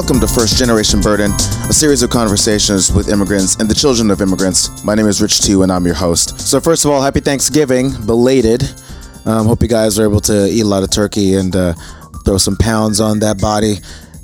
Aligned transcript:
Welcome 0.00 0.20
to 0.20 0.26
First 0.26 0.56
Generation 0.56 1.02
Burden, 1.02 1.30
a 1.68 1.74
series 1.74 2.02
of 2.02 2.08
conversations 2.08 2.90
with 2.90 3.10
immigrants 3.10 3.56
and 3.56 3.68
the 3.68 3.74
children 3.74 4.10
of 4.10 4.22
immigrants. 4.22 4.82
My 4.82 4.94
name 4.94 5.06
is 5.06 5.20
Rich 5.20 5.42
Tu, 5.42 5.62
and 5.62 5.70
I'm 5.70 5.84
your 5.84 5.94
host. 5.94 6.40
So, 6.40 6.58
first 6.58 6.86
of 6.86 6.90
all, 6.90 7.02
happy 7.02 7.20
Thanksgiving, 7.20 7.90
belated. 8.06 8.62
Um, 9.26 9.46
hope 9.46 9.60
you 9.60 9.68
guys 9.68 9.98
are 9.98 10.04
able 10.04 10.22
to 10.22 10.48
eat 10.48 10.62
a 10.62 10.66
lot 10.66 10.82
of 10.82 10.90
turkey 10.90 11.34
and 11.34 11.54
uh, 11.54 11.74
throw 12.24 12.38
some 12.38 12.56
pounds 12.56 12.98
on 12.98 13.18
that 13.18 13.42
body. 13.42 13.74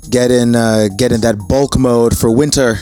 Get 0.09 0.31
in, 0.31 0.57
uh, 0.57 0.89
get 0.97 1.13
in 1.13 1.21
that 1.21 1.37
bulk 1.47 1.79
mode 1.79 2.17
for 2.17 2.35
winter. 2.35 2.77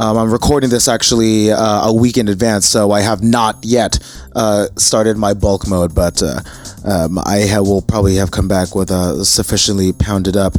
Um, 0.00 0.18
I'm 0.18 0.32
recording 0.32 0.68
this 0.68 0.88
actually 0.88 1.52
uh, 1.52 1.86
a 1.86 1.94
week 1.94 2.18
in 2.18 2.26
advance, 2.26 2.66
so 2.66 2.90
I 2.90 3.02
have 3.02 3.22
not 3.22 3.58
yet 3.62 4.00
uh, 4.34 4.66
started 4.74 5.16
my 5.16 5.32
bulk 5.32 5.68
mode, 5.68 5.94
but 5.94 6.20
uh, 6.24 6.40
um, 6.86 7.18
I 7.18 7.48
will 7.60 7.82
probably 7.82 8.16
have 8.16 8.30
come 8.30 8.48
back 8.48 8.74
with 8.74 8.90
a 8.90 9.24
sufficiently 9.24 9.92
pounded 9.92 10.36
up. 10.36 10.54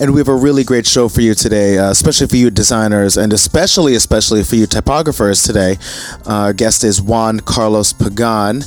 And 0.00 0.12
we 0.12 0.18
have 0.18 0.28
a 0.28 0.34
really 0.34 0.64
great 0.64 0.86
show 0.86 1.08
for 1.08 1.20
you 1.20 1.34
today, 1.34 1.78
uh, 1.78 1.90
especially 1.90 2.26
for 2.26 2.36
you 2.36 2.50
designers, 2.50 3.16
and 3.16 3.32
especially, 3.32 3.94
especially 3.94 4.42
for 4.42 4.56
you 4.56 4.66
typographers 4.66 5.46
today. 5.46 5.76
Uh, 6.26 6.46
our 6.46 6.52
guest 6.52 6.82
is 6.82 7.00
Juan 7.00 7.40
Carlos 7.40 7.92
Pagan 7.92 8.62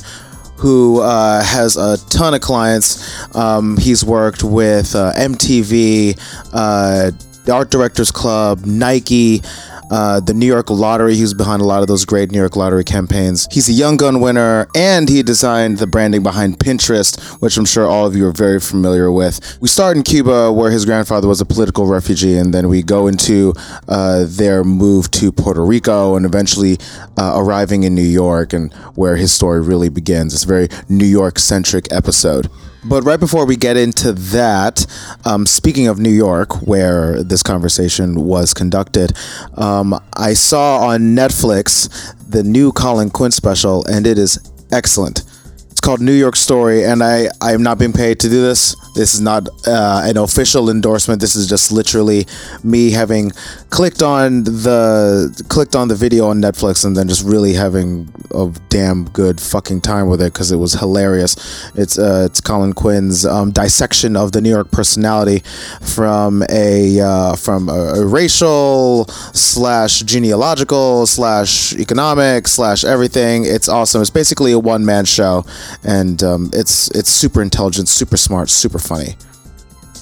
who 0.58 1.00
uh, 1.00 1.42
has 1.42 1.76
a 1.76 1.98
ton 2.08 2.32
of 2.34 2.40
clients. 2.40 3.36
Um, 3.36 3.76
he's 3.76 4.02
worked 4.04 4.42
with 4.42 4.94
uh, 4.94 5.12
MTV, 5.14 6.18
uh, 6.54 7.10
Art 7.52 7.70
Directors 7.70 8.10
Club, 8.10 8.64
Nike. 8.64 9.42
Uh, 9.90 10.20
the 10.20 10.34
New 10.34 10.46
York 10.46 10.68
Lottery. 10.68 11.14
He 11.14 11.22
was 11.22 11.34
behind 11.34 11.62
a 11.62 11.64
lot 11.64 11.80
of 11.82 11.88
those 11.88 12.04
great 12.04 12.32
New 12.32 12.38
York 12.38 12.56
Lottery 12.56 12.84
campaigns. 12.84 13.46
He's 13.52 13.68
a 13.68 13.72
Young 13.72 13.96
Gun 13.96 14.20
winner, 14.20 14.66
and 14.74 15.08
he 15.08 15.22
designed 15.22 15.78
the 15.78 15.86
branding 15.86 16.22
behind 16.22 16.58
Pinterest, 16.58 17.20
which 17.40 17.56
I'm 17.56 17.64
sure 17.64 17.86
all 17.86 18.06
of 18.06 18.16
you 18.16 18.26
are 18.26 18.32
very 18.32 18.58
familiar 18.58 19.12
with. 19.12 19.58
We 19.60 19.68
start 19.68 19.96
in 19.96 20.02
Cuba, 20.02 20.52
where 20.52 20.70
his 20.70 20.84
grandfather 20.84 21.28
was 21.28 21.40
a 21.40 21.44
political 21.44 21.86
refugee, 21.86 22.36
and 22.36 22.52
then 22.52 22.68
we 22.68 22.82
go 22.82 23.06
into 23.06 23.52
uh, 23.88 24.24
their 24.26 24.64
move 24.64 25.10
to 25.12 25.30
Puerto 25.30 25.64
Rico, 25.64 26.16
and 26.16 26.26
eventually 26.26 26.78
uh, 27.16 27.34
arriving 27.36 27.84
in 27.84 27.94
New 27.94 28.02
York, 28.02 28.52
and 28.52 28.72
where 28.96 29.16
his 29.16 29.32
story 29.32 29.60
really 29.60 29.88
begins. 29.88 30.34
It's 30.34 30.44
a 30.44 30.48
very 30.48 30.68
New 30.88 31.06
York 31.06 31.38
centric 31.38 31.92
episode. 31.92 32.50
But 32.84 33.02
right 33.02 33.18
before 33.18 33.46
we 33.46 33.56
get 33.56 33.76
into 33.76 34.12
that, 34.12 34.86
um, 35.24 35.46
speaking 35.46 35.88
of 35.88 35.98
New 35.98 36.10
York, 36.10 36.62
where 36.66 37.22
this 37.22 37.42
conversation 37.42 38.24
was 38.24 38.54
conducted, 38.54 39.12
um, 39.54 39.98
I 40.14 40.34
saw 40.34 40.78
on 40.88 41.16
Netflix 41.16 42.14
the 42.28 42.42
new 42.42 42.72
Colin 42.72 43.10
Quinn 43.10 43.32
special, 43.32 43.84
and 43.86 44.06
it 44.06 44.18
is 44.18 44.38
excellent. 44.70 45.22
It's 45.70 45.80
called 45.80 46.00
New 46.00 46.12
York 46.12 46.36
Story, 46.36 46.84
and 46.84 47.02
I 47.02 47.28
I 47.42 47.52
am 47.52 47.62
not 47.62 47.78
being 47.78 47.92
paid 47.92 48.18
to 48.20 48.28
do 48.28 48.40
this. 48.40 48.74
This 48.94 49.14
is 49.14 49.20
not 49.20 49.48
uh, 49.66 50.02
an 50.04 50.16
official 50.16 50.70
endorsement. 50.70 51.20
This 51.20 51.36
is 51.36 51.46
just 51.46 51.70
literally 51.70 52.26
me 52.64 52.92
having 52.92 53.30
clicked 53.70 54.02
on 54.02 54.44
the 54.44 55.44
clicked 55.48 55.74
on 55.74 55.88
the 55.88 55.94
video 55.94 56.26
on 56.26 56.40
Netflix 56.40 56.84
and 56.84 56.96
then 56.96 57.08
just 57.08 57.24
really 57.24 57.52
having 57.52 58.12
a 58.32 58.52
damn 58.68 59.04
good 59.10 59.40
fucking 59.40 59.80
time 59.80 60.08
with 60.08 60.20
it 60.22 60.32
because 60.32 60.52
it 60.52 60.56
was 60.56 60.74
hilarious. 60.74 61.36
It's 61.74 61.98
uh, 61.98 62.24
it's 62.26 62.40
Colin 62.40 62.72
Quinn's 62.72 63.26
um, 63.26 63.50
dissection 63.50 64.16
of 64.16 64.32
the 64.32 64.40
New 64.40 64.50
York 64.50 64.70
personality 64.70 65.42
from 65.80 66.42
a 66.50 67.00
uh, 67.00 67.36
from 67.36 67.68
a, 67.68 67.94
a 67.96 68.06
racial 68.06 69.06
slash 69.34 70.00
genealogical 70.00 71.06
slash 71.06 71.72
economic 71.74 72.48
slash 72.48 72.84
everything. 72.84 73.44
It's 73.44 73.68
awesome. 73.68 74.00
It's 74.00 74.10
basically 74.10 74.52
a 74.52 74.58
one 74.58 74.84
man 74.84 75.04
show, 75.04 75.44
and 75.82 76.22
um, 76.22 76.50
it's 76.52 76.90
it's 76.90 77.10
super 77.10 77.42
intelligent, 77.42 77.88
super 77.88 78.16
smart, 78.16 78.50
super 78.50 78.78
funny. 78.78 79.16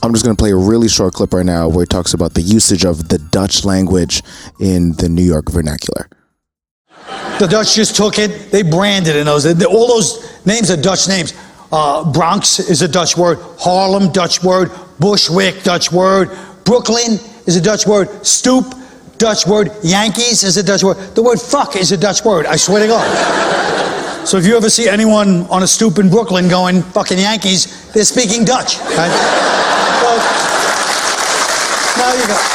I'm 0.05 0.13
just 0.13 0.23
going 0.23 0.37
to 0.37 0.41
play 0.41 0.51
a 0.51 0.57
really 0.57 0.89
short 0.89 1.15
clip 1.15 1.33
right 1.33 1.47
now 1.47 1.67
where 1.67 1.85
he 1.85 1.87
talks 1.87 2.13
about 2.13 2.35
the 2.35 2.43
usage 2.43 2.85
of 2.85 3.09
the 3.09 3.17
Dutch 3.17 3.65
language 3.65 4.23
in 4.61 4.93
the 4.93 5.09
New 5.09 5.23
York 5.23 5.51
vernacular. 5.51 6.11
The 7.39 7.49
Dutch 7.51 7.75
just 7.75 7.97
took 7.97 8.19
it, 8.19 8.53
they 8.53 8.63
branded 8.63 9.17
it. 9.17 9.25
Those, 9.25 9.47
all 9.65 9.89
those 9.89 10.45
names 10.45 10.71
are 10.71 10.77
Dutch 10.77 11.09
names. 11.09 11.33
Uh, 11.73 12.13
Bronx 12.13 12.61
is 12.61 12.83
a 12.83 12.89
Dutch 12.89 13.17
word, 13.17 13.39
Harlem, 13.59 14.13
Dutch 14.13 14.45
word, 14.45 14.71
Bushwick, 15.01 15.63
Dutch 15.63 15.91
word, 15.91 16.29
Brooklyn 16.65 17.19
is 17.47 17.57
a 17.57 17.61
Dutch 17.63 17.87
word, 17.87 18.09
Stoop, 18.27 18.75
Dutch 19.17 19.47
word, 19.47 19.71
Yankees 19.83 20.45
is 20.45 20.59
a 20.59 20.63
Dutch 20.63 20.85
word. 20.85 20.99
The 21.15 21.23
word 21.23 21.41
fuck 21.41 21.77
is 21.77 21.93
a 21.93 21.97
Dutch 21.97 22.23
word, 22.27 22.45
I 22.45 22.57
swear 22.57 22.81
to 22.83 22.89
God. 22.89 24.04
So 24.25 24.39
if 24.39 24.47
you 24.47 24.57
ever 24.57 24.71
see 24.71 24.89
anyone 24.89 25.43
on 25.47 25.63
a 25.63 25.67
stoop 25.67 25.99
in 25.99 26.09
Brooklyn 26.09 26.49
going 26.49 26.83
fucking 26.83 27.19
Yankees, 27.19 27.93
they're 27.93 28.05
speaking 28.05 28.45
Dutch. 28.45 28.79
Right? 28.81 29.11
so, 30.01 30.17
now 32.01 32.13
you 32.15 32.27
go. 32.27 32.55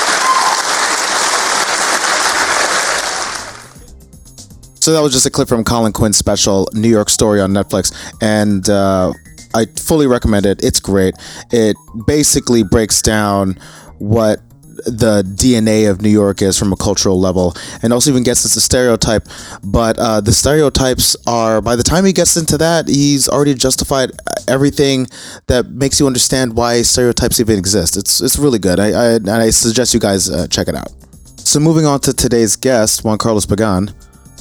So 4.81 4.93
that 4.93 5.01
was 5.01 5.13
just 5.13 5.25
a 5.25 5.29
clip 5.29 5.47
from 5.47 5.63
Colin 5.63 5.93
Quinn's 5.93 6.17
special 6.17 6.67
New 6.73 6.89
York 6.89 7.09
Story 7.09 7.41
on 7.41 7.51
Netflix, 7.51 7.93
and 8.21 8.67
uh, 8.69 9.13
I 9.53 9.65
fully 9.65 10.07
recommend 10.07 10.45
it. 10.45 10.63
It's 10.63 10.79
great. 10.79 11.15
It 11.51 11.75
basically 12.07 12.63
breaks 12.63 13.01
down 13.01 13.59
what 13.99 14.39
the 14.85 15.23
DNA 15.23 15.89
of 15.89 16.01
New 16.01 16.09
York 16.09 16.41
is 16.41 16.57
from 16.57 16.73
a 16.73 16.75
cultural 16.75 17.19
level, 17.19 17.55
and 17.81 17.93
also 17.93 18.11
even 18.11 18.23
gets 18.23 18.43
into 18.45 18.59
stereotype. 18.59 19.27
But 19.63 19.97
uh, 19.99 20.21
the 20.21 20.31
stereotypes 20.31 21.15
are 21.27 21.61
by 21.61 21.75
the 21.75 21.83
time 21.83 22.05
he 22.05 22.13
gets 22.13 22.37
into 22.37 22.57
that, 22.57 22.87
he's 22.87 23.27
already 23.27 23.53
justified 23.53 24.11
everything 24.47 25.07
that 25.47 25.69
makes 25.69 25.99
you 25.99 26.07
understand 26.07 26.55
why 26.55 26.81
stereotypes 26.81 27.39
even 27.39 27.57
exist. 27.57 27.97
It's 27.97 28.21
it's 28.21 28.37
really 28.37 28.59
good. 28.59 28.79
I 28.79 29.15
I, 29.15 29.45
I 29.45 29.49
suggest 29.49 29.93
you 29.93 29.99
guys 29.99 30.29
uh, 30.29 30.47
check 30.47 30.67
it 30.67 30.75
out. 30.75 30.91
So 31.37 31.59
moving 31.59 31.85
on 31.85 31.99
to 32.01 32.13
today's 32.13 32.55
guest, 32.55 33.03
Juan 33.03 33.17
Carlos 33.17 33.45
Pagan. 33.45 33.91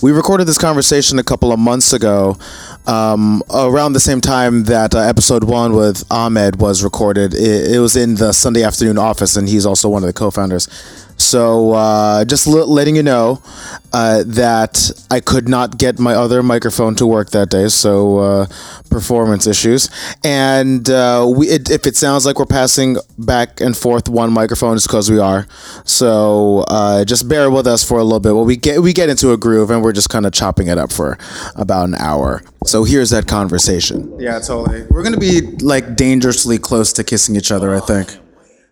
We 0.00 0.12
recorded 0.12 0.47
this 0.47 0.59
conversation 0.59 1.19
a 1.19 1.25
couple 1.25 1.50
of 1.53 1.59
months 1.59 1.93
ago, 1.93 2.37
um, 2.88 3.43
around 3.50 3.93
the 3.93 4.00
same 4.00 4.21
time 4.21 4.65
that 4.65 4.94
uh, 4.94 4.99
episode 4.99 5.44
one 5.44 5.75
with 5.75 6.04
Ahmed 6.10 6.60
was 6.60 6.82
recorded. 6.82 7.34
It, 7.34 7.75
it 7.75 7.78
was 7.81 7.97
in 7.97 8.15
the 8.15 8.32
Sunday 8.32 8.62
afternoon 8.62 8.99
office, 8.99 9.37
and 9.37 9.49
he's 9.49 9.66
also 9.66 9.88
one 9.88 10.03
of 10.03 10.06
the 10.06 10.12
co 10.12 10.31
founders. 10.31 10.69
So, 11.18 11.72
uh, 11.72 12.24
just 12.24 12.46
l- 12.46 12.66
letting 12.72 12.96
you 12.96 13.02
know 13.02 13.42
uh, 13.92 14.22
that 14.26 14.90
I 15.10 15.20
could 15.20 15.48
not 15.48 15.76
get 15.76 15.98
my 15.98 16.14
other 16.14 16.42
microphone 16.42 16.94
to 16.96 17.06
work 17.06 17.30
that 17.30 17.50
day, 17.50 17.68
so 17.68 18.18
uh, 18.18 18.46
performance 18.88 19.46
issues. 19.46 19.90
And 20.24 20.88
uh, 20.88 21.30
we, 21.36 21.48
it, 21.48 21.70
if 21.70 21.86
it 21.86 21.96
sounds 21.96 22.24
like 22.24 22.38
we're 22.38 22.46
passing 22.46 22.96
back 23.18 23.60
and 23.60 23.76
forth 23.76 24.08
one 24.08 24.32
microphone, 24.32 24.76
it's 24.76 24.86
because 24.86 25.10
we 25.10 25.18
are. 25.18 25.46
So, 25.84 26.64
uh, 26.68 27.04
just 27.04 27.28
bear 27.28 27.50
with 27.50 27.66
us 27.66 27.82
for 27.86 27.98
a 27.98 28.04
little 28.04 28.20
bit. 28.20 28.34
Well, 28.34 28.44
we 28.44 28.56
get 28.56 28.80
we 28.80 28.92
get 28.92 29.08
into 29.08 29.32
a 29.32 29.36
groove, 29.36 29.70
and 29.70 29.82
we're 29.82 29.92
just 29.92 30.10
kind 30.10 30.24
of 30.24 30.32
chopping 30.32 30.68
it 30.68 30.78
up 30.78 30.92
for 30.92 31.18
about 31.56 31.88
an 31.88 31.96
hour. 31.96 32.42
So 32.64 32.84
here's 32.84 33.10
that 33.10 33.26
conversation. 33.26 34.18
Yeah, 34.20 34.38
totally. 34.38 34.84
We're 34.90 35.02
gonna 35.02 35.16
be 35.18 35.40
like 35.60 35.96
dangerously 35.96 36.58
close 36.58 36.92
to 36.94 37.04
kissing 37.04 37.34
each 37.36 37.50
other. 37.50 37.74
I 37.74 37.80
think. 37.80 38.16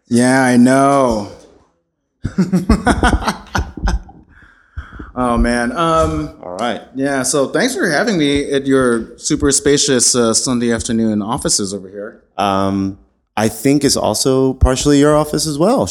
Yeah, 0.09 0.43
I 0.43 0.57
know. 0.57 1.33
oh 5.15 5.37
man. 5.39 5.73
Um, 5.73 6.39
All 6.43 6.57
right. 6.57 6.83
yeah. 6.95 7.23
So 7.23 7.49
thanks 7.49 7.75
for 7.75 7.89
having 7.89 8.19
me 8.19 8.51
at 8.53 8.67
your 8.67 9.19
super 9.19 9.51
spacious 9.53 10.15
uh, 10.15 10.35
Sunday 10.35 10.73
afternoon 10.73 11.23
offices 11.23 11.73
over 11.75 11.89
here. 11.89 12.25
Um, 12.37 12.99
I 13.37 13.49
think 13.49 13.85
it's 13.85 13.97
also 13.97 14.55
partially 14.55 14.99
your 14.99 15.17
office 15.17 15.47
as 15.47 15.59
well. 15.59 15.89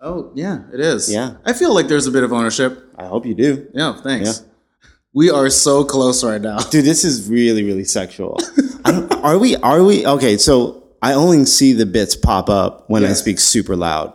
Oh 0.00 0.30
yeah, 0.34 0.60
it 0.72 0.80
is. 0.80 1.12
Yeah. 1.12 1.34
I 1.44 1.52
feel 1.52 1.74
like 1.74 1.88
there's 1.88 2.06
a 2.06 2.12
bit 2.12 2.22
of 2.22 2.32
ownership. 2.32 2.92
I 2.96 3.06
hope 3.06 3.26
you 3.26 3.34
do. 3.34 3.68
Yeah. 3.74 4.00
Thanks. 4.00 4.40
Yeah. 4.40 4.88
We 5.12 5.30
are 5.30 5.50
so 5.50 5.84
close 5.84 6.22
right 6.22 6.40
now. 6.40 6.58
Dude, 6.58 6.84
this 6.84 7.02
is 7.02 7.28
really, 7.28 7.64
really 7.64 7.84
sexual. 7.84 8.38
I 8.84 8.92
don't, 8.92 9.12
are 9.24 9.38
we? 9.38 9.56
Are 9.56 9.82
we? 9.82 10.06
Okay, 10.06 10.36
so 10.36 10.84
I 11.02 11.14
only 11.14 11.44
see 11.46 11.72
the 11.72 11.86
bits 11.86 12.14
pop 12.14 12.48
up 12.48 12.88
when 12.88 13.04
I 13.04 13.14
speak 13.14 13.40
super 13.40 13.74
loud. 13.74 14.14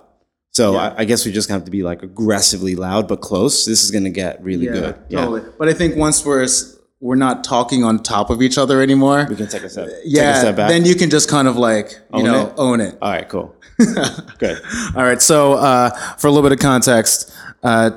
So 0.54 0.76
I, 0.76 1.00
I 1.00 1.06
guess 1.06 1.26
we 1.26 1.32
just 1.32 1.50
have 1.50 1.66
to 1.66 1.72
be 1.72 1.82
like 1.82 2.04
aggressively 2.04 2.76
loud 2.76 3.08
but 3.08 3.22
close. 3.22 3.66
This 3.66 3.84
is 3.84 3.90
gonna 3.90 4.12
get 4.12 4.42
really 4.44 4.68
good. 4.68 4.96
Yeah, 5.10 5.22
Totally. 5.22 5.42
But 5.58 5.68
I 5.68 5.74
think 5.74 5.96
once 5.96 6.24
we're 6.24 6.48
we're 7.00 7.16
not 7.16 7.44
talking 7.44 7.84
on 7.84 8.02
top 8.02 8.30
of 8.30 8.42
each 8.42 8.58
other 8.58 8.82
anymore. 8.82 9.26
we 9.30 9.36
can 9.36 9.48
take 9.48 9.64
a 9.64 9.70
step. 9.70 9.88
take 9.88 9.98
yeah. 10.06 10.38
a 10.38 10.40
step 10.40 10.56
back. 10.56 10.70
Then 10.70 10.86
you 10.86 10.96
can 10.96 11.10
just 11.10 11.28
kind 11.28 11.48
of 11.48 11.58
like 11.58 11.92
you 12.14 12.20
Own 12.20 12.24
know 12.24 12.48
it? 12.48 12.54
own 12.58 12.82
it. 12.82 12.98
All 13.02 13.12
right, 13.12 13.28
cool. 13.28 13.56
good. 14.38 14.62
All 14.96 15.04
right. 15.04 15.22
So, 15.22 15.54
uh, 15.54 15.90
for 16.18 16.28
a 16.28 16.32
little 16.32 16.48
bit 16.48 16.54
of 16.54 16.60
context, 16.60 17.36
uh, 17.64 17.92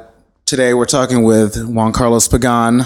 today 0.47 0.75
we're 0.75 0.87
talking 0.87 1.25
with 1.25 1.63
Juan 1.69 1.93
Carlos 1.93 2.27
Pagan, 2.27 2.83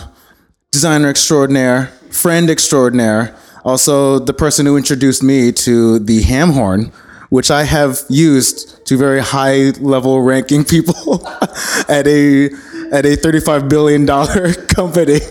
designer 0.73 1.09
extraordinaire, 1.09 1.87
friend 2.11 2.51
extraordinaire, 2.51 3.35
also 3.65 4.19
the 4.19 4.35
person 4.35 4.67
who 4.67 4.77
introduced 4.77 5.23
me 5.23 5.53
to 5.53 6.01
the 6.01 6.23
ham 6.23 6.51
horn, 6.51 6.93
which 7.31 7.51
I 7.51 7.65
have 7.65 8.01
used 8.09 8.85
to 8.87 8.97
very 8.97 9.21
high 9.21 9.71
level 9.81 10.21
ranking 10.21 10.65
people 10.65 11.27
at 11.89 12.07
a 12.07 12.51
at 12.93 13.07
a 13.07 13.17
thirty 13.17 13.41
five 13.41 13.69
billion 13.69 14.05
dollar 14.05 14.53
company. 14.69 15.21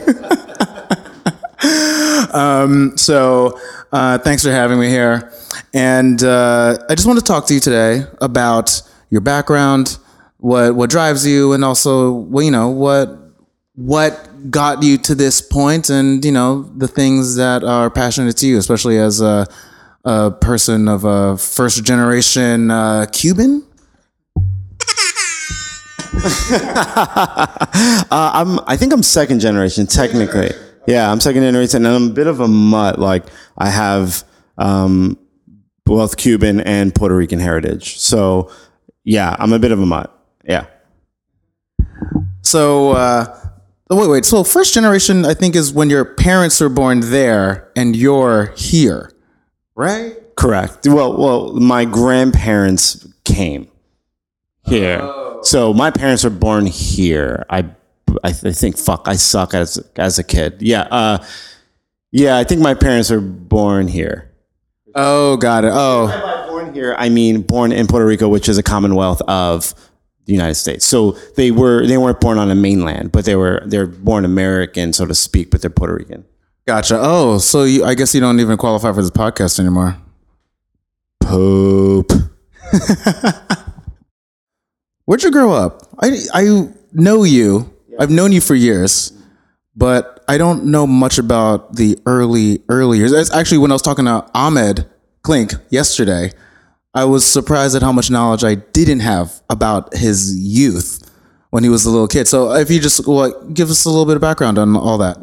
Um, 2.33 2.97
so 2.97 3.59
uh, 3.91 4.17
thanks 4.19 4.43
for 4.43 4.51
having 4.51 4.79
me 4.79 4.87
here. 4.89 5.31
And 5.73 6.23
uh, 6.23 6.77
I 6.89 6.95
just 6.95 7.07
want 7.07 7.19
to 7.19 7.25
talk 7.25 7.47
to 7.47 7.53
you 7.53 7.59
today 7.59 8.03
about 8.21 8.81
your 9.09 9.21
background, 9.21 9.97
what 10.37 10.75
what 10.75 10.89
drives 10.89 11.25
you, 11.25 11.53
and 11.53 11.63
also 11.65 12.11
well, 12.11 12.43
you 12.43 12.51
know 12.51 12.69
what 12.69 13.17
what 13.75 14.51
got 14.51 14.83
you 14.83 14.97
to 14.97 15.15
this 15.15 15.41
point, 15.41 15.89
and 15.89 16.23
you 16.23 16.31
know 16.31 16.63
the 16.77 16.87
things 16.87 17.35
that 17.35 17.63
are 17.63 17.89
passionate 17.89 18.37
to 18.37 18.47
you, 18.47 18.57
especially 18.57 18.97
as 18.97 19.21
a, 19.21 19.47
a 20.05 20.31
person 20.31 20.87
of 20.87 21.03
a 21.03 21.37
first 21.37 21.83
generation 21.83 22.71
uh, 22.71 23.05
Cuban. 23.11 23.65
Uh, 28.11 28.31
I'm. 28.33 28.59
I 28.67 28.75
think 28.75 28.91
I'm 28.91 29.03
second 29.03 29.39
generation 29.39 29.85
technically. 29.85 30.51
Yeah, 30.87 31.09
I'm 31.09 31.19
second 31.19 31.43
generation, 31.43 31.85
and 31.85 31.95
I'm 31.95 32.09
a 32.09 32.13
bit 32.13 32.27
of 32.27 32.39
a 32.39 32.47
mutt. 32.47 32.99
Like 32.99 33.25
I 33.57 33.69
have 33.69 34.23
um, 34.57 35.17
both 35.85 36.17
Cuban 36.17 36.59
and 36.61 36.93
Puerto 36.93 37.15
Rican 37.15 37.39
heritage. 37.39 37.99
So 37.99 38.51
yeah, 39.03 39.35
I'm 39.39 39.53
a 39.53 39.59
bit 39.59 39.71
of 39.71 39.79
a 39.79 39.85
mutt. 39.85 40.11
Yeah. 40.43 40.65
So 42.41 42.91
uh, 42.91 43.49
wait, 43.89 44.07
wait. 44.09 44.25
So 44.25 44.43
first 44.43 44.73
generation, 44.73 45.25
I 45.25 45.33
think, 45.33 45.55
is 45.55 45.71
when 45.71 45.89
your 45.89 46.05
parents 46.05 46.59
were 46.59 46.69
born 46.69 46.99
there 47.01 47.71
and 47.75 47.95
you're 47.95 48.53
here, 48.57 49.11
right? 49.79 50.13
Correct. 50.35 50.85
Well, 50.85 51.17
well, 51.17 51.53
my 51.53 51.85
grandparents 51.85 53.07
came 53.23 53.69
here. 54.65 54.99
So 55.41 55.73
my 55.73 55.89
parents 55.89 56.25
were 56.25 56.29
born 56.29 56.65
here. 56.65 57.45
I, 57.49 57.65
I 58.23 58.33
th- 58.33 58.55
think 58.55 58.77
fuck, 58.77 59.07
I 59.07 59.15
suck 59.15 59.53
as 59.53 59.77
as 59.95 60.19
a 60.19 60.23
kid. 60.23 60.61
Yeah. 60.61 60.81
Uh, 60.81 61.25
yeah, 62.11 62.37
I 62.37 62.43
think 62.43 62.61
my 62.61 62.73
parents 62.73 63.09
were 63.09 63.21
born 63.21 63.87
here. 63.87 64.29
Oh, 64.95 65.37
got 65.37 65.63
it. 65.63 65.71
Oh, 65.73 66.45
born 66.49 66.73
here, 66.73 66.93
I 66.97 67.07
mean 67.09 67.41
born 67.41 67.71
in 67.71 67.87
Puerto 67.87 68.05
Rico, 68.05 68.27
which 68.27 68.49
is 68.49 68.57
a 68.57 68.63
commonwealth 68.63 69.21
of 69.27 69.73
the 70.25 70.33
United 70.33 70.55
States. 70.55 70.85
So 70.85 71.11
they 71.37 71.51
were 71.51 71.85
they 71.85 71.97
weren't 71.97 72.19
born 72.19 72.37
on 72.37 72.51
a 72.51 72.55
mainland, 72.55 73.13
but 73.13 73.23
they 73.23 73.35
were 73.35 73.61
they're 73.65 73.87
born 73.87 74.25
American, 74.25 74.91
so 74.91 75.05
to 75.05 75.15
speak, 75.15 75.51
but 75.51 75.61
they're 75.61 75.69
Puerto 75.69 75.95
Rican. 75.95 76.25
Gotcha. 76.69 76.99
Oh, 77.01 77.39
so 77.39 77.63
you, 77.63 77.83
I 77.83 77.95
guess 77.95 78.13
you 78.13 78.21
don't 78.21 78.39
even 78.39 78.55
qualify 78.55 78.93
for 78.93 79.01
this 79.01 79.09
podcast 79.09 79.59
anymore. 79.59 79.97
Poop. 81.19 82.11
Where'd 85.05 85.23
you 85.23 85.31
grow 85.31 85.51
up? 85.51 85.89
I 85.99 86.15
I 86.31 86.69
know 86.93 87.23
you. 87.23 87.73
I've 87.99 88.11
known 88.11 88.31
you 88.31 88.39
for 88.39 88.53
years, 88.53 89.11
but 89.75 90.23
I 90.27 90.37
don't 90.37 90.65
know 90.65 90.85
much 90.85 91.17
about 91.17 91.75
the 91.75 91.97
early 92.05 92.61
early 92.69 92.99
years. 92.99 93.13
That's 93.13 93.33
actually 93.33 93.57
when 93.57 93.71
I 93.71 93.73
was 93.73 93.81
talking 93.81 94.05
to 94.05 94.29
Ahmed 94.35 94.85
Klink 95.23 95.53
yesterday. 95.71 96.31
I 96.93 97.05
was 97.05 97.25
surprised 97.25 97.75
at 97.75 97.81
how 97.81 97.91
much 97.91 98.11
knowledge 98.11 98.43
I 98.43 98.55
didn't 98.55 98.99
have 98.99 99.41
about 99.49 99.95
his 99.95 100.39
youth 100.39 101.09
when 101.49 101.63
he 101.63 101.69
was 101.69 101.87
a 101.87 101.89
little 101.89 102.07
kid. 102.07 102.27
So 102.27 102.53
if 102.53 102.69
you 102.69 102.79
just 102.79 103.05
give 103.55 103.71
us 103.71 103.85
a 103.85 103.89
little 103.89 104.05
bit 104.05 104.17
of 104.17 104.21
background 104.21 104.59
on 104.59 104.75
all 104.77 104.99
that. 104.99 105.17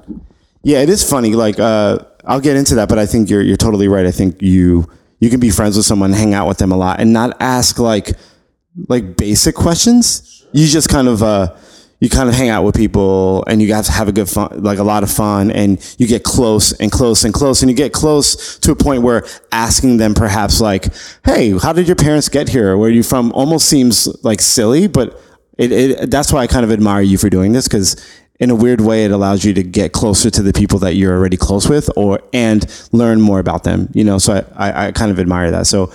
Yeah, 0.63 0.81
it 0.81 0.89
is 0.89 1.09
funny. 1.09 1.35
Like, 1.35 1.59
uh, 1.59 1.99
I'll 2.25 2.41
get 2.41 2.57
into 2.57 2.75
that, 2.77 2.89
but 2.89 2.99
I 2.99 3.07
think 3.07 3.31
you're 3.31 3.43
you're 3.43 3.57
totally 3.57 3.89
right. 3.89 4.05
I 4.05 4.11
think 4.11 4.43
you 4.43 4.89
you 5.21 5.31
can 5.31 5.41
be 5.41 5.51
friends 5.51 5.77
with 5.77 5.87
someone, 5.87 6.13
hang 6.13 6.35
out 6.35 6.49
with 6.49 6.59
them 6.59 6.73
a 6.73 6.77
lot, 6.77 7.01
and 7.01 7.13
not 7.13 7.37
ask 7.41 7.79
like 7.79 8.13
like 8.89 9.17
basic 9.17 9.55
questions. 9.55 10.45
You 10.53 10.67
just 10.67 10.89
kind 10.89 11.09
of 11.09 11.23
uh, 11.23 11.55
you 12.01 12.11
kind 12.11 12.29
of 12.29 12.35
hang 12.35 12.49
out 12.49 12.65
with 12.65 12.75
people, 12.75 13.45
and 13.47 13.63
you 13.63 13.73
have 13.75 13.87
to 13.87 13.93
have 13.93 14.09
a 14.09 14.13
good 14.13 14.29
fun, 14.29 14.63
like 14.63 14.79
a 14.79 14.83
lot 14.83 15.03
of 15.03 15.11
fun, 15.11 15.51
and 15.51 15.79
you 15.99 16.07
get 16.07 16.25
close 16.25 16.73
and 16.73 16.91
close 16.91 17.25
and 17.25 17.33
close, 17.33 17.63
and 17.63 17.71
you 17.71 17.77
get 17.77 17.93
close 17.93 18.59
to 18.59 18.73
a 18.73 18.77
point 18.77 19.03
where 19.03 19.25
asking 19.53 19.99
them 19.99 20.15
perhaps 20.15 20.61
like, 20.61 20.93
"Hey, 21.25 21.57
how 21.57 21.73
did 21.73 21.87
your 21.87 21.97
parents 21.97 22.29
get 22.29 22.49
here? 22.49 22.77
Where 22.77 22.89
are 22.89 22.93
you 22.93 23.05
from?" 23.05 23.33
Almost 23.33 23.67
seems 23.67 24.09
like 24.25 24.41
silly, 24.41 24.89
but 24.89 25.21
it, 25.59 25.73
it 25.73 26.11
that's 26.11 26.33
why 26.33 26.41
I 26.41 26.47
kind 26.47 26.65
of 26.65 26.73
admire 26.73 27.03
you 27.03 27.19
for 27.19 27.31
doing 27.31 27.53
this 27.53 27.69
because 27.69 27.97
in 28.39 28.51
a 28.51 28.55
weird 28.55 28.81
way 28.81 29.05
it 29.05 29.11
allows 29.11 29.45
you 29.45 29.55
to 29.55 29.63
get 29.63 29.93
closer 29.93 30.31
to 30.31 30.43
the 30.43 30.53
people 30.53 30.79
that 30.79 30.95
you're 30.95 31.17
already 31.17 31.37
close 31.37 31.69
with 31.69 31.91
or 31.97 32.21
and 32.33 32.67
learn 32.93 33.21
more 33.21 33.39
about 33.39 33.65
them 33.65 33.89
you 33.93 34.05
know 34.05 34.19
so 34.19 34.45
I, 34.57 34.71
I, 34.71 34.87
I 34.87 34.93
kind 34.93 35.11
of 35.11 35.19
admire 35.19 35.51
that 35.51 35.67
so 35.67 35.93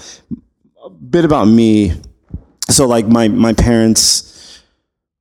a 0.84 0.90
bit 0.90 1.26
about 1.26 1.46
me 1.46 1.94
so 2.70 2.88
like 2.88 3.08
my 3.08 3.28
my 3.28 3.54
parents 3.54 4.32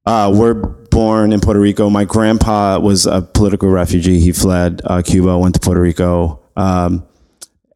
uh, 0.06 0.32
were 0.34 0.54
born 0.54 1.32
in 1.32 1.40
Puerto 1.40 1.60
Rico. 1.60 1.88
My 1.90 2.04
grandpa 2.04 2.78
was 2.78 3.06
a 3.06 3.22
political 3.22 3.68
refugee. 3.68 4.20
He 4.20 4.32
fled 4.32 4.80
uh, 4.84 5.02
Cuba, 5.02 5.38
went 5.38 5.54
to 5.54 5.60
Puerto 5.60 5.80
Rico, 5.80 6.40
um, 6.56 7.06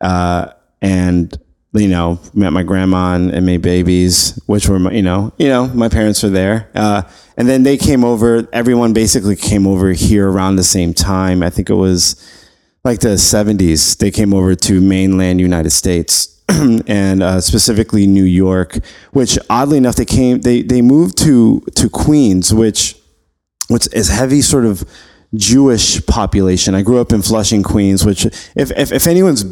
uh, 0.00 0.48
and 0.82 1.36
you 1.74 1.88
know 1.88 2.20
met 2.32 2.52
my 2.52 2.62
grandma 2.62 3.14
and, 3.14 3.44
made 3.44 3.62
babies, 3.62 4.40
which 4.46 4.68
were 4.68 4.78
my, 4.78 4.92
you 4.92 5.02
know 5.02 5.32
you 5.38 5.48
know 5.48 5.66
my 5.68 5.88
parents 5.88 6.22
were 6.22 6.30
there, 6.30 6.70
uh, 6.74 7.02
and 7.36 7.48
then 7.48 7.62
they 7.62 7.76
came 7.76 8.04
over. 8.04 8.48
Everyone 8.52 8.92
basically 8.92 9.36
came 9.36 9.66
over 9.66 9.92
here 9.92 10.30
around 10.30 10.56
the 10.56 10.64
same 10.64 10.94
time. 10.94 11.42
I 11.42 11.50
think 11.50 11.68
it 11.68 11.74
was 11.74 12.16
like 12.84 13.00
the 13.00 13.16
70s. 13.16 13.96
They 13.96 14.10
came 14.10 14.34
over 14.34 14.54
to 14.54 14.80
mainland 14.80 15.40
United 15.40 15.70
States. 15.70 16.30
and 16.86 17.22
uh, 17.22 17.40
specifically 17.40 18.06
New 18.06 18.24
York, 18.24 18.78
which 19.12 19.38
oddly 19.48 19.78
enough 19.78 19.96
they 19.96 20.04
came 20.04 20.42
they 20.42 20.60
they 20.60 20.82
moved 20.82 21.16
to 21.16 21.60
to 21.74 21.88
Queens, 21.88 22.52
which 22.52 22.96
which 23.68 23.88
is 23.94 24.10
heavy 24.10 24.42
sort 24.42 24.66
of 24.66 24.84
Jewish 25.34 26.04
population. 26.06 26.74
I 26.74 26.82
grew 26.82 27.00
up 27.00 27.12
in 27.12 27.22
Flushing, 27.22 27.62
Queens, 27.62 28.04
which 28.04 28.26
if 28.26 28.70
if, 28.76 28.92
if 28.92 29.06
anyone's 29.06 29.42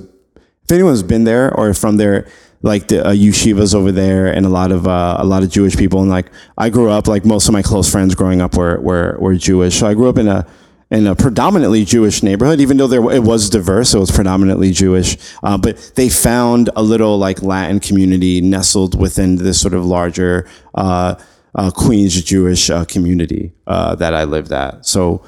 if 0.64 0.72
anyone's 0.72 1.02
been 1.02 1.24
there 1.24 1.54
or 1.54 1.74
from 1.74 1.96
there, 1.96 2.26
like 2.62 2.88
the 2.88 3.04
uh, 3.06 3.12
yeshivas 3.12 3.74
over 3.74 3.90
there 3.90 4.32
and 4.32 4.46
a 4.46 4.48
lot 4.48 4.70
of 4.70 4.86
uh, 4.86 5.16
a 5.18 5.24
lot 5.24 5.42
of 5.42 5.50
Jewish 5.50 5.76
people, 5.76 6.00
and 6.00 6.08
like 6.08 6.30
I 6.56 6.70
grew 6.70 6.90
up 6.90 7.08
like 7.08 7.24
most 7.24 7.48
of 7.48 7.52
my 7.52 7.62
close 7.62 7.90
friends 7.90 8.14
growing 8.14 8.40
up 8.40 8.56
were 8.56 8.80
were 8.80 9.16
were 9.18 9.34
Jewish. 9.34 9.80
So 9.80 9.86
I 9.86 9.94
grew 9.94 10.08
up 10.08 10.18
in 10.18 10.28
a 10.28 10.46
in 10.92 11.06
a 11.06 11.16
predominantly 11.16 11.84
Jewish 11.84 12.22
neighborhood, 12.22 12.60
even 12.60 12.76
though 12.76 12.86
there 12.86 13.02
it 13.10 13.22
was 13.22 13.50
diverse, 13.50 13.94
it 13.94 13.98
was 13.98 14.10
predominantly 14.10 14.72
Jewish. 14.72 15.16
Uh, 15.42 15.56
but 15.56 15.92
they 15.96 16.08
found 16.08 16.70
a 16.76 16.82
little 16.82 17.18
like 17.18 17.42
Latin 17.42 17.80
community 17.80 18.40
nestled 18.40 19.00
within 19.00 19.36
this 19.36 19.60
sort 19.60 19.74
of 19.74 19.84
larger 19.84 20.46
uh, 20.74 21.16
uh, 21.54 21.70
Queens 21.70 22.22
Jewish 22.22 22.70
uh, 22.70 22.84
community 22.84 23.52
uh, 23.66 23.94
that 23.96 24.14
I 24.14 24.24
lived 24.24 24.52
at. 24.52 24.86
So 24.86 25.24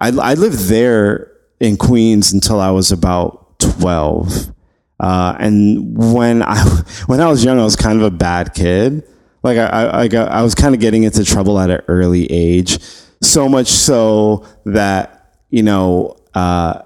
I, 0.00 0.08
I 0.08 0.34
lived 0.34 0.68
there 0.68 1.32
in 1.60 1.78
Queens 1.78 2.32
until 2.32 2.60
I 2.60 2.70
was 2.70 2.92
about 2.92 3.58
twelve. 3.58 4.52
Uh, 4.98 5.36
and 5.38 5.96
when 6.14 6.42
I 6.42 6.62
when 7.06 7.20
I 7.20 7.28
was 7.28 7.44
young, 7.44 7.58
I 7.58 7.64
was 7.64 7.76
kind 7.76 8.00
of 8.00 8.04
a 8.04 8.10
bad 8.10 8.54
kid. 8.54 9.02
Like 9.42 9.58
I 9.58 9.66
I, 9.66 10.00
I, 10.02 10.08
got, 10.08 10.30
I 10.30 10.42
was 10.42 10.54
kind 10.54 10.74
of 10.74 10.80
getting 10.80 11.04
into 11.04 11.24
trouble 11.24 11.58
at 11.58 11.70
an 11.70 11.80
early 11.88 12.26
age 12.30 12.78
so 13.22 13.48
much 13.48 13.68
so 13.68 14.46
that 14.64 15.32
you 15.50 15.62
know 15.62 16.16
uh, 16.34 16.82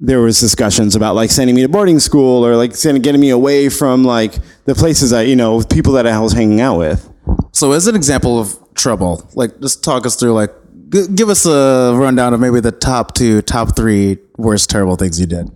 there 0.00 0.20
was 0.20 0.38
discussions 0.40 0.94
about 0.94 1.14
like 1.14 1.30
sending 1.30 1.56
me 1.56 1.62
to 1.62 1.68
boarding 1.68 1.98
school 1.98 2.44
or 2.44 2.56
like 2.56 2.74
sending 2.74 3.02
getting 3.02 3.20
me 3.20 3.30
away 3.30 3.68
from 3.68 4.04
like 4.04 4.34
the 4.64 4.74
places 4.74 5.12
I 5.12 5.22
you 5.22 5.36
know 5.36 5.62
people 5.62 5.94
that 5.94 6.06
I 6.06 6.18
was 6.18 6.32
hanging 6.32 6.60
out 6.60 6.78
with. 6.78 7.08
So 7.52 7.72
as 7.72 7.86
an 7.86 7.96
example 7.96 8.38
of 8.38 8.58
trouble, 8.74 9.28
like 9.34 9.58
just 9.60 9.82
talk 9.82 10.04
us 10.06 10.16
through 10.16 10.34
like 10.34 10.50
g- 10.90 11.08
give 11.14 11.28
us 11.28 11.46
a 11.46 11.94
rundown 11.96 12.34
of 12.34 12.40
maybe 12.40 12.60
the 12.60 12.72
top 12.72 13.14
two, 13.14 13.42
top 13.42 13.76
three 13.76 14.18
worst 14.36 14.70
terrible 14.70 14.96
things 14.96 15.18
you 15.20 15.26
did. 15.26 15.50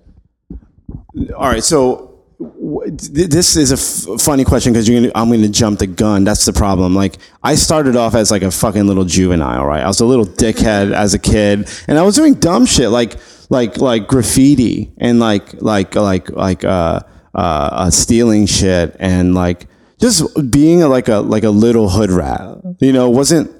All 1.36 1.48
right, 1.48 1.62
so 1.62 2.22
w- 2.38 2.90
this 2.90 3.56
is 3.56 3.72
a 3.72 4.14
f- 4.14 4.20
funny 4.20 4.44
question 4.44 4.72
because 4.72 4.88
you're 4.88 5.00
gonna, 5.00 5.12
I'm 5.14 5.28
going 5.28 5.42
to 5.42 5.48
jump 5.48 5.80
the 5.80 5.86
gun. 5.86 6.24
That's 6.24 6.44
the 6.44 6.52
problem. 6.52 6.94
Like 6.94 7.16
I 7.42 7.54
started 7.56 7.96
off 7.96 8.14
as 8.14 8.30
like 8.30 8.42
a 8.42 8.50
fucking 8.50 8.86
little 8.86 9.04
juvenile, 9.04 9.64
right? 9.66 9.82
I 9.82 9.86
was 9.86 10.00
a 10.00 10.06
little 10.06 10.26
dickhead 10.26 10.92
as 10.94 11.14
a 11.14 11.18
kid, 11.18 11.68
and 11.88 11.98
I 11.98 12.02
was 12.02 12.14
doing 12.16 12.34
dumb 12.34 12.66
shit 12.66 12.90
like 12.90 13.16
like 13.50 13.78
like 13.78 14.06
graffiti 14.06 14.92
and 14.98 15.18
like 15.18 15.60
like 15.60 15.96
like 15.96 16.30
like 16.30 16.64
uh, 16.64 17.00
uh, 17.34 17.38
uh 17.38 17.90
stealing 17.90 18.46
shit 18.46 18.94
and 19.00 19.34
like 19.34 19.66
just 20.00 20.24
being 20.50 20.82
a, 20.82 20.88
like 20.88 21.08
a 21.08 21.18
like 21.18 21.42
a 21.42 21.50
little 21.50 21.88
hood 21.90 22.10
rat. 22.10 22.40
You 22.78 22.92
know, 22.92 23.10
wasn't 23.10 23.50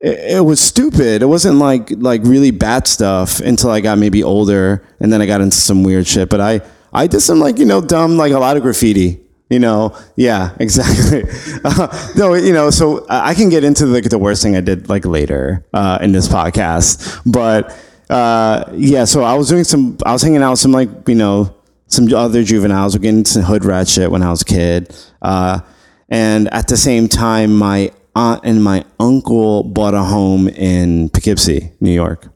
it, 0.00 0.36
it 0.36 0.44
was 0.44 0.60
stupid. 0.60 1.22
It 1.22 1.26
wasn't 1.26 1.58
like 1.58 1.90
like 1.96 2.22
really 2.24 2.50
bad 2.50 2.86
stuff 2.86 3.40
until 3.40 3.70
I 3.70 3.80
got 3.80 3.98
maybe 3.98 4.22
older, 4.22 4.82
and 5.00 5.12
then 5.12 5.20
I 5.22 5.26
got 5.26 5.40
into 5.40 5.56
some 5.56 5.82
weird 5.82 6.06
shit. 6.06 6.28
But 6.28 6.40
I 6.40 6.60
I 6.92 7.06
did 7.06 7.20
some 7.20 7.38
like 7.38 7.58
you 7.58 7.64
know 7.64 7.80
dumb 7.80 8.16
like 8.16 8.32
a 8.32 8.38
lot 8.38 8.56
of 8.56 8.62
graffiti. 8.62 9.20
You 9.48 9.60
know, 9.60 9.96
yeah, 10.16 10.56
exactly. 10.60 11.22
Uh, 11.64 12.12
no, 12.16 12.34
you 12.34 12.52
know, 12.52 12.70
so 12.70 13.06
I 13.08 13.34
can 13.34 13.48
get 13.48 13.64
into 13.64 13.86
like 13.86 14.04
the 14.04 14.18
worst 14.18 14.42
thing 14.42 14.56
I 14.56 14.60
did 14.60 14.88
like 14.88 15.04
later 15.04 15.64
uh, 15.72 15.98
in 16.00 16.12
this 16.12 16.28
podcast, 16.28 17.22
but 17.24 17.76
uh, 18.10 18.64
yeah. 18.74 19.04
So 19.04 19.22
I 19.22 19.34
was 19.34 19.48
doing 19.48 19.64
some. 19.64 19.98
I 20.04 20.12
was 20.12 20.22
hanging 20.22 20.42
out 20.42 20.52
with 20.52 20.60
some 20.60 20.72
like 20.72 20.88
you 21.08 21.14
know 21.14 21.54
some 21.86 22.12
other 22.12 22.42
juveniles. 22.42 22.94
We're 22.94 23.02
getting 23.02 23.24
some 23.24 23.42
hood 23.42 23.64
rat 23.64 23.88
shit 23.88 24.10
when 24.10 24.22
I 24.22 24.30
was 24.30 24.42
a 24.42 24.46
kid, 24.46 24.94
uh, 25.22 25.60
and 26.08 26.52
at 26.52 26.66
the 26.68 26.76
same 26.76 27.08
time, 27.08 27.54
my 27.54 27.92
aunt 28.16 28.40
and 28.44 28.64
my 28.64 28.84
uncle 28.98 29.62
bought 29.62 29.94
a 29.94 30.02
home 30.02 30.48
in 30.48 31.10
Poughkeepsie, 31.10 31.72
New 31.80 31.92
York. 31.92 32.28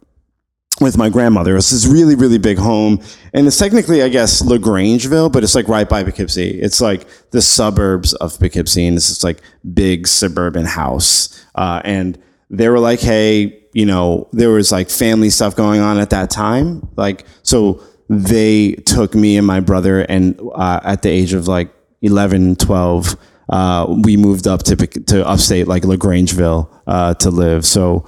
with 0.80 0.96
my 0.96 1.10
grandmother. 1.10 1.56
It's 1.56 1.70
this 1.70 1.86
really, 1.86 2.14
really 2.14 2.38
big 2.38 2.56
home. 2.56 3.02
And 3.34 3.46
it's 3.46 3.58
technically, 3.58 4.02
I 4.02 4.08
guess, 4.08 4.40
LaGrangeville, 4.42 5.30
but 5.30 5.44
it's 5.44 5.54
like 5.54 5.68
right 5.68 5.86
by 5.88 6.02
Poughkeepsie. 6.04 6.58
It's 6.60 6.80
like 6.80 7.06
the 7.32 7.42
suburbs 7.42 8.14
of 8.14 8.38
Poughkeepsie. 8.40 8.86
And 8.86 8.96
it's 8.96 9.08
this 9.08 9.22
like 9.22 9.40
big 9.74 10.06
suburban 10.06 10.64
house. 10.64 11.44
Uh, 11.54 11.82
and 11.84 12.18
they 12.48 12.68
were 12.70 12.78
like, 12.78 13.00
hey, 13.00 13.62
you 13.74 13.84
know, 13.84 14.28
there 14.32 14.48
was 14.50 14.72
like 14.72 14.88
family 14.88 15.28
stuff 15.30 15.54
going 15.54 15.80
on 15.80 15.98
at 15.98 16.10
that 16.10 16.30
time. 16.30 16.88
Like, 16.96 17.26
so 17.42 17.82
they 18.08 18.72
took 18.86 19.14
me 19.14 19.36
and 19.36 19.46
my 19.46 19.60
brother, 19.60 20.00
and 20.00 20.40
uh, 20.54 20.80
at 20.82 21.02
the 21.02 21.10
age 21.10 21.32
of 21.32 21.46
like 21.46 21.70
11, 22.02 22.56
12, 22.56 23.16
uh, 23.50 23.86
we 23.88 24.16
moved 24.16 24.46
up 24.46 24.62
to, 24.62 24.76
to 24.76 25.26
upstate, 25.26 25.68
like 25.68 25.82
LaGrangeville, 25.82 26.68
uh, 26.86 27.14
to 27.14 27.30
live. 27.30 27.66
So, 27.66 28.06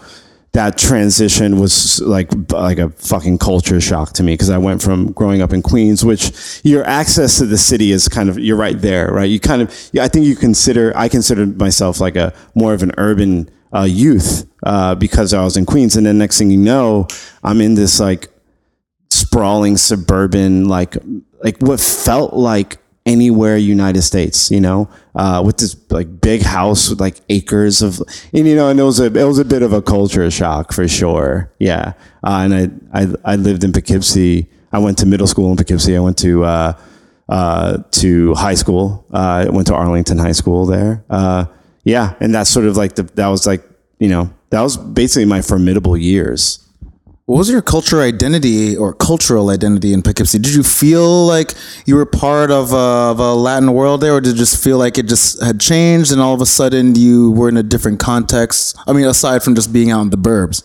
that 0.53 0.77
transition 0.77 1.59
was 1.59 2.01
like 2.03 2.31
like 2.51 2.79
a 2.79 2.91
fucking 2.91 3.39
culture 3.39 3.81
shock 3.81 4.13
to 4.13 4.23
me 4.23 4.35
because 4.35 4.51
I 4.51 4.59
went 4.59 4.83
from 4.83 5.13
growing 5.13 5.41
up 5.41 5.53
in 5.53 5.63
Queens, 5.63 6.05
which 6.05 6.61
your 6.63 6.85
access 6.85 7.39
to 7.39 7.47
the 7.47 7.57
city 7.57 7.91
is 7.91 8.07
kind 8.07 8.29
of 8.29 8.39
you're 8.39 8.57
right 8.57 8.79
there, 8.79 9.11
right? 9.11 9.31
You 9.31 9.41
kind 9.41 9.63
of 9.63 9.69
I 9.99 10.09
think 10.09 10.27
you 10.27 10.37
consider 10.37 10.93
I 10.95 11.09
considered 11.09 11.59
myself 11.59 12.01
like 12.01 12.17
a 12.17 12.35
more 12.55 12.75
of 12.75 12.83
an 12.83 12.93
urban 12.99 13.51
uh, 13.75 13.89
youth 13.89 14.47
uh, 14.63 14.95
because 14.95 15.33
I 15.33 15.43
was 15.43 15.57
in 15.57 15.65
Queens, 15.65 15.97
and 15.97 16.05
then 16.05 16.19
next 16.19 16.39
thing 16.39 16.51
you 16.51 16.59
know, 16.59 17.09
I'm 17.43 17.63
in 17.63 17.75
this 17.75 17.99
like 17.99 18.29
sprawling 19.11 19.79
suburban 19.79 20.69
like 20.69 20.97
like 21.43 21.57
what 21.61 21.81
felt 21.81 22.35
like 22.35 22.79
anywhere 23.05 23.57
United 23.57 24.03
States, 24.03 24.51
you 24.51 24.61
know, 24.61 24.89
uh, 25.15 25.43
with 25.45 25.59
this 25.59 25.77
like 25.91 26.21
big 26.21 26.43
house 26.43 26.89
with 26.89 27.01
like 27.01 27.21
acres 27.29 27.83
of, 27.83 28.01
and 28.33 28.47
you 28.47 28.55
know, 28.55 28.69
and 28.69 28.79
it 28.79 28.85
was 28.85 29.01
a 29.01 29.07
it 29.07 29.25
was 29.25 29.39
a 29.39 29.45
bit 29.45 29.63
of 29.63 29.73
a 29.73 29.83
culture 29.83 30.31
shock 30.31 30.73
for 30.73 30.87
sure. 30.89 31.53
Yeah, 31.59 31.95
uh, 32.25 32.49
and 32.51 32.55
I, 32.93 33.03
I 33.03 33.33
I 33.33 33.37
lived 33.37 33.65
in 33.65 33.73
Poughkeepsie. 33.73 34.49
I 34.73 34.79
went 34.79 34.99
to 34.99 35.07
middle 35.07 35.27
school 35.27 35.51
in 35.51 35.57
Poughkeepsie. 35.57 35.97
I 35.97 36.01
went 36.01 36.19
to 36.19 36.45
uh, 36.45 36.73
uh, 37.29 37.79
to 37.93 38.35
high 38.35 38.55
school. 38.55 39.05
Uh, 39.13 39.47
I 39.47 39.51
went 39.51 39.67
to 39.69 39.75
Arlington 39.75 40.19
High 40.19 40.33
School 40.33 40.67
there. 40.67 41.05
Uh, 41.11 41.47
yeah, 41.85 42.15
and 42.21 42.35
that's 42.35 42.51
sort 42.51 42.67
of 42.67 42.77
like 42.77 42.95
the 42.95 43.03
that 43.03 43.29
was 43.29 43.47
like 43.47 43.63
you 43.99 44.09
know 44.09 44.33
that 44.51 44.61
was 44.61 44.77
basically 44.77 45.25
my 45.25 45.43
formidable 45.43 45.97
years. 45.97 46.62
What 47.27 47.39
was 47.39 47.49
your 47.49 47.63
cultural 47.63 48.03
identity 48.03 48.77
or 48.77 48.93
cultural 48.93 49.51
identity 49.51 49.93
in 49.93 50.03
Poughkeepsie? 50.03 50.41
Did 50.41 50.55
you 50.55 50.65
feel 50.65 51.25
like 51.25 51.55
you 51.87 51.95
were 51.95 52.05
part 52.05 52.51
of 52.51 52.73
a, 52.73 52.77
of 52.77 53.21
a, 53.21 53.33
Latin 53.33 53.73
world 53.73 54.01
there, 54.01 54.15
or 54.15 54.21
did 54.21 54.35
it 54.35 54.39
just 54.39 54.63
feel 54.63 54.77
like 54.77 54.99
it 54.99 55.07
just 55.07 55.41
had 55.41 55.61
changed 55.61 56.11
and 56.11 56.21
all 56.21 56.35
of 56.35 56.41
a 56.41 56.47
sudden 56.47 56.97
you 56.97 57.31
were 57.31 57.49
in 57.49 57.57
a 57.57 57.63
different 57.63 58.01
context? 58.01 58.77
I 58.89 58.93
mean, 58.93 59.05
aside 59.05 59.45
from 59.45 59.55
just 59.55 59.73
being 59.73 59.93
out 59.93 60.03
in 60.03 60.11
the 60.11 60.19
burbs. 60.19 60.65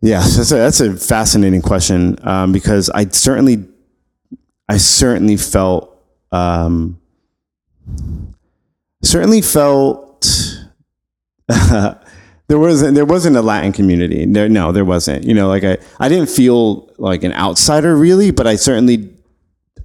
Yeah, 0.00 0.20
that's 0.36 0.50
a, 0.50 0.54
that's 0.54 0.80
a 0.80 0.96
fascinating 0.96 1.60
question 1.60 2.16
um, 2.26 2.52
because 2.52 2.88
I 2.88 3.06
certainly, 3.08 3.68
I 4.66 4.78
certainly 4.78 5.36
felt, 5.36 5.94
um, 6.32 6.98
certainly 9.02 9.42
felt. 9.42 10.26
there 12.52 12.58
wasn't 12.58 12.94
there 12.94 13.06
wasn't 13.06 13.34
a 13.34 13.40
Latin 13.40 13.72
community. 13.72 14.26
There, 14.26 14.46
no, 14.46 14.72
there 14.72 14.84
wasn't. 14.84 15.24
You 15.24 15.32
know, 15.32 15.48
like 15.48 15.64
I, 15.64 15.78
I 15.98 16.10
didn't 16.10 16.28
feel 16.28 16.92
like 16.98 17.24
an 17.24 17.32
outsider 17.32 17.96
really, 17.96 18.30
but 18.30 18.46
I 18.46 18.56
certainly 18.56 19.10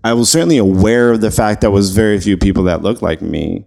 I 0.04 0.12
was 0.12 0.30
certainly 0.30 0.58
aware 0.58 1.12
of 1.12 1.22
the 1.22 1.32
fact 1.32 1.62
that 1.62 1.72
was 1.72 1.96
very 1.96 2.20
few 2.20 2.36
people 2.36 2.64
that 2.64 2.82
looked 2.82 3.02
like 3.02 3.22
me, 3.22 3.66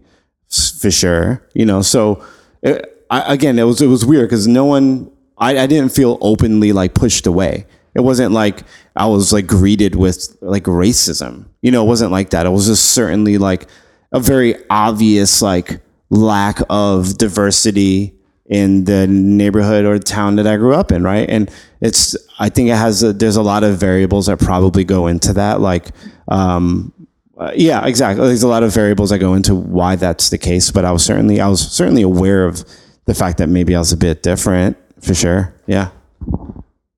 for 0.51 0.91
sure. 0.91 1.49
You 1.55 1.65
know, 1.65 1.81
so 1.81 2.23
it, 2.61 3.07
I, 3.09 3.33
again, 3.33 3.59
it 3.59 3.63
was 3.63 3.81
it 3.81 3.87
was 3.87 4.05
weird 4.05 4.29
because 4.29 4.47
no 4.47 4.67
one 4.67 5.11
I, 5.39 5.61
I 5.61 5.67
didn't 5.67 5.93
feel 5.93 6.19
openly 6.21 6.75
like 6.75 6.93
pushed 6.93 7.27
away. 7.27 7.65
It 7.95 8.01
wasn't 8.01 8.33
like 8.33 8.65
I 8.97 9.07
was 9.07 9.33
like 9.33 9.47
greeted 9.47 9.97
with 9.97 10.37
like 10.43 10.65
racism. 10.65 11.47
You 11.63 11.71
know, 11.71 11.83
it 11.83 11.89
wasn't 11.89 12.13
like 12.13 12.31
that. 12.31 12.45
It 12.45 12.51
was 12.51 12.67
just 12.67 12.93
certainly 12.93 13.39
like 13.39 13.67
a 14.13 14.21
very 14.21 14.57
obvious 14.69 15.41
like 15.41 15.81
lack 16.11 16.59
of 16.69 17.17
diversity 17.17 18.20
in 18.51 18.85
the 18.85 19.07
neighborhood 19.07 19.87
or 19.87 19.99
town 19.99 20.37
that 20.37 20.47
I 20.47 20.57
grew 20.57 20.75
up 20.75 20.93
in, 20.93 21.03
right? 21.03 21.27
And 21.31 21.51
it's 21.81 22.17
I 22.39 22.51
think 22.51 22.69
it 22.69 22.77
has 22.77 23.03
a, 23.03 23.13
there's 23.15 23.37
a 23.37 23.43
lot 23.43 23.65
of 23.65 23.79
variables 23.79 24.27
that 24.27 24.39
probably 24.39 24.85
go 24.85 25.07
into 25.07 25.33
that, 25.33 25.61
like. 25.61 25.93
Um, 26.29 26.93
uh, 27.39 27.53
yeah, 27.57 27.87
exactly. 27.87 28.27
There's 28.27 28.43
a 28.43 28.49
lot 28.49 28.63
of 28.63 28.75
variables 28.75 29.09
that 29.09 29.19
go 29.19 29.33
into 29.33 29.55
why 29.55 29.97
that's 29.97 30.29
the 30.29 30.37
case, 30.37 30.71
but 30.71 30.85
I 30.85 30.93
was 30.93 31.03
certainly 31.03 31.41
I 31.41 31.49
was 31.49 31.73
certainly 31.73 32.03
aware 32.03 32.45
of 32.45 32.63
the 33.07 33.15
fact 33.15 33.39
that 33.39 33.49
maybe 33.49 33.75
I 33.75 33.79
was 33.79 33.93
a 33.93 33.97
bit 33.97 34.23
different 34.23 34.77
for 35.01 35.15
sure. 35.15 35.55
Yeah. 35.67 35.89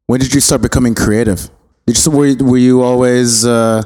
When 0.06 0.18
did 0.18 0.34
you 0.34 0.40
start 0.40 0.62
becoming 0.62 0.96
creative? 0.96 1.48
Did 1.86 2.04
you, 2.04 2.10
were, 2.10 2.34
were 2.40 2.58
you 2.58 2.82
always 2.82 3.46
uh, 3.46 3.84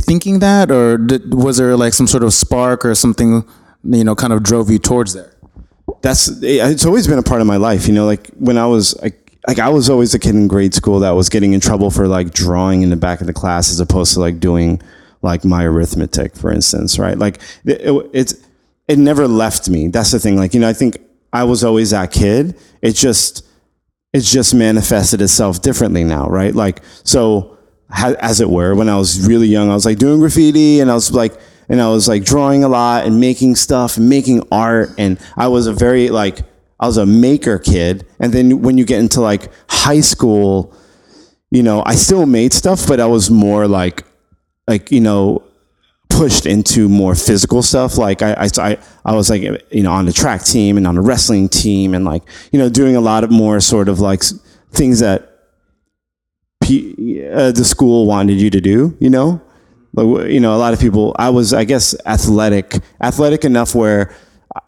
thinking 0.00 0.40
that, 0.40 0.70
or 0.70 0.98
did, 0.98 1.32
was 1.32 1.58
there 1.58 1.76
like 1.76 1.94
some 1.94 2.08
sort 2.08 2.24
of 2.24 2.34
spark 2.34 2.84
or 2.84 2.94
something, 2.94 3.44
you 3.84 4.04
know, 4.04 4.16
kind 4.16 4.32
of 4.32 4.42
drove 4.42 4.70
you 4.70 4.78
towards 4.78 5.14
there? 5.14 5.33
That's 6.04 6.28
it's 6.42 6.84
always 6.84 7.06
been 7.06 7.18
a 7.18 7.22
part 7.22 7.40
of 7.40 7.46
my 7.46 7.56
life. 7.56 7.88
You 7.88 7.94
know, 7.94 8.04
like 8.04 8.28
when 8.32 8.58
I 8.58 8.66
was 8.66 8.94
like, 9.00 9.38
like 9.48 9.58
I 9.58 9.70
was 9.70 9.88
always 9.88 10.12
a 10.12 10.18
kid 10.18 10.34
in 10.34 10.48
grade 10.48 10.74
school 10.74 11.00
that 11.00 11.12
was 11.12 11.30
getting 11.30 11.54
in 11.54 11.60
trouble 11.60 11.90
for 11.90 12.06
like 12.06 12.34
drawing 12.34 12.82
in 12.82 12.90
the 12.90 12.96
back 12.96 13.22
of 13.22 13.26
the 13.26 13.32
class 13.32 13.70
as 13.70 13.80
opposed 13.80 14.12
to 14.12 14.20
like 14.20 14.38
doing 14.38 14.82
like 15.22 15.46
my 15.46 15.64
arithmetic, 15.64 16.36
for 16.36 16.52
instance, 16.52 16.98
right? 16.98 17.16
Like 17.16 17.40
it, 17.64 17.80
it, 17.80 18.10
it's 18.12 18.34
it 18.86 18.98
never 18.98 19.26
left 19.26 19.70
me. 19.70 19.88
That's 19.88 20.10
the 20.10 20.20
thing. 20.20 20.36
Like 20.36 20.52
you 20.52 20.60
know, 20.60 20.68
I 20.68 20.74
think 20.74 20.98
I 21.32 21.44
was 21.44 21.64
always 21.64 21.90
that 21.90 22.12
kid. 22.12 22.54
It 22.82 22.92
just 22.92 23.46
it's 24.12 24.30
just 24.30 24.54
manifested 24.54 25.22
itself 25.22 25.62
differently 25.62 26.04
now, 26.04 26.28
right? 26.28 26.54
Like 26.54 26.82
so, 27.02 27.56
as 27.90 28.42
it 28.42 28.50
were, 28.50 28.74
when 28.74 28.90
I 28.90 28.98
was 28.98 29.26
really 29.26 29.48
young, 29.48 29.70
I 29.70 29.74
was 29.74 29.86
like 29.86 29.98
doing 29.98 30.20
graffiti, 30.20 30.80
and 30.80 30.90
I 30.90 30.94
was 30.94 31.14
like 31.14 31.32
and 31.68 31.80
I 31.80 31.88
was 31.88 32.08
like 32.08 32.24
drawing 32.24 32.64
a 32.64 32.68
lot 32.68 33.06
and 33.06 33.20
making 33.20 33.56
stuff 33.56 33.96
and 33.96 34.08
making 34.08 34.46
art. 34.50 34.90
And 34.98 35.18
I 35.36 35.48
was 35.48 35.66
a 35.66 35.72
very 35.72 36.08
like, 36.08 36.40
I 36.78 36.86
was 36.86 36.96
a 36.96 37.06
maker 37.06 37.58
kid. 37.58 38.06
And 38.20 38.32
then 38.32 38.62
when 38.62 38.78
you 38.78 38.84
get 38.84 39.00
into 39.00 39.20
like 39.20 39.50
high 39.68 40.00
school, 40.00 40.76
you 41.50 41.62
know, 41.62 41.82
I 41.86 41.94
still 41.94 42.26
made 42.26 42.52
stuff, 42.52 42.86
but 42.86 43.00
I 43.00 43.06
was 43.06 43.30
more 43.30 43.68
like, 43.68 44.04
like, 44.66 44.90
you 44.90 45.00
know, 45.00 45.42
pushed 46.08 46.46
into 46.46 46.88
more 46.88 47.14
physical 47.14 47.62
stuff. 47.62 47.96
Like 47.98 48.22
I, 48.22 48.48
I, 48.58 48.78
I 49.04 49.14
was 49.14 49.30
like, 49.30 49.42
you 49.42 49.82
know, 49.82 49.92
on 49.92 50.06
the 50.06 50.12
track 50.12 50.44
team 50.44 50.76
and 50.76 50.86
on 50.86 50.94
the 50.94 51.00
wrestling 51.00 51.48
team 51.48 51.94
and 51.94 52.04
like, 52.04 52.22
you 52.52 52.58
know, 52.58 52.68
doing 52.68 52.96
a 52.96 53.00
lot 53.00 53.24
of 53.24 53.30
more 53.30 53.60
sort 53.60 53.88
of 53.88 54.00
like 54.00 54.22
things 54.70 55.00
that 55.00 55.30
P, 56.62 57.24
uh, 57.26 57.52
the 57.52 57.64
school 57.64 58.06
wanted 58.06 58.40
you 58.40 58.50
to 58.50 58.60
do, 58.60 58.96
you 59.00 59.10
know? 59.10 59.40
You 59.96 60.40
know, 60.40 60.54
a 60.54 60.58
lot 60.58 60.72
of 60.72 60.80
people, 60.80 61.14
I 61.18 61.30
was, 61.30 61.52
I 61.52 61.64
guess, 61.64 61.94
athletic, 62.06 62.78
athletic 63.00 63.44
enough 63.44 63.74
where 63.74 64.14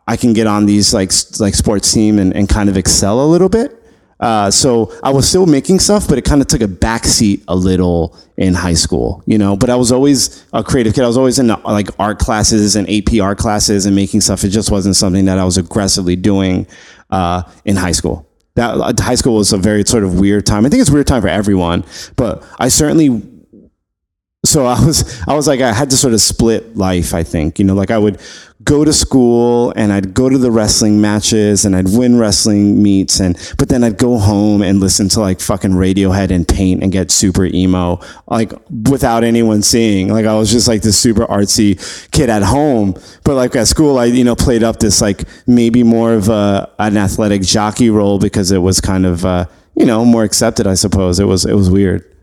I 0.06 0.16
can 0.16 0.32
get 0.32 0.46
on 0.46 0.66
these 0.66 0.94
like, 0.94 1.10
like 1.40 1.54
sports 1.54 1.92
team 1.92 2.18
and, 2.18 2.34
and 2.34 2.48
kind 2.48 2.68
of 2.68 2.76
excel 2.76 3.24
a 3.24 3.26
little 3.26 3.48
bit. 3.48 3.82
Uh, 4.18 4.50
so 4.50 4.92
I 5.02 5.10
was 5.10 5.28
still 5.28 5.44
making 5.44 5.78
stuff, 5.78 6.08
but 6.08 6.16
it 6.16 6.24
kind 6.24 6.40
of 6.40 6.48
took 6.48 6.62
a 6.62 6.68
backseat 6.68 7.42
a 7.48 7.54
little 7.54 8.16
in 8.38 8.54
high 8.54 8.74
school, 8.74 9.22
you 9.26 9.36
know. 9.36 9.56
But 9.56 9.68
I 9.68 9.76
was 9.76 9.92
always 9.92 10.46
a 10.54 10.64
creative 10.64 10.94
kid. 10.94 11.04
I 11.04 11.06
was 11.06 11.18
always 11.18 11.38
in 11.38 11.48
like 11.48 11.88
art 11.98 12.18
classes 12.18 12.76
and 12.76 12.88
AP 12.88 13.20
art 13.20 13.36
classes 13.36 13.84
and 13.84 13.94
making 13.94 14.22
stuff. 14.22 14.42
It 14.42 14.48
just 14.48 14.70
wasn't 14.70 14.96
something 14.96 15.26
that 15.26 15.38
I 15.38 15.44
was 15.44 15.58
aggressively 15.58 16.16
doing 16.16 16.66
uh, 17.10 17.42
in 17.66 17.76
high 17.76 17.92
school. 17.92 18.26
That 18.54 18.98
high 19.00 19.16
school 19.16 19.34
was 19.34 19.52
a 19.52 19.58
very 19.58 19.84
sort 19.84 20.02
of 20.02 20.18
weird 20.18 20.46
time. 20.46 20.64
I 20.64 20.70
think 20.70 20.80
it's 20.80 20.88
a 20.88 20.94
weird 20.94 21.06
time 21.06 21.20
for 21.20 21.28
everyone, 21.28 21.84
but 22.16 22.42
I 22.58 22.68
certainly 22.68 23.22
so 24.46 24.66
I 24.66 24.84
was 24.84 25.22
I 25.26 25.34
was 25.34 25.46
like 25.46 25.60
I 25.60 25.72
had 25.72 25.90
to 25.90 25.96
sort 25.96 26.14
of 26.14 26.20
split 26.20 26.76
life 26.76 27.14
I 27.14 27.22
think 27.22 27.58
you 27.58 27.64
know 27.64 27.74
like 27.74 27.90
I 27.90 27.98
would 27.98 28.20
go 28.64 28.84
to 28.84 28.92
school 28.92 29.72
and 29.76 29.92
I'd 29.92 30.14
go 30.14 30.28
to 30.28 30.38
the 30.38 30.50
wrestling 30.50 31.00
matches 31.00 31.64
and 31.64 31.76
I'd 31.76 31.88
win 31.88 32.18
wrestling 32.18 32.82
meets 32.82 33.20
and 33.20 33.36
but 33.58 33.68
then 33.68 33.84
I'd 33.84 33.98
go 33.98 34.18
home 34.18 34.62
and 34.62 34.80
listen 34.80 35.08
to 35.10 35.20
like 35.20 35.40
fucking 35.40 35.72
Radiohead 35.72 36.30
and 36.30 36.46
Paint 36.48 36.82
and 36.82 36.90
get 36.90 37.10
super 37.10 37.44
emo 37.44 38.00
like 38.26 38.52
without 38.90 39.24
anyone 39.24 39.62
seeing. 39.62 40.08
Like 40.08 40.26
I 40.26 40.34
was 40.34 40.50
just 40.50 40.68
like 40.68 40.82
this 40.82 40.98
super 40.98 41.26
artsy 41.26 41.78
kid 42.10 42.30
at 42.30 42.42
home. 42.42 42.94
But 43.24 43.34
like 43.34 43.54
at 43.56 43.68
school 43.68 43.98
I 43.98 44.06
you 44.06 44.24
know 44.24 44.34
played 44.34 44.62
up 44.62 44.78
this 44.78 45.00
like 45.02 45.24
maybe 45.46 45.82
more 45.82 46.14
of 46.14 46.28
a 46.28 46.70
an 46.78 46.96
athletic 46.96 47.42
jockey 47.42 47.90
role 47.90 48.18
because 48.18 48.50
it 48.50 48.58
was 48.58 48.80
kind 48.80 49.04
of 49.04 49.24
uh, 49.24 49.46
you 49.74 49.84
know 49.84 50.04
more 50.04 50.24
accepted 50.24 50.66
I 50.66 50.74
suppose. 50.74 51.20
It 51.20 51.26
was 51.26 51.44
it 51.44 51.54
was 51.54 51.70
weird 51.70 52.15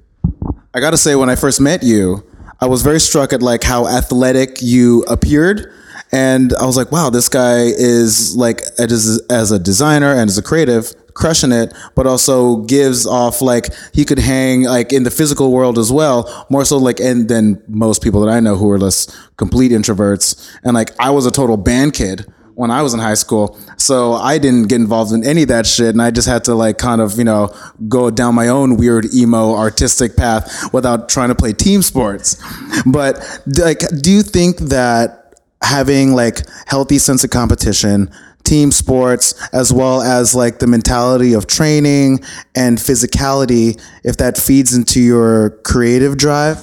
I 0.75 0.79
gotta 0.79 0.97
say, 0.97 1.15
when 1.15 1.29
I 1.29 1.35
first 1.35 1.61
met 1.61 1.83
you, 1.83 2.23
I 2.59 2.65
was 2.65 2.81
very 2.81 2.99
struck 2.99 3.31
at 3.31 3.43
like 3.43 3.63
how 3.63 3.87
athletic 3.87 4.61
you 4.61 5.03
appeared. 5.03 5.71
And 6.11 6.53
I 6.53 6.65
was 6.65 6.75
like, 6.75 6.91
wow, 6.91 7.11
this 7.11 7.29
guy 7.29 7.59
is 7.61 8.35
like 8.35 8.61
as, 8.79 9.21
as 9.29 9.51
a 9.51 9.59
designer 9.59 10.11
and 10.11 10.29
as 10.29 10.37
a 10.37 10.41
creative, 10.41 10.91
crushing 11.13 11.51
it, 11.51 11.73
but 11.95 12.07
also 12.07 12.57
gives 12.57 13.05
off 13.05 13.41
like 13.41 13.67
he 13.93 14.03
could 14.03 14.17
hang 14.17 14.63
like 14.63 14.91
in 14.91 15.03
the 15.03 15.11
physical 15.11 15.51
world 15.51 15.77
as 15.77 15.91
well, 15.91 16.47
more 16.49 16.65
so 16.65 16.77
like 16.77 16.99
and 16.99 17.27
than 17.29 17.61
most 17.67 18.01
people 18.01 18.21
that 18.21 18.31
I 18.31 18.39
know 18.39 18.55
who 18.55 18.69
are 18.71 18.79
less 18.79 19.15
complete 19.37 19.71
introverts. 19.71 20.49
And 20.63 20.73
like 20.73 20.91
I 20.99 21.11
was 21.11 21.27
a 21.27 21.31
total 21.31 21.57
band 21.57 21.93
kid 21.93 22.25
when 22.55 22.71
I 22.71 22.81
was 22.81 22.93
in 22.93 22.99
high 22.99 23.13
school. 23.15 23.57
So 23.77 24.13
I 24.13 24.37
didn't 24.37 24.67
get 24.67 24.75
involved 24.79 25.11
in 25.11 25.25
any 25.25 25.43
of 25.43 25.47
that 25.49 25.65
shit. 25.65 25.89
And 25.89 26.01
I 26.01 26.11
just 26.11 26.27
had 26.27 26.43
to 26.45 26.55
like 26.55 26.77
kind 26.77 27.01
of, 27.01 27.17
you 27.17 27.23
know, 27.23 27.53
go 27.87 28.09
down 28.09 28.35
my 28.35 28.47
own 28.47 28.77
weird 28.77 29.13
emo 29.13 29.55
artistic 29.55 30.15
path 30.15 30.71
without 30.73 31.09
trying 31.09 31.29
to 31.29 31.35
play 31.35 31.53
team 31.53 31.81
sports. 31.81 32.41
But 32.85 33.17
like, 33.57 33.79
do 34.01 34.11
you 34.11 34.21
think 34.21 34.57
that 34.59 35.35
having 35.63 36.13
like 36.13 36.41
healthy 36.67 36.99
sense 36.99 37.23
of 37.23 37.29
competition, 37.29 38.11
team 38.43 38.71
sports, 38.71 39.33
as 39.53 39.71
well 39.71 40.01
as 40.01 40.35
like 40.35 40.59
the 40.59 40.67
mentality 40.67 41.33
of 41.33 41.47
training 41.47 42.19
and 42.55 42.77
physicality, 42.77 43.81
if 44.03 44.17
that 44.17 44.37
feeds 44.37 44.75
into 44.75 44.99
your 44.99 45.51
creative 45.63 46.17
drive? 46.17 46.61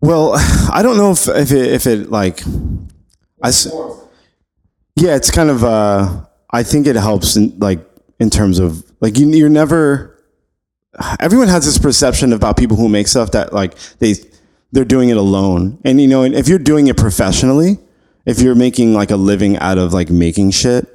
Well, 0.00 0.32
I 0.72 0.82
don't 0.82 0.96
know 0.96 1.12
if 1.12 1.28
if 1.28 1.52
it, 1.52 1.72
if 1.72 1.86
it 1.86 2.10
like, 2.10 2.42
I 3.42 3.48
s- 3.48 3.68
yeah, 4.96 5.14
it's 5.14 5.30
kind 5.30 5.50
of 5.50 5.62
uh, 5.62 6.24
I 6.50 6.62
think 6.62 6.86
it 6.86 6.96
helps 6.96 7.36
in 7.36 7.58
like 7.58 7.80
in 8.18 8.30
terms 8.30 8.58
of 8.58 8.84
like 9.00 9.18
you 9.18 9.28
you're 9.28 9.48
never. 9.48 10.12
Everyone 11.20 11.48
has 11.48 11.66
this 11.66 11.76
perception 11.76 12.32
about 12.32 12.56
people 12.56 12.78
who 12.78 12.88
make 12.88 13.06
stuff 13.06 13.32
that 13.32 13.52
like 13.52 13.76
they 13.98 14.14
they're 14.72 14.86
doing 14.86 15.10
it 15.10 15.18
alone, 15.18 15.78
and 15.84 16.00
you 16.00 16.08
know, 16.08 16.24
if 16.24 16.48
you're 16.48 16.58
doing 16.58 16.86
it 16.86 16.96
professionally, 16.96 17.78
if 18.24 18.40
you're 18.40 18.54
making 18.54 18.94
like 18.94 19.10
a 19.10 19.16
living 19.16 19.58
out 19.58 19.76
of 19.76 19.92
like 19.92 20.08
making 20.08 20.52
shit, 20.52 20.88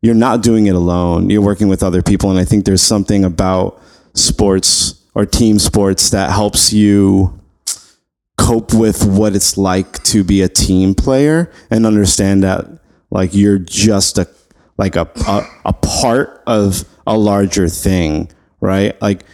you're 0.00 0.14
not 0.14 0.42
doing 0.42 0.66
it 0.66 0.76
alone. 0.76 1.28
You're 1.28 1.42
working 1.42 1.66
with 1.66 1.82
other 1.82 2.02
people, 2.02 2.30
and 2.30 2.38
I 2.38 2.44
think 2.44 2.64
there's 2.64 2.82
something 2.82 3.24
about 3.24 3.82
sports 4.14 5.04
or 5.14 5.26
team 5.26 5.58
sports 5.58 6.10
that 6.10 6.30
helps 6.30 6.72
you 6.72 7.40
cope 8.38 8.72
with 8.72 9.04
what 9.04 9.34
it's 9.34 9.58
like 9.58 10.02
to 10.04 10.22
be 10.22 10.42
a 10.42 10.48
team 10.48 10.94
player 10.94 11.50
and 11.70 11.84
understand 11.84 12.44
that 12.44 12.79
like 13.10 13.34
you're 13.34 13.58
just 13.58 14.18
a 14.18 14.28
like 14.78 14.96
a 14.96 15.08
a, 15.26 15.46
a 15.66 15.72
part 15.72 16.42
of 16.46 16.84
a 17.06 17.16
larger 17.16 17.68
thing, 17.68 18.30
right? 18.60 19.00
Like 19.02 19.24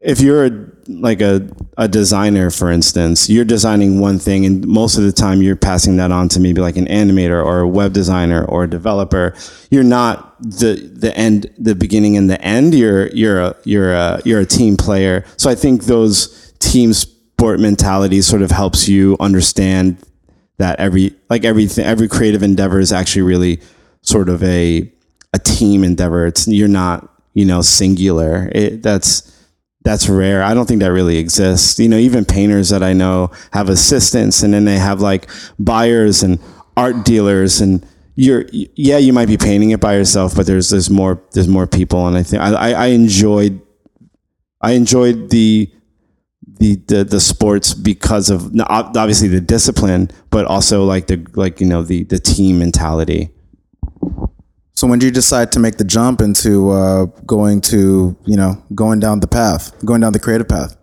if 0.00 0.20
you're 0.20 0.46
a, 0.46 0.66
like 0.86 1.20
a, 1.20 1.48
a 1.76 1.88
designer, 1.88 2.50
for 2.50 2.70
instance, 2.70 3.28
you're 3.28 3.44
designing 3.44 3.98
one 3.98 4.18
thing, 4.18 4.46
and 4.46 4.66
most 4.66 4.96
of 4.96 5.04
the 5.04 5.12
time 5.12 5.42
you're 5.42 5.56
passing 5.56 5.96
that 5.96 6.12
on 6.12 6.28
to 6.30 6.40
maybe 6.40 6.60
like 6.60 6.76
an 6.76 6.86
animator 6.86 7.44
or 7.44 7.60
a 7.60 7.68
web 7.68 7.92
designer 7.92 8.44
or 8.44 8.64
a 8.64 8.70
developer. 8.70 9.34
You're 9.70 9.84
not 9.84 10.40
the 10.40 10.74
the 10.94 11.16
end, 11.16 11.52
the 11.58 11.74
beginning 11.74 12.16
and 12.16 12.30
the 12.30 12.40
end. 12.40 12.74
You're 12.74 13.08
you're 13.08 13.40
a 13.40 13.56
you're 13.64 13.92
a 13.92 14.22
you're 14.24 14.40
a 14.40 14.46
team 14.46 14.76
player. 14.76 15.24
So 15.36 15.50
I 15.50 15.54
think 15.54 15.84
those 15.84 16.52
team 16.60 16.92
sport 16.92 17.60
mentality 17.60 18.22
sort 18.22 18.42
of 18.42 18.50
helps 18.50 18.88
you 18.88 19.16
understand 19.20 19.98
that 20.58 20.78
every 20.78 21.14
like 21.30 21.44
everything 21.44 21.84
every 21.84 22.08
creative 22.08 22.42
endeavor 22.42 22.78
is 22.78 22.92
actually 22.92 23.22
really 23.22 23.60
sort 24.02 24.28
of 24.28 24.42
a 24.42 24.92
a 25.32 25.38
team 25.38 25.84
endeavor. 25.84 26.26
It's 26.26 26.46
you're 26.46 26.68
not 26.68 27.08
you 27.34 27.44
know 27.44 27.62
singular. 27.62 28.50
It, 28.52 28.82
that's 28.82 29.34
that's 29.84 30.08
rare. 30.08 30.42
I 30.42 30.54
don't 30.54 30.66
think 30.66 30.80
that 30.80 30.92
really 30.92 31.16
exists. 31.18 31.78
You 31.78 31.88
know, 31.88 31.96
even 31.96 32.24
painters 32.24 32.68
that 32.70 32.82
I 32.82 32.92
know 32.92 33.30
have 33.52 33.68
assistants, 33.68 34.42
and 34.42 34.52
then 34.52 34.64
they 34.64 34.78
have 34.78 35.00
like 35.00 35.30
buyers 35.58 36.22
and 36.22 36.38
art 36.76 37.04
dealers, 37.04 37.60
and 37.60 37.86
you're 38.14 38.44
yeah, 38.52 38.98
you 38.98 39.12
might 39.12 39.28
be 39.28 39.36
painting 39.36 39.70
it 39.70 39.80
by 39.80 39.94
yourself, 39.94 40.34
but 40.34 40.46
there's 40.46 40.70
there's 40.70 40.90
more 40.90 41.22
there's 41.32 41.48
more 41.48 41.66
people, 41.66 42.06
and 42.06 42.16
I 42.16 42.22
think 42.22 42.42
I 42.42 42.72
I, 42.72 42.86
enjoyed 42.86 43.60
I 44.60 44.72
enjoyed 44.72 45.30
the 45.30 45.70
the, 46.58 46.76
the 46.86 47.04
the 47.04 47.20
sports 47.20 47.74
because 47.74 48.30
of 48.30 48.52
obviously 48.68 49.28
the 49.28 49.40
discipline, 49.40 50.10
but 50.30 50.44
also 50.46 50.84
like 50.84 51.06
the 51.06 51.24
like 51.34 51.60
you 51.60 51.66
know 51.66 51.82
the 51.82 52.04
the 52.04 52.18
team 52.18 52.58
mentality. 52.58 53.30
So 54.78 54.86
when 54.86 55.00
did 55.00 55.06
you 55.06 55.12
decide 55.12 55.50
to 55.52 55.58
make 55.58 55.76
the 55.76 55.84
jump 55.84 56.20
into 56.20 56.70
uh, 56.70 57.06
going 57.26 57.60
to, 57.62 58.16
you 58.24 58.36
know, 58.36 58.62
going 58.76 59.00
down 59.00 59.18
the 59.18 59.26
path, 59.26 59.74
going 59.84 60.00
down 60.00 60.12
the 60.12 60.20
creative 60.20 60.46
path? 60.46 60.76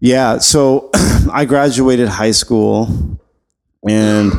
Yeah, 0.00 0.38
so 0.38 0.90
I 1.32 1.44
graduated 1.44 2.08
high 2.08 2.32
school, 2.32 2.88
and 3.88 4.32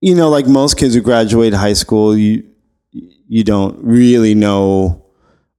you 0.00 0.14
know, 0.14 0.28
like 0.28 0.46
most 0.46 0.78
kids 0.78 0.94
who 0.94 1.00
graduate 1.00 1.54
high 1.54 1.72
school, 1.72 2.16
you 2.16 2.48
you 2.92 3.42
don't 3.42 3.76
really 3.82 4.36
know 4.36 4.99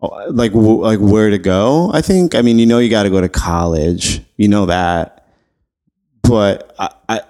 like 0.02 0.52
w- 0.52 0.82
like 0.82 1.00
where 1.00 1.30
to 1.30 1.38
go. 1.38 1.92
I 1.94 2.02
think. 2.02 2.36
I 2.36 2.42
mean, 2.42 2.60
you 2.60 2.66
know, 2.66 2.80
you 2.80 2.90
got 2.90 3.04
to 3.04 3.10
go 3.10 3.22
to 3.22 3.30
college. 3.30 4.22
You 4.38 4.48
know 4.48 4.66
that, 4.66 5.28
but 6.24 6.76
I, 6.80 6.90
I 7.08 7.22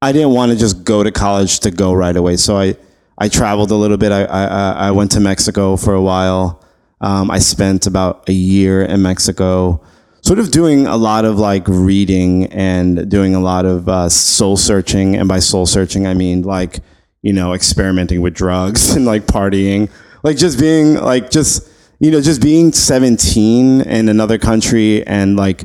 I 0.00 0.12
didn't 0.12 0.30
want 0.30 0.52
to 0.52 0.58
just 0.58 0.84
go 0.84 1.02
to 1.02 1.10
college 1.10 1.60
to 1.60 1.70
go 1.70 1.92
right 1.92 2.16
away. 2.16 2.36
So 2.36 2.56
I 2.56 2.76
I 3.18 3.28
traveled 3.28 3.70
a 3.70 3.74
little 3.74 3.96
bit. 3.96 4.12
I 4.12 4.24
I, 4.24 4.70
I 4.70 4.90
went 4.92 5.10
to 5.12 5.20
Mexico 5.20 5.76
for 5.76 5.94
a 5.94 6.02
while. 6.02 6.62
Um, 7.00 7.30
I 7.30 7.38
spent 7.38 7.86
about 7.86 8.28
a 8.28 8.32
year 8.32 8.82
in 8.82 9.02
Mexico, 9.02 9.80
sort 10.20 10.38
of 10.38 10.50
doing 10.50 10.86
a 10.86 10.96
lot 10.96 11.24
of 11.24 11.38
like 11.38 11.66
reading 11.66 12.46
and 12.46 13.08
doing 13.08 13.34
a 13.34 13.40
lot 13.40 13.66
of 13.66 13.88
uh, 13.88 14.08
soul 14.08 14.56
searching. 14.56 15.16
And 15.16 15.28
by 15.28 15.38
soul 15.40 15.66
searching, 15.66 16.06
I 16.06 16.14
mean 16.14 16.42
like 16.42 16.80
you 17.22 17.32
know 17.32 17.52
experimenting 17.52 18.20
with 18.20 18.34
drugs 18.34 18.90
and 18.96 19.04
like 19.04 19.26
partying, 19.26 19.90
like 20.22 20.36
just 20.36 20.58
being 20.58 20.94
like 20.94 21.30
just 21.30 21.68
you 22.00 22.10
know 22.10 22.20
just 22.20 22.42
being 22.42 22.72
17 22.72 23.80
in 23.82 24.08
another 24.08 24.38
country 24.38 25.06
and 25.06 25.36
like 25.36 25.64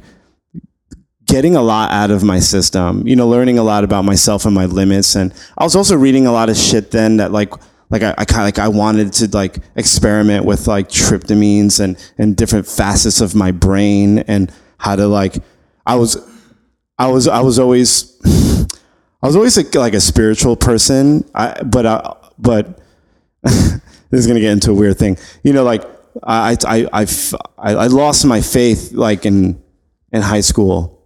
getting 1.26 1.56
a 1.56 1.62
lot 1.62 1.92
out 1.92 2.12
of 2.12 2.24
my 2.24 2.40
system, 2.40 3.08
you 3.08 3.16
know, 3.16 3.28
learning 3.28 3.58
a 3.58 3.64
lot 3.64 3.84
about 3.84 4.04
myself 4.06 4.46
and 4.46 4.54
my 4.54 4.66
limits. 4.66 5.16
And 5.16 5.34
I 5.58 5.64
was 5.64 5.76
also 5.76 5.96
reading 5.96 6.28
a 6.28 6.32
lot 6.32 6.50
of 6.50 6.58
shit 6.58 6.92
then 6.92 7.18
that 7.18 7.32
like, 7.32 7.54
like 7.90 8.04
I, 8.04 8.14
I 8.18 8.26
kind 8.26 8.42
of 8.42 8.46
like 8.46 8.60
I 8.60 8.68
wanted 8.68 9.14
to 9.14 9.28
like 9.36 9.58
experiment 9.76 10.46
with 10.46 10.68
like 10.68 10.90
tryptamines 10.90 11.80
and 11.80 11.98
and 12.18 12.36
different 12.36 12.68
facets 12.68 13.22
of 13.22 13.36
my 13.36 13.52
brain 13.52 14.20
and 14.20 14.52
how 14.78 14.96
to 14.96 15.08
like 15.08 15.38
I 15.86 15.96
was 15.96 16.18
I 16.98 17.08
was 17.08 17.28
I 17.28 17.42
was 17.42 17.60
always 17.60 18.20
I 18.26 19.28
was 19.28 19.36
always 19.36 19.58
like, 19.58 19.74
like 19.76 19.94
a 19.94 20.02
spiritual 20.02 20.56
person 20.56 21.30
I 21.36 21.62
but 21.64 21.86
I, 21.86 22.16
but 22.40 22.80
this 24.14 24.22
is 24.22 24.28
gonna 24.28 24.40
get 24.40 24.52
into 24.52 24.70
a 24.70 24.76
weird 24.76 25.00
thing. 25.00 25.18
You 25.44 25.54
know 25.54 25.64
like 25.64 25.84
I 26.22 26.56
I 26.68 26.88
I 26.94 27.08
I, 27.58 27.88
lost 27.88 28.26
my 28.26 28.42
faith 28.42 28.92
like 28.94 29.26
in 29.26 29.60
in 30.12 30.22
high 30.22 30.42
school. 30.42 31.02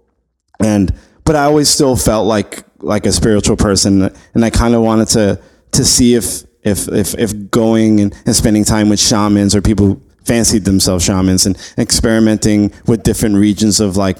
And 0.60 0.94
but 1.24 1.38
I 1.38 1.46
always 1.46 1.70
still 1.70 1.96
felt 1.96 2.28
like 2.28 2.66
like 2.80 3.06
a 3.06 3.14
spiritual 3.14 3.56
person, 3.56 4.12
and 4.34 4.44
I 4.44 4.50
kind 4.50 4.76
of 4.76 4.82
wanted 4.82 5.08
to 5.10 5.40
to 5.72 5.86
see 5.86 6.16
if 6.16 6.44
if 6.64 6.90
if 6.90 7.16
if 7.18 7.50
going 7.50 8.02
and, 8.02 8.14
and 8.26 8.36
spending 8.36 8.66
time 8.66 8.90
with 8.90 9.00
shamans 9.00 9.56
or 9.56 9.62
people 9.62 10.02
fancied 10.26 10.66
themselves 10.66 11.06
shamans 11.06 11.46
and 11.46 11.58
experimenting 11.78 12.74
with 12.86 13.04
different 13.04 13.36
regions 13.36 13.80
of 13.80 13.96
like 13.96 14.18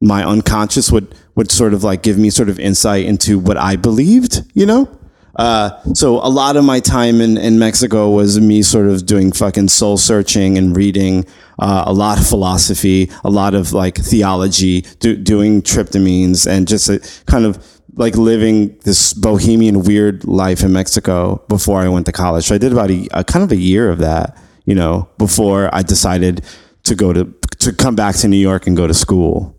my 0.00 0.24
unconscious 0.24 0.92
would 0.92 1.16
would 1.34 1.50
sort 1.50 1.74
of 1.74 1.82
like 1.82 2.02
give 2.02 2.16
me 2.16 2.30
sort 2.30 2.48
of 2.48 2.60
insight 2.60 3.06
into 3.06 3.40
what 3.40 3.56
I 3.56 3.74
believed, 3.74 4.44
you 4.54 4.66
know. 4.66 4.99
Uh, 5.36 5.70
so 5.94 6.16
a 6.16 6.28
lot 6.28 6.56
of 6.56 6.64
my 6.64 6.80
time 6.80 7.20
in, 7.20 7.36
in 7.38 7.58
Mexico 7.58 8.10
was 8.10 8.40
me 8.40 8.62
sort 8.62 8.86
of 8.86 9.06
doing 9.06 9.32
fucking 9.32 9.68
soul 9.68 9.96
searching 9.96 10.58
and 10.58 10.76
reading 10.76 11.24
uh, 11.58 11.84
a 11.86 11.92
lot 11.92 12.18
of 12.18 12.26
philosophy, 12.26 13.10
a 13.24 13.30
lot 13.30 13.54
of 13.54 13.72
like 13.72 13.96
theology, 13.96 14.82
do, 14.98 15.16
doing 15.16 15.62
tryptamines, 15.62 16.46
and 16.46 16.66
just 16.66 16.88
a, 16.88 16.98
kind 17.26 17.44
of 17.44 17.80
like 17.94 18.16
living 18.16 18.76
this 18.84 19.12
bohemian 19.12 19.82
weird 19.82 20.24
life 20.24 20.62
in 20.62 20.72
Mexico 20.72 21.42
before 21.48 21.80
I 21.80 21.88
went 21.88 22.06
to 22.06 22.12
college. 22.12 22.46
So 22.46 22.54
I 22.54 22.58
did 22.58 22.72
about 22.72 22.90
a, 22.90 23.08
a 23.12 23.24
kind 23.24 23.44
of 23.44 23.52
a 23.52 23.56
year 23.56 23.90
of 23.90 23.98
that, 23.98 24.36
you 24.64 24.74
know, 24.74 25.08
before 25.18 25.72
I 25.72 25.82
decided 25.82 26.44
to 26.84 26.94
go 26.94 27.12
to 27.12 27.32
to 27.58 27.72
come 27.74 27.94
back 27.94 28.16
to 28.16 28.28
New 28.28 28.38
York 28.38 28.66
and 28.66 28.76
go 28.76 28.86
to 28.86 28.94
school. 28.94 29.54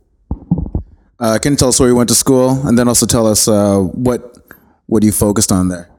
Uh, 1.20 1.38
can 1.38 1.54
you 1.54 1.58
tell 1.58 1.70
us 1.70 1.80
where 1.80 1.88
you 1.88 1.96
went 1.96 2.10
to 2.10 2.16
school, 2.16 2.66
and 2.68 2.78
then 2.78 2.88
also 2.88 3.06
tell 3.06 3.28
us 3.28 3.48
uh, 3.48 3.78
what 3.78 4.41
what 4.92 5.04
are 5.04 5.06
you 5.06 5.14
focused 5.14 5.54
on 5.54 5.70
there? 5.70 5.90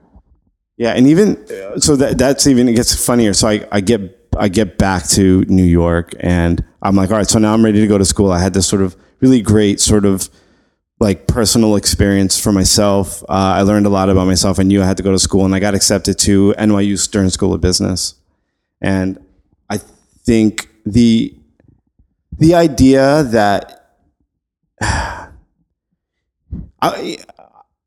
Yeah, 0.77 0.93
and 0.93 1.07
even 1.07 1.39
so 1.81 1.97
that 1.97 2.19
that's 2.19 2.47
even 2.47 2.69
it 2.69 2.75
gets 2.75 2.95
funnier. 2.95 3.33
So 3.33 3.49
I, 3.49 3.67
I 3.73 3.81
get 3.81 4.29
I 4.37 4.49
get 4.49 4.77
back 4.77 5.09
to 5.11 5.47
New 5.47 5.65
York 5.65 6.13
and 6.21 6.63
I'm 6.83 6.95
like, 6.95 7.11
all 7.11 7.17
right, 7.17 7.27
so 7.29 7.39
now 7.39 7.55
I'm 7.55 7.65
ready 7.65 7.81
to 7.81 7.87
go 7.87 7.97
to 7.97 8.05
school. 8.05 8.31
I 8.31 8.39
had 8.39 8.53
this 8.53 8.67
sort 8.67 8.83
of 8.83 8.95
really 9.21 9.41
great 9.41 9.81
sort 9.81 10.05
of 10.05 10.29
like 11.01 11.27
personal 11.27 11.77
experience 11.77 12.39
for 12.39 12.53
myself. 12.53 13.23
Uh, 13.23 13.57
I 13.57 13.63
learned 13.63 13.87
a 13.87 13.89
lot 13.89 14.11
about 14.11 14.27
myself. 14.27 14.59
I 14.59 14.63
knew 14.63 14.83
I 14.83 14.85
had 14.85 14.99
to 14.99 15.03
go 15.03 15.13
to 15.13 15.19
school, 15.19 15.47
and 15.47 15.55
I 15.55 15.59
got 15.59 15.75
accepted 15.75 16.19
to 16.21 16.55
NYU 16.59 16.99
Stern 16.99 17.31
School 17.31 17.55
of 17.55 17.63
Business. 17.63 18.17
And 18.83 19.19
I 19.71 19.79
think 19.79 20.69
the 20.85 21.35
the 22.37 22.55
idea 22.55 23.23
that 23.23 23.97
I 26.83 27.17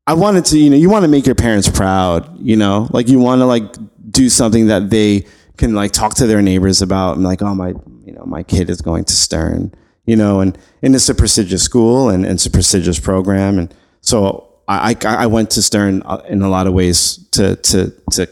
I 0.06 0.14
wanted 0.14 0.44
to, 0.46 0.58
you 0.58 0.70
know, 0.70 0.76
you 0.76 0.88
want 0.88 1.02
to 1.02 1.08
make 1.08 1.26
your 1.26 1.34
parents 1.34 1.68
proud, 1.68 2.38
you 2.40 2.56
know, 2.56 2.88
like 2.90 3.08
you 3.08 3.18
want 3.18 3.40
to 3.40 3.46
like 3.46 3.64
do 4.10 4.28
something 4.28 4.68
that 4.68 4.88
they 4.90 5.26
can 5.56 5.74
like 5.74 5.90
talk 5.92 6.14
to 6.14 6.26
their 6.26 6.42
neighbors 6.42 6.80
about 6.80 7.16
and 7.16 7.24
like, 7.24 7.42
oh 7.42 7.54
my, 7.54 7.74
you 8.04 8.12
know, 8.12 8.24
my 8.24 8.42
kid 8.42 8.70
is 8.70 8.80
going 8.80 9.04
to 9.04 9.12
Stern, 9.12 9.74
you 10.04 10.14
know, 10.14 10.40
and 10.40 10.56
and 10.82 10.94
it's 10.94 11.08
a 11.08 11.14
prestigious 11.14 11.62
school 11.62 12.08
and, 12.08 12.24
and 12.24 12.34
it's 12.34 12.46
a 12.46 12.50
prestigious 12.50 13.00
program, 13.00 13.58
and 13.58 13.74
so 14.00 14.46
I, 14.68 14.96
I, 15.04 15.14
I 15.24 15.26
went 15.26 15.50
to 15.52 15.62
Stern 15.62 16.02
uh, 16.04 16.22
in 16.28 16.42
a 16.42 16.48
lot 16.48 16.66
of 16.66 16.72
ways 16.72 17.18
to, 17.32 17.56
to, 17.56 17.92
to, 18.12 18.28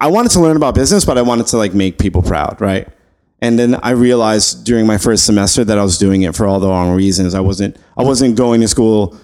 I 0.00 0.08
wanted 0.08 0.30
to 0.32 0.40
learn 0.40 0.56
about 0.56 0.74
business, 0.74 1.04
but 1.04 1.18
I 1.18 1.22
wanted 1.22 1.46
to 1.48 1.56
like 1.56 1.74
make 1.74 1.98
people 1.98 2.22
proud, 2.22 2.60
right? 2.60 2.88
And 3.40 3.58
then 3.58 3.76
I 3.76 3.90
realized 3.90 4.64
during 4.64 4.86
my 4.86 4.98
first 4.98 5.24
semester 5.24 5.64
that 5.64 5.78
I 5.78 5.82
was 5.82 5.98
doing 5.98 6.22
it 6.22 6.34
for 6.34 6.46
all 6.46 6.58
the 6.58 6.68
wrong 6.68 6.94
reasons. 6.94 7.34
I 7.34 7.40
wasn't, 7.40 7.76
I 7.96 8.02
wasn't 8.02 8.36
going 8.36 8.60
to 8.60 8.68
school 8.68 9.16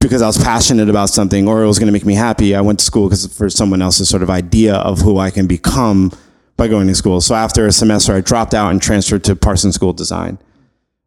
because 0.00 0.22
I 0.22 0.26
was 0.26 0.38
passionate 0.38 0.88
about 0.88 1.10
something 1.10 1.46
or 1.46 1.62
it 1.62 1.66
was 1.66 1.78
going 1.78 1.86
to 1.86 1.92
make 1.92 2.06
me 2.06 2.14
happy. 2.14 2.54
I 2.54 2.62
went 2.62 2.78
to 2.78 2.84
school 2.84 3.08
because 3.08 3.26
for 3.26 3.50
someone 3.50 3.82
else's 3.82 4.08
sort 4.08 4.22
of 4.22 4.30
idea 4.30 4.76
of 4.76 5.00
who 5.00 5.18
I 5.18 5.30
can 5.30 5.46
become 5.46 6.10
by 6.56 6.68
going 6.68 6.88
to 6.88 6.94
school. 6.94 7.20
So 7.20 7.34
after 7.34 7.66
a 7.66 7.72
semester, 7.72 8.14
I 8.14 8.20
dropped 8.20 8.54
out 8.54 8.70
and 8.70 8.80
transferred 8.80 9.24
to 9.24 9.36
Parsons 9.36 9.74
School 9.74 9.90
of 9.90 9.96
Design, 9.96 10.38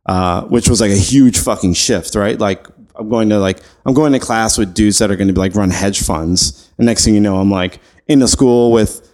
uh, 0.06 0.43
which 0.43 0.69
was 0.69 0.79
like 0.79 0.91
a 0.91 0.97
huge 0.97 1.39
fucking 1.39 1.73
shift, 1.73 2.15
right? 2.15 2.39
Like 2.39 2.67
I'm 2.95 3.10
going 3.10 3.29
to 3.29 3.39
like 3.39 3.60
I'm 3.86 3.93
going 3.93 4.13
to 4.13 4.19
class 4.19 4.58
with 4.58 4.73
dudes 4.73 4.99
that 4.99 5.10
are 5.10 5.15
going 5.15 5.27
to 5.27 5.34
be 5.34 5.39
like 5.39 5.56
run 5.56 5.71
hedge 5.71 6.01
funds, 6.01 6.71
and 6.77 6.86
next 6.86 7.06
thing 7.06 7.15
you 7.15 7.19
know, 7.19 7.38
I'm 7.38 7.51
like 7.51 7.79
in 8.08 8.21
a 8.21 8.27
school 8.27 8.71
with 8.71 9.10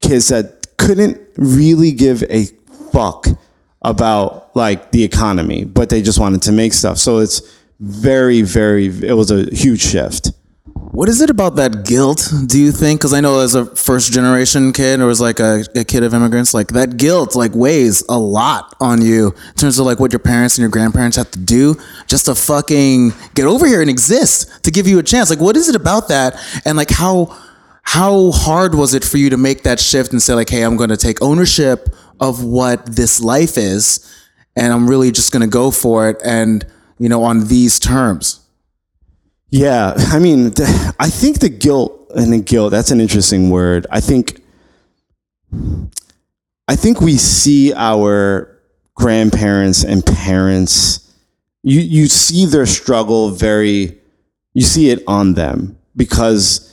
kids 0.00 0.28
that 0.28 0.66
couldn't 0.78 1.20
really 1.36 1.92
give 1.92 2.22
a 2.24 2.46
fuck 2.92 3.26
about 3.82 4.54
like 4.54 4.92
the 4.92 5.02
economy, 5.02 5.64
but 5.64 5.90
they 5.90 6.02
just 6.02 6.20
wanted 6.20 6.42
to 6.42 6.52
make 6.52 6.72
stuff. 6.72 6.98
So 6.98 7.18
it's 7.18 7.42
very, 7.82 8.42
very, 8.42 8.86
it 8.86 9.14
was 9.14 9.32
a 9.32 9.52
huge 9.52 9.82
shift. 9.82 10.30
What 10.92 11.08
is 11.08 11.20
it 11.20 11.30
about 11.30 11.56
that 11.56 11.84
guilt, 11.84 12.32
do 12.46 12.60
you 12.60 12.70
think? 12.70 13.00
Because 13.00 13.12
I 13.12 13.20
know 13.20 13.40
as 13.40 13.56
a 13.56 13.64
first 13.74 14.12
generation 14.12 14.72
kid 14.72 15.00
or 15.00 15.10
as 15.10 15.20
like 15.20 15.40
a, 15.40 15.64
a, 15.74 15.84
kid 15.84 16.04
of 16.04 16.14
immigrants, 16.14 16.54
like 16.54 16.68
that 16.68 16.96
guilt 16.96 17.34
like 17.34 17.54
weighs 17.54 18.04
a 18.08 18.16
lot 18.16 18.76
on 18.78 19.02
you 19.02 19.28
in 19.28 19.54
terms 19.54 19.80
of 19.80 19.86
like 19.86 19.98
what 19.98 20.12
your 20.12 20.20
parents 20.20 20.56
and 20.56 20.62
your 20.62 20.70
grandparents 20.70 21.16
have 21.16 21.30
to 21.32 21.40
do 21.40 21.74
just 22.06 22.26
to 22.26 22.36
fucking 22.36 23.12
get 23.34 23.46
over 23.46 23.66
here 23.66 23.80
and 23.80 23.90
exist 23.90 24.62
to 24.62 24.70
give 24.70 24.86
you 24.86 25.00
a 25.00 25.02
chance. 25.02 25.28
Like, 25.28 25.40
what 25.40 25.56
is 25.56 25.68
it 25.68 25.74
about 25.74 26.08
that? 26.08 26.38
And 26.64 26.76
like, 26.76 26.90
how, 26.90 27.36
how 27.82 28.30
hard 28.30 28.76
was 28.76 28.94
it 28.94 29.02
for 29.02 29.16
you 29.16 29.30
to 29.30 29.36
make 29.36 29.64
that 29.64 29.80
shift 29.80 30.12
and 30.12 30.22
say 30.22 30.34
like, 30.34 30.50
hey, 30.50 30.62
I'm 30.62 30.76
going 30.76 30.90
to 30.90 30.96
take 30.96 31.20
ownership 31.20 31.88
of 32.20 32.44
what 32.44 32.86
this 32.86 33.20
life 33.20 33.58
is 33.58 34.08
and 34.54 34.72
I'm 34.72 34.88
really 34.88 35.10
just 35.10 35.32
going 35.32 35.40
to 35.42 35.48
go 35.48 35.72
for 35.72 36.10
it 36.10 36.20
and, 36.24 36.64
you 37.02 37.08
know, 37.08 37.24
on 37.24 37.48
these 37.48 37.80
terms? 37.80 38.46
Yeah, 39.50 39.94
I 39.96 40.20
mean, 40.20 40.52
I 41.00 41.08
think 41.08 41.40
the 41.40 41.48
guilt 41.48 42.12
and 42.14 42.32
the 42.32 42.38
guilt, 42.38 42.70
that's 42.70 42.92
an 42.92 43.00
interesting 43.00 43.50
word. 43.50 43.88
I 43.90 44.00
think 44.00 44.40
I 46.68 46.76
think 46.76 47.00
we 47.00 47.16
see 47.16 47.72
our 47.74 48.56
grandparents 48.94 49.82
and 49.82 50.06
parents 50.06 51.12
you 51.64 51.80
you 51.80 52.06
see 52.06 52.46
their 52.46 52.66
struggle 52.66 53.30
very 53.30 53.98
you 54.54 54.62
see 54.62 54.90
it 54.90 55.02
on 55.08 55.34
them 55.34 55.76
because 55.96 56.72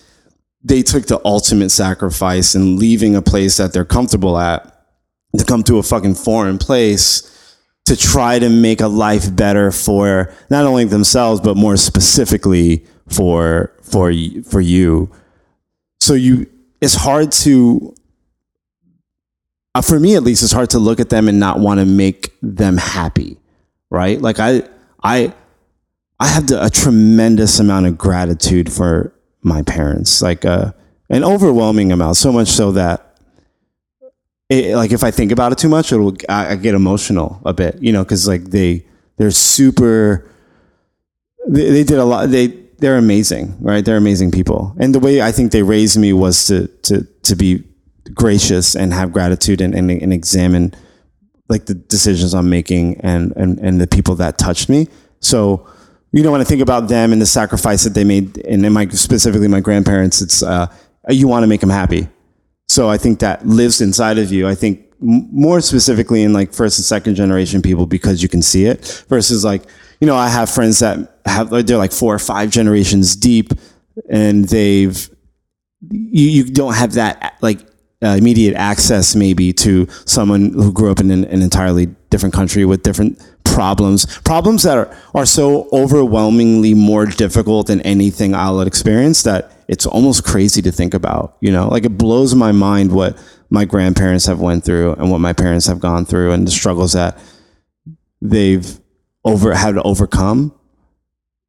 they 0.64 0.84
took 0.84 1.08
the 1.08 1.20
ultimate 1.26 1.72
sacrifice 1.72 2.54
in 2.54 2.78
leaving 2.78 3.16
a 3.16 3.22
place 3.22 3.58
that 3.58 3.74
they're 3.74 3.84
comfortable 3.84 4.38
at 4.38 4.86
to 5.38 5.44
come 5.44 5.64
to 5.64 5.80
a 5.80 5.84
fucking 5.84 6.14
foreign 6.16 6.60
place 6.60 7.36
to 7.90 7.98
try 7.98 8.38
to 8.38 8.50
make 8.50 8.82
a 8.82 8.88
life 8.88 9.36
better 9.36 9.72
for 9.72 10.32
not 10.52 10.64
only 10.64 10.86
themselves 10.86 11.42
but 11.42 11.58
more 11.58 11.76
specifically 11.76 12.86
for 13.08 13.74
for 13.82 14.14
for 14.48 14.62
you. 14.62 15.12
So 16.00 16.14
you 16.14 16.46
it's 16.82 16.94
hard 16.94 17.32
to 17.44 17.96
uh, 19.74 19.82
for 19.82 20.00
me 20.00 20.16
at 20.16 20.22
least 20.22 20.44
it's 20.44 20.52
hard 20.52 20.70
to 20.70 20.78
look 20.78 21.00
at 21.00 21.10
them 21.10 21.28
and 21.28 21.40
not 21.40 21.60
want 21.60 21.80
to 21.80 21.86
make 21.88 22.32
them 22.44 22.78
happy, 22.78 23.40
right? 23.90 24.22
Like 24.22 24.40
I 24.40 24.62
I 25.02 25.34
I 26.20 26.28
have 26.28 26.52
a 26.52 26.70
tremendous 26.70 27.60
amount 27.60 27.88
of 27.88 27.98
gratitude 27.98 28.72
for 28.72 29.16
my 29.42 29.64
parents, 29.64 30.22
like 30.22 30.46
uh, 30.46 30.74
an 31.10 31.24
overwhelming 31.24 31.92
amount, 31.92 32.18
so 32.18 32.32
much 32.32 32.50
so 32.50 32.72
that 32.74 33.09
it, 34.50 34.76
like 34.76 34.92
if 34.92 35.04
I 35.04 35.12
think 35.12 35.32
about 35.32 35.52
it 35.52 35.58
too 35.60 35.70
much, 35.70 35.92
it'll 35.94 36.16
I, 36.28 36.52
I 36.52 36.56
get 36.56 36.74
emotional 36.74 37.40
a 37.46 37.54
bit, 37.54 37.82
you 37.82 37.94
know, 37.94 38.04
because 38.04 38.28
like 38.28 38.46
they 38.46 38.86
they're 39.18 39.32
super. 39.32 40.30
They, 41.48 41.70
they, 41.72 41.84
did 41.84 42.00
a 42.00 42.06
lot. 42.06 42.30
They 42.30 42.48
they're 42.80 42.98
amazing, 42.98 43.58
right? 43.60 43.84
They're 43.86 43.98
amazing 43.98 44.32
people, 44.32 44.76
and 44.80 44.94
the 44.94 45.00
way 45.00 45.22
I 45.22 45.32
think 45.32 45.52
they 45.52 45.64
raised 45.64 45.98
me 45.98 46.14
was 46.14 46.46
to 46.48 46.68
to 46.84 47.04
to 47.24 47.36
be 47.36 47.64
gracious 48.14 48.76
and 48.76 48.92
have 48.94 49.14
gratitude 49.14 49.62
and 49.62 49.76
and, 49.76 49.92
and 49.92 50.12
examine 50.12 50.74
like 51.48 51.66
the 51.66 51.76
decisions 51.76 52.34
I'm 52.34 52.50
making 52.50 53.00
and 53.02 53.34
and 53.36 53.60
and 53.60 53.80
the 53.80 53.88
people 53.88 54.16
that 54.16 54.38
touched 54.38 54.68
me. 54.68 54.88
So 55.20 55.68
you 56.12 56.24
know 56.24 56.32
when 56.32 56.42
I 56.42 56.44
think 56.44 56.62
about 56.62 56.88
them 56.88 57.14
and 57.14 57.22
the 57.22 57.28
sacrifice 57.28 57.84
that 57.84 57.94
they 57.94 58.04
made, 58.04 58.40
and 58.40 58.74
my 58.74 58.88
specifically 58.88 59.48
my 59.48 59.60
grandparents, 59.60 60.22
it's 60.22 60.42
uh, 60.42 60.68
you 61.08 61.28
want 61.28 61.44
to 61.44 61.48
make 61.48 61.62
them 61.62 61.70
happy 61.70 62.08
so 62.70 62.88
I 62.88 62.98
think 62.98 63.20
that 63.20 63.46
lives 63.46 63.82
inside 63.82 64.20
of 64.20 64.32
you. 64.32 64.48
I 64.48 64.54
think 64.56 64.86
more 65.02 65.60
specifically 65.60 66.24
in 66.24 66.34
like 66.34 66.54
first 66.54 66.78
and 66.78 66.86
second 66.86 67.16
generation 67.16 67.62
people 67.62 67.88
because 67.88 68.22
you 68.22 68.30
can 68.30 68.44
see 68.44 68.66
it 68.66 69.04
versus 69.10 69.44
like, 69.44 69.64
you 70.00 70.08
know, 70.08 70.16
I 70.16 70.30
have 70.30 70.50
friends 70.50 70.80
that 70.80 71.20
have, 71.26 71.50
they're 71.50 71.78
like 71.78 71.92
four 71.92 72.14
or 72.14 72.20
five 72.20 72.52
generations 72.52 73.16
deep 73.16 73.54
and 74.10 74.46
they've, 74.46 75.10
you, 75.90 76.30
you 76.30 76.44
don't 76.44 76.76
have 76.76 76.94
that 76.94 77.38
like 77.42 77.60
uh, 78.04 78.16
immediate 78.18 78.56
access 78.56 79.16
maybe 79.16 79.52
to 79.52 79.88
someone 80.06 80.54
who 80.54 80.72
grew 80.72 80.92
up 80.92 81.00
in 81.00 81.10
an, 81.10 81.26
an 81.26 81.42
entirely 81.42 81.88
different 82.12 82.36
country 82.36 82.66
with 82.66 82.84
different 82.84 83.20
problems, 83.46 84.06
problems 84.20 84.64
that 84.64 84.78
are, 84.78 84.96
are 85.16 85.26
so 85.26 85.68
overwhelmingly 85.74 86.74
more 86.76 87.08
difficult 87.08 87.68
than 87.68 87.82
anything 87.82 88.36
I'll 88.36 88.62
experience 88.62 89.24
that 89.24 89.52
it's 89.70 89.86
almost 89.86 90.24
crazy 90.24 90.64
to 90.64 90.72
think 90.72 90.96
about, 90.96 91.38
you 91.42 91.52
know, 91.52 91.68
like 91.68 91.86
it 91.86 91.96
blows 91.96 92.34
my 92.34 92.52
mind 92.52 92.92
what 92.92 93.16
my 93.52 93.66
grandparents 93.66 94.26
have 94.26 94.40
went 94.40 94.64
through 94.64 94.94
and 94.94 95.12
what 95.12 95.20
my 95.20 95.32
parents 95.32 95.68
have 95.68 95.80
gone 95.80 96.06
through 96.06 96.32
and 96.32 96.48
the 96.48 96.52
struggles 96.52 96.94
that 96.94 97.20
they've 98.20 98.80
over 99.24 99.54
had 99.54 99.76
to 99.76 99.84
overcome. 99.84 100.52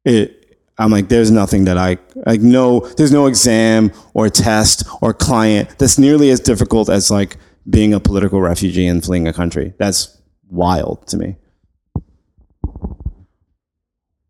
It, 0.05 0.59
I'm 0.77 0.91
like, 0.91 1.09
there's 1.09 1.31
nothing 1.31 1.65
that 1.65 1.79
I 1.79 1.97
like. 2.27 2.41
No, 2.41 2.81
there's 2.95 3.11
no 3.11 3.25
exam 3.25 3.91
or 4.13 4.29
test 4.29 4.83
or 5.01 5.15
client 5.15 5.79
that's 5.79 5.97
nearly 5.97 6.29
as 6.29 6.39
difficult 6.39 6.89
as 6.89 7.09
like 7.09 7.37
being 7.67 7.91
a 7.91 7.99
political 7.99 8.39
refugee 8.39 8.85
and 8.85 9.03
fleeing 9.03 9.27
a 9.27 9.33
country. 9.33 9.73
That's 9.79 10.21
wild 10.47 11.07
to 11.07 11.17
me. 11.17 11.37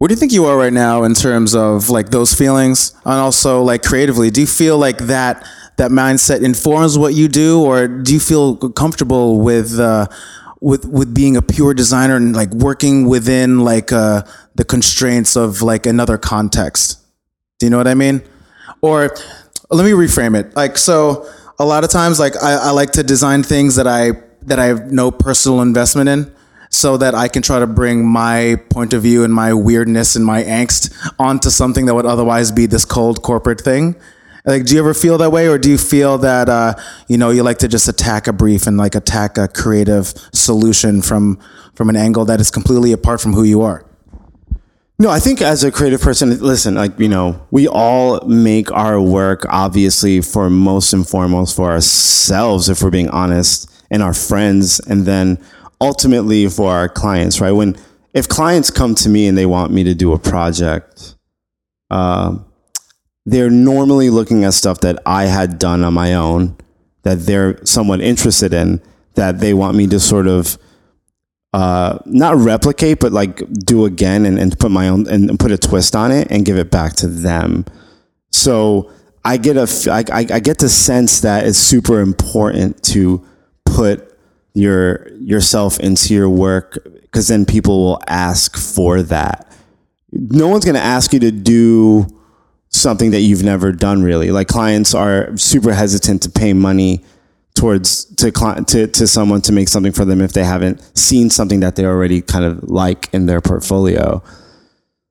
Where 0.01 0.07
do 0.07 0.13
you 0.13 0.19
think 0.19 0.31
you 0.31 0.45
are 0.45 0.57
right 0.57 0.73
now 0.73 1.03
in 1.03 1.13
terms 1.13 1.53
of 1.53 1.91
like 1.91 2.09
those 2.09 2.33
feelings 2.33 2.95
and 3.05 3.19
also 3.19 3.61
like 3.61 3.83
creatively? 3.83 4.31
Do 4.31 4.41
you 4.41 4.47
feel 4.47 4.79
like 4.79 4.97
that 4.97 5.47
that 5.77 5.91
mindset 5.91 6.43
informs 6.43 6.97
what 6.97 7.13
you 7.13 7.27
do, 7.27 7.63
or 7.63 7.87
do 7.87 8.11
you 8.11 8.19
feel 8.19 8.55
comfortable 8.55 9.41
with 9.41 9.79
uh, 9.79 10.07
with 10.59 10.85
with 10.85 11.13
being 11.13 11.37
a 11.37 11.41
pure 11.43 11.75
designer 11.75 12.15
and 12.15 12.35
like 12.35 12.49
working 12.49 13.09
within 13.09 13.59
like 13.59 13.91
uh, 13.91 14.23
the 14.55 14.65
constraints 14.65 15.35
of 15.35 15.61
like 15.61 15.85
another 15.85 16.17
context? 16.17 16.97
Do 17.59 17.67
you 17.67 17.69
know 17.69 17.77
what 17.77 17.87
I 17.87 17.93
mean? 17.93 18.23
Or 18.81 19.15
let 19.69 19.85
me 19.85 19.91
reframe 19.91 20.35
it. 20.35 20.55
Like 20.55 20.79
so, 20.79 21.31
a 21.59 21.65
lot 21.65 21.83
of 21.83 21.91
times, 21.91 22.19
like 22.19 22.35
I, 22.41 22.53
I 22.53 22.69
like 22.71 22.89
to 22.93 23.03
design 23.03 23.43
things 23.43 23.75
that 23.75 23.85
I 23.85 24.13
that 24.47 24.57
I 24.57 24.65
have 24.65 24.91
no 24.91 25.11
personal 25.11 25.61
investment 25.61 26.09
in 26.09 26.33
so 26.71 26.97
that 26.97 27.13
I 27.13 27.27
can 27.27 27.43
try 27.43 27.59
to 27.59 27.67
bring 27.67 28.05
my 28.05 28.55
point 28.69 28.93
of 28.93 29.03
view 29.03 29.23
and 29.23 29.33
my 29.33 29.53
weirdness 29.53 30.15
and 30.15 30.25
my 30.25 30.41
angst 30.43 30.91
onto 31.19 31.49
something 31.49 31.85
that 31.85 31.93
would 31.93 32.05
otherwise 32.05 32.51
be 32.51 32.65
this 32.65 32.85
cold 32.85 33.21
corporate 33.21 33.61
thing. 33.61 33.95
Like, 34.45 34.65
do 34.65 34.73
you 34.73 34.79
ever 34.79 34.95
feel 34.95 35.19
that 35.19 35.31
way, 35.31 35.47
or 35.47 35.59
do 35.59 35.69
you 35.69 35.77
feel 35.77 36.17
that 36.19 36.49
uh, 36.49 36.73
you 37.07 37.17
know 37.17 37.29
you 37.29 37.43
like 37.43 37.59
to 37.59 37.67
just 37.67 37.87
attack 37.87 38.25
a 38.25 38.33
brief 38.33 38.65
and 38.65 38.75
like 38.75 38.95
attack 38.95 39.37
a 39.37 39.47
creative 39.47 40.07
solution 40.33 41.03
from 41.03 41.39
from 41.75 41.89
an 41.89 41.95
angle 41.95 42.25
that 42.25 42.39
is 42.41 42.49
completely 42.49 42.91
apart 42.91 43.21
from 43.21 43.33
who 43.33 43.43
you 43.43 43.61
are? 43.61 43.85
No, 44.97 45.09
I 45.09 45.19
think 45.19 45.41
as 45.41 45.63
a 45.63 45.71
creative 45.71 45.99
person, 45.99 46.29
listen, 46.39 46.75
like, 46.75 46.99
you 46.99 47.09
know, 47.09 47.47
we 47.49 47.67
all 47.67 48.19
make 48.27 48.71
our 48.71 49.01
work 49.01 49.47
obviously 49.49 50.21
for 50.21 50.47
most 50.47 50.93
and 50.93 51.07
foremost 51.07 51.55
for 51.55 51.71
ourselves, 51.71 52.69
if 52.69 52.83
we're 52.83 52.91
being 52.91 53.09
honest, 53.09 53.67
and 53.89 54.03
our 54.03 54.13
friends. 54.13 54.79
And 54.79 55.07
then 55.07 55.43
ultimately 55.81 56.47
for 56.47 56.71
our 56.71 56.87
clients, 56.87 57.41
right? 57.41 57.51
When 57.51 57.75
if 58.13 58.29
clients 58.29 58.69
come 58.69 58.95
to 58.95 59.09
me 59.09 59.27
and 59.27 59.37
they 59.37 59.45
want 59.45 59.71
me 59.73 59.83
to 59.83 59.95
do 59.95 60.13
a 60.13 60.19
project, 60.19 61.15
uh, 61.89 62.37
they're 63.25 63.49
normally 63.49 64.09
looking 64.09 64.43
at 64.43 64.53
stuff 64.53 64.79
that 64.81 64.99
I 65.05 65.25
had 65.25 65.59
done 65.59 65.83
on 65.83 65.93
my 65.93 66.13
own 66.13 66.55
that 67.03 67.19
they're 67.19 67.63
somewhat 67.65 68.01
interested 68.01 68.53
in 68.53 68.81
that 69.15 69.39
they 69.39 69.53
want 69.53 69.75
me 69.75 69.87
to 69.87 69.99
sort 69.99 70.27
of 70.27 70.57
uh, 71.53 71.99
not 72.05 72.35
replicate, 72.37 72.99
but 72.99 73.11
like 73.11 73.41
do 73.53 73.85
again 73.85 74.25
and, 74.25 74.39
and 74.39 74.57
put 74.57 74.71
my 74.71 74.87
own 74.87 75.07
and 75.07 75.37
put 75.39 75.51
a 75.51 75.57
twist 75.57 75.95
on 75.95 76.11
it 76.11 76.27
and 76.31 76.45
give 76.45 76.57
it 76.57 76.71
back 76.71 76.93
to 76.93 77.07
them. 77.07 77.65
So 78.31 78.91
I 79.25 79.37
get 79.37 79.57
a 79.57 79.91
I, 79.91 80.35
I 80.35 80.39
get 80.39 80.59
the 80.59 80.69
sense 80.69 81.21
that 81.21 81.45
it's 81.45 81.57
super 81.57 81.99
important 81.99 82.81
to 82.85 83.25
put 83.65 84.10
your 84.53 85.09
yourself 85.13 85.79
into 85.79 86.13
your 86.13 86.29
work 86.29 86.77
because 87.01 87.27
then 87.27 87.45
people 87.45 87.83
will 87.83 88.01
ask 88.07 88.57
for 88.57 89.01
that 89.01 89.51
no 90.11 90.47
one's 90.47 90.65
going 90.65 90.75
to 90.75 90.81
ask 90.81 91.13
you 91.13 91.19
to 91.19 91.31
do 91.31 92.05
something 92.69 93.11
that 93.11 93.21
you've 93.21 93.43
never 93.43 93.71
done 93.71 94.03
really. 94.03 94.31
Like 94.31 94.47
clients 94.47 94.93
are 94.93 95.35
super 95.37 95.73
hesitant 95.73 96.23
to 96.23 96.29
pay 96.29 96.53
money 96.53 97.03
towards 97.53 98.05
to 98.15 98.31
client 98.31 98.67
to, 98.69 98.87
to 98.87 99.07
someone 99.07 99.41
to 99.41 99.51
make 99.51 99.67
something 99.67 99.91
for 99.91 100.05
them 100.05 100.21
if 100.21 100.33
they 100.33 100.43
haven't 100.43 100.97
seen 100.97 101.29
something 101.29 101.59
that 101.59 101.75
they 101.75 101.85
already 101.85 102.21
kind 102.21 102.45
of 102.45 102.63
like 102.63 103.09
in 103.13 103.25
their 103.25 103.41
portfolio. 103.41 104.23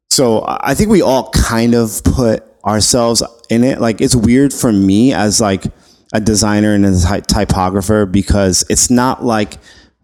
So 0.09 0.45
I 0.47 0.75
think 0.75 0.91
we 0.91 1.03
all 1.03 1.31
kind 1.31 1.75
of 1.75 2.03
put 2.03 2.43
ourselves 2.65 3.23
in 3.49 3.63
it. 3.63 3.81
Like 3.81 4.01
it's 4.01 4.15
weird 4.15 4.53
for 4.53 4.73
me 4.73 5.13
as 5.13 5.41
like 5.41 5.65
a 6.13 6.21
designer 6.21 6.75
and 6.75 6.85
a 6.85 7.21
typographer 7.21 8.07
because 8.07 8.65
it's 8.69 8.91
not 8.91 9.25
like 9.25 9.59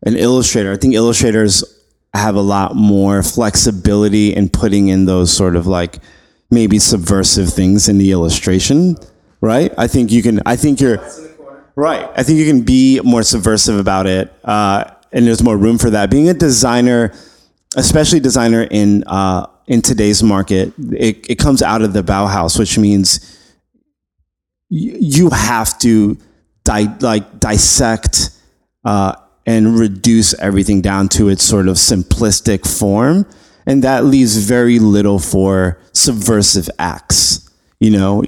an 0.04 0.16
illustrator. 0.16 0.72
I 0.72 0.76
think 0.76 0.94
illustrators 0.94 1.64
have 2.14 2.34
a 2.36 2.40
lot 2.40 2.76
more 2.76 3.22
flexibility 3.22 4.34
in 4.34 4.48
putting 4.48 4.88
in 4.88 5.04
those 5.04 5.32
sort 5.32 5.56
of 5.56 5.66
like 5.66 5.98
maybe 6.50 6.78
subversive 6.78 7.52
things 7.52 7.88
in 7.88 7.98
the 7.98 8.12
illustration, 8.12 8.96
right? 9.40 9.72
I 9.76 9.86
think 9.88 10.10
you 10.12 10.22
can. 10.22 10.40
I 10.46 10.56
think 10.56 10.80
you're 10.80 10.98
right. 11.74 12.08
I 12.16 12.22
think 12.22 12.38
you 12.38 12.46
can 12.46 12.62
be 12.62 13.00
more 13.02 13.22
subversive 13.22 13.78
about 13.78 14.06
it, 14.06 14.32
uh, 14.44 14.84
and 15.12 15.26
there's 15.26 15.42
more 15.42 15.56
room 15.56 15.78
for 15.78 15.90
that. 15.90 16.10
Being 16.10 16.28
a 16.28 16.34
designer, 16.34 17.12
especially 17.76 18.20
designer 18.20 18.62
in 18.62 19.04
uh, 19.04 19.46
in 19.66 19.82
today's 19.82 20.22
market, 20.22 20.72
it, 20.92 21.28
it 21.28 21.38
comes 21.38 21.62
out 21.62 21.82
of 21.82 21.92
the 21.92 22.02
Bauhaus, 22.02 22.58
which 22.58 22.78
means 22.78 23.35
you 24.68 25.30
have 25.30 25.78
to 25.78 26.18
di- 26.64 26.96
like 27.00 27.38
dissect 27.38 28.30
uh, 28.84 29.14
and 29.46 29.78
reduce 29.78 30.34
everything 30.40 30.80
down 30.80 31.08
to 31.08 31.28
its 31.28 31.44
sort 31.44 31.68
of 31.68 31.76
simplistic 31.76 32.66
form. 32.66 33.26
And 33.66 33.82
that 33.82 34.04
leaves 34.04 34.36
very 34.36 34.78
little 34.78 35.18
for 35.18 35.78
subversive 35.92 36.68
acts 36.78 37.46
you 37.78 37.90
know? 37.90 38.24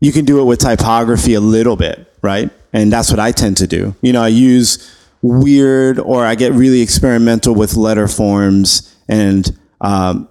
You 0.00 0.12
can 0.12 0.24
do 0.24 0.40
it 0.40 0.44
with 0.44 0.60
typography 0.60 1.34
a 1.34 1.40
little 1.40 1.76
bit 1.76 2.06
right? 2.22 2.50
And 2.72 2.92
that's 2.92 3.10
what 3.10 3.18
i 3.18 3.32
tend 3.32 3.56
to 3.58 3.66
do. 3.66 3.94
You 4.02 4.12
know 4.12 4.22
i 4.22 4.28
use 4.28 4.96
weird 5.22 5.98
or 5.98 6.24
i 6.24 6.34
get 6.34 6.52
really 6.52 6.80
experimental 6.80 7.54
with 7.54 7.76
letter 7.76 8.08
forms 8.08 8.94
and 9.08 9.58
um, 9.82 10.28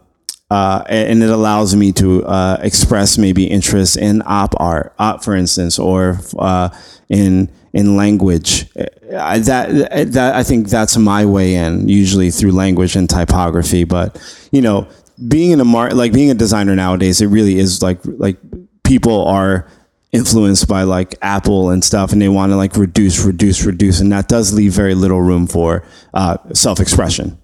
uh, 0.50 0.84
and 0.88 1.22
it 1.22 1.30
allows 1.30 1.76
me 1.76 1.92
to 1.94 2.26
uh, 2.26 2.60
express 2.62 3.18
maybe 3.18 3.46
interest 3.46 3.98
in 3.98 4.22
op 4.26 4.56
art, 4.60 4.94
op, 4.98 5.24
for 5.24 5.36
instance, 5.36 5.78
or 5.78 6.20
uh, 6.40 6.70
in 7.10 7.50
in 7.74 7.96
language. 7.96 8.66
Uh, 8.76 9.40
that 9.40 10.12
that 10.12 10.36
I 10.36 10.44
think 10.44 10.70
that's 10.70 10.98
my 10.98 11.26
way 11.26 11.56
in, 11.56 11.88
usually 11.88 12.32
through 12.32 12.52
language 12.52 12.96
and 12.96 13.10
typography. 13.10 13.84
But 13.84 14.20
you 14.52 14.62
know, 14.62 14.88
being 15.28 15.52
in 15.52 15.60
a 15.60 15.66
mar- 15.66 15.92
like 15.92 16.14
being 16.14 16.32
a 16.32 16.36
designer 16.36 16.76
nowadays, 16.76 17.22
it 17.22 17.28
really 17.28 17.60
is 17.60 17.82
like 17.82 18.00
like 18.04 18.38
people 18.84 19.26
are 19.26 19.68
influenced 20.12 20.68
by 20.68 20.84
like 20.84 21.16
Apple 21.22 21.70
and 21.70 21.84
stuff, 21.84 22.12
and 22.12 22.22
they 22.22 22.30
want 22.30 22.52
to 22.52 22.56
like 22.56 22.76
reduce, 22.76 23.24
reduce, 23.24 23.64
reduce, 23.66 24.00
and 24.00 24.12
that 24.12 24.28
does 24.28 24.54
leave 24.54 24.74
very 24.74 24.96
little 24.96 25.22
room 25.22 25.48
for 25.48 25.84
uh, 26.14 26.38
self 26.54 26.80
expression. 26.80 27.39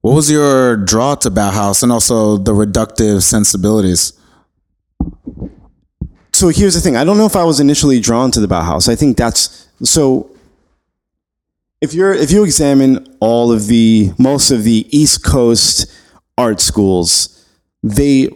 What 0.00 0.14
was 0.14 0.30
your 0.30 0.76
draw 0.76 1.16
to 1.16 1.30
Bauhaus 1.30 1.82
and 1.82 1.90
also 1.90 2.36
the 2.36 2.52
reductive 2.52 3.22
sensibilities? 3.22 4.12
So 6.32 6.48
here's 6.48 6.74
the 6.74 6.80
thing. 6.80 6.96
I 6.96 7.02
don't 7.02 7.18
know 7.18 7.26
if 7.26 7.34
I 7.34 7.42
was 7.42 7.58
initially 7.58 7.98
drawn 8.00 8.30
to 8.30 8.40
the 8.40 8.46
Bauhaus. 8.46 8.88
I 8.88 8.94
think 8.94 9.16
that's 9.16 9.68
so 9.82 10.30
if 11.80 11.94
you're 11.94 12.14
if 12.14 12.30
you 12.30 12.44
examine 12.44 13.16
all 13.20 13.52
of 13.52 13.66
the 13.66 14.12
most 14.18 14.50
of 14.50 14.64
the 14.64 14.86
East 14.96 15.24
Coast 15.24 15.90
art 16.36 16.60
schools, 16.60 17.37
they 17.84 18.26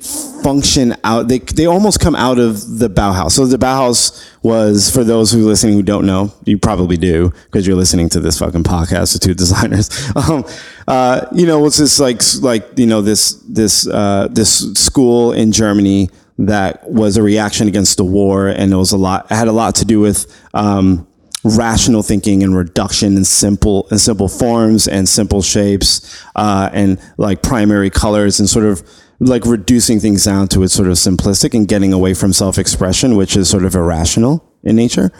function 0.42 0.94
out 1.02 1.26
they 1.26 1.38
they 1.38 1.66
almost 1.66 1.98
come 1.98 2.14
out 2.14 2.38
of 2.38 2.78
the 2.78 2.88
Bauhaus. 2.88 3.32
So 3.32 3.44
the 3.44 3.56
Bauhaus 3.56 4.24
was 4.42 4.88
for 4.88 5.02
those 5.02 5.32
who 5.32 5.40
are 5.40 5.48
listening 5.48 5.74
who 5.74 5.82
don't 5.82 6.06
know, 6.06 6.32
you 6.44 6.58
probably 6.58 6.96
do 6.96 7.32
because 7.46 7.66
you're 7.66 7.76
listening 7.76 8.08
to 8.10 8.20
this 8.20 8.38
fucking 8.38 8.62
podcast 8.62 9.14
with 9.14 9.22
two 9.22 9.34
designers. 9.42 9.90
Um, 10.14 10.44
uh, 10.86 11.26
you 11.32 11.46
know, 11.46 11.58
was 11.58 11.76
this 11.76 11.98
like 11.98 12.22
like 12.40 12.78
you 12.78 12.86
know 12.86 13.02
this 13.02 13.32
this 13.48 13.86
uh, 13.88 14.28
this 14.30 14.72
school 14.74 15.32
in 15.32 15.50
Germany 15.50 16.10
that 16.38 16.88
was 16.88 17.16
a 17.16 17.22
reaction 17.22 17.66
against 17.66 17.96
the 17.96 18.04
war, 18.04 18.46
and 18.48 18.72
it 18.72 18.76
was 18.76 18.92
a 18.92 18.96
lot. 18.96 19.26
It 19.30 19.34
had 19.34 19.48
a 19.48 19.52
lot 19.52 19.74
to 19.76 19.84
do 19.84 20.00
with. 20.00 20.26
Um, 20.54 21.08
rational 21.44 22.04
thinking 22.04 22.44
and 22.44 22.56
reduction 22.56 23.16
in 23.16 23.24
simple 23.24 23.88
in 23.90 23.98
simple 23.98 24.28
forms 24.28 24.86
and 24.86 25.08
simple 25.08 25.42
shapes 25.42 26.24
uh, 26.36 26.70
and 26.72 27.00
like 27.16 27.42
primary 27.42 27.90
colors 27.90 28.38
and 28.38 28.48
sort 28.48 28.64
of 28.64 28.80
like 29.22 29.44
reducing 29.46 30.00
things 30.00 30.24
down 30.24 30.48
to 30.48 30.62
its 30.62 30.74
sort 30.74 30.88
of 30.88 30.94
simplistic 30.94 31.54
and 31.54 31.68
getting 31.68 31.92
away 31.92 32.12
from 32.12 32.32
self-expression, 32.32 33.16
which 33.16 33.36
is 33.36 33.48
sort 33.48 33.64
of 33.64 33.74
irrational 33.74 34.44
in 34.64 34.76
nature. 34.76 35.12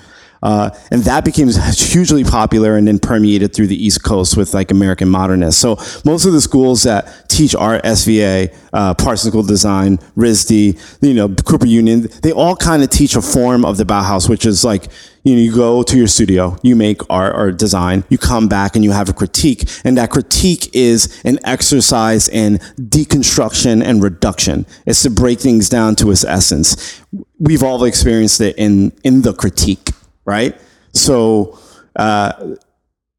Uh, 0.43 0.71
and 0.91 1.05
that 1.05 1.25
became 1.25 1.49
hugely 1.49 2.25
popular 2.25 2.77
and 2.77 2.88
then 2.88 2.99
permeated 2.99 3.55
through 3.55 3.69
the 3.69 3.85
East 3.87 4.03
Coast 4.03 4.37
with 4.37 4.53
like 4.55 4.73
American 4.73 5.09
modernists. 5.09 5.61
So 5.61 5.77
most 6.05 6.25
of 6.25 6.33
the 6.33 6.41
schools 6.41 6.83
that 6.83 7.29
teach 7.29 7.55
art, 7.55 7.85
SVA, 7.85 8.53
uh, 8.73 8.95
Parsons 8.95 9.33
School 9.33 9.45
Design, 9.45 9.99
RISD, 10.17 10.99
you 11.01 11.15
know, 11.15 11.29
Cooper 11.29 11.67
Union, 11.67 12.09
they 12.23 12.33
all 12.33 12.57
kind 12.57 12.83
of 12.83 12.91
teach 12.91 13.15
a 13.15 13.23
form 13.23 13.65
of 13.65 13.77
the 13.77 13.85
Bauhaus, 13.85 14.29
which 14.29 14.45
is 14.45 14.65
like, 14.65 14.88
you 15.25 15.35
know, 15.35 15.41
you 15.41 15.55
go 15.55 15.83
to 15.83 15.97
your 15.97 16.09
studio, 16.09 16.57
you 16.63 16.75
make 16.75 17.01
art 17.09 17.37
or 17.37 17.53
design, 17.53 18.05
you 18.09 18.19
come 18.19 18.49
back 18.49 18.75
and 18.75 18.85
you 18.85 18.91
have 18.91 19.09
a 19.09 19.13
critique. 19.13 19.69
And 19.85 19.97
that 19.97 20.11
critique 20.11 20.75
is 20.75 21.21
an 21.25 21.39
exercise 21.45 22.29
in 22.29 22.59
deconstruction 22.79 23.85
and 23.85 24.03
reduction. 24.03 24.67
It's 24.85 25.03
to 25.03 25.11
break 25.11 25.41
things 25.41 25.69
down 25.69 25.95
to 25.97 26.11
its 26.11 26.25
essence. 26.25 27.01
We've 27.39 27.63
all 27.63 27.85
experienced 27.85 28.41
it 28.41 28.57
in, 28.57 28.93
in 29.05 29.23
the 29.23 29.33
critique 29.33 29.91
right? 30.25 30.59
So 30.93 31.59
uh, 31.97 32.57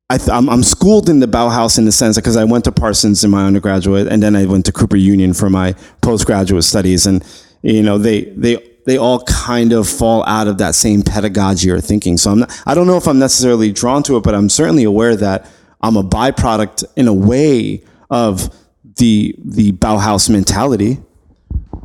I 0.09 0.19
am 0.31 0.49
I'm 0.49 0.63
schooled 0.63 1.09
in 1.09 1.19
the 1.19 1.27
Bauhaus 1.27 1.77
in 1.77 1.85
the 1.85 1.91
sense 1.91 2.15
because 2.15 2.37
I 2.37 2.43
went 2.43 2.65
to 2.65 2.71
Parsons 2.71 3.23
in 3.23 3.31
my 3.31 3.45
undergraduate, 3.45 4.07
and 4.07 4.21
then 4.21 4.35
I 4.35 4.45
went 4.45 4.65
to 4.65 4.71
Cooper 4.71 4.97
Union 4.97 5.33
for 5.33 5.49
my 5.49 5.73
postgraduate 6.01 6.63
studies, 6.63 7.05
and 7.05 7.23
you 7.61 7.81
know 7.81 7.97
they 7.97 8.25
they 8.25 8.57
they 8.85 8.97
all 8.97 9.23
kind 9.23 9.71
of 9.71 9.87
fall 9.87 10.23
out 10.25 10.47
of 10.47 10.57
that 10.57 10.75
same 10.75 11.01
pedagogy 11.01 11.69
or 11.69 11.79
thinking. 11.79 12.17
So 12.17 12.31
I'm 12.31 12.39
not, 12.39 12.63
I 12.65 12.73
don't 12.73 12.87
know 12.87 12.97
if 12.97 13.07
I'm 13.07 13.19
necessarily 13.19 13.71
drawn 13.71 14.03
to 14.03 14.17
it, 14.17 14.23
but 14.23 14.35
I'm 14.35 14.49
certainly 14.49 14.83
aware 14.83 15.15
that 15.15 15.49
I'm 15.81 15.97
a 15.97 16.03
byproduct 16.03 16.83
in 16.95 17.07
a 17.07 17.13
way 17.13 17.83
of 18.09 18.53
the 18.95 19.35
the 19.39 19.71
Bauhaus 19.73 20.29
mentality. 20.29 20.99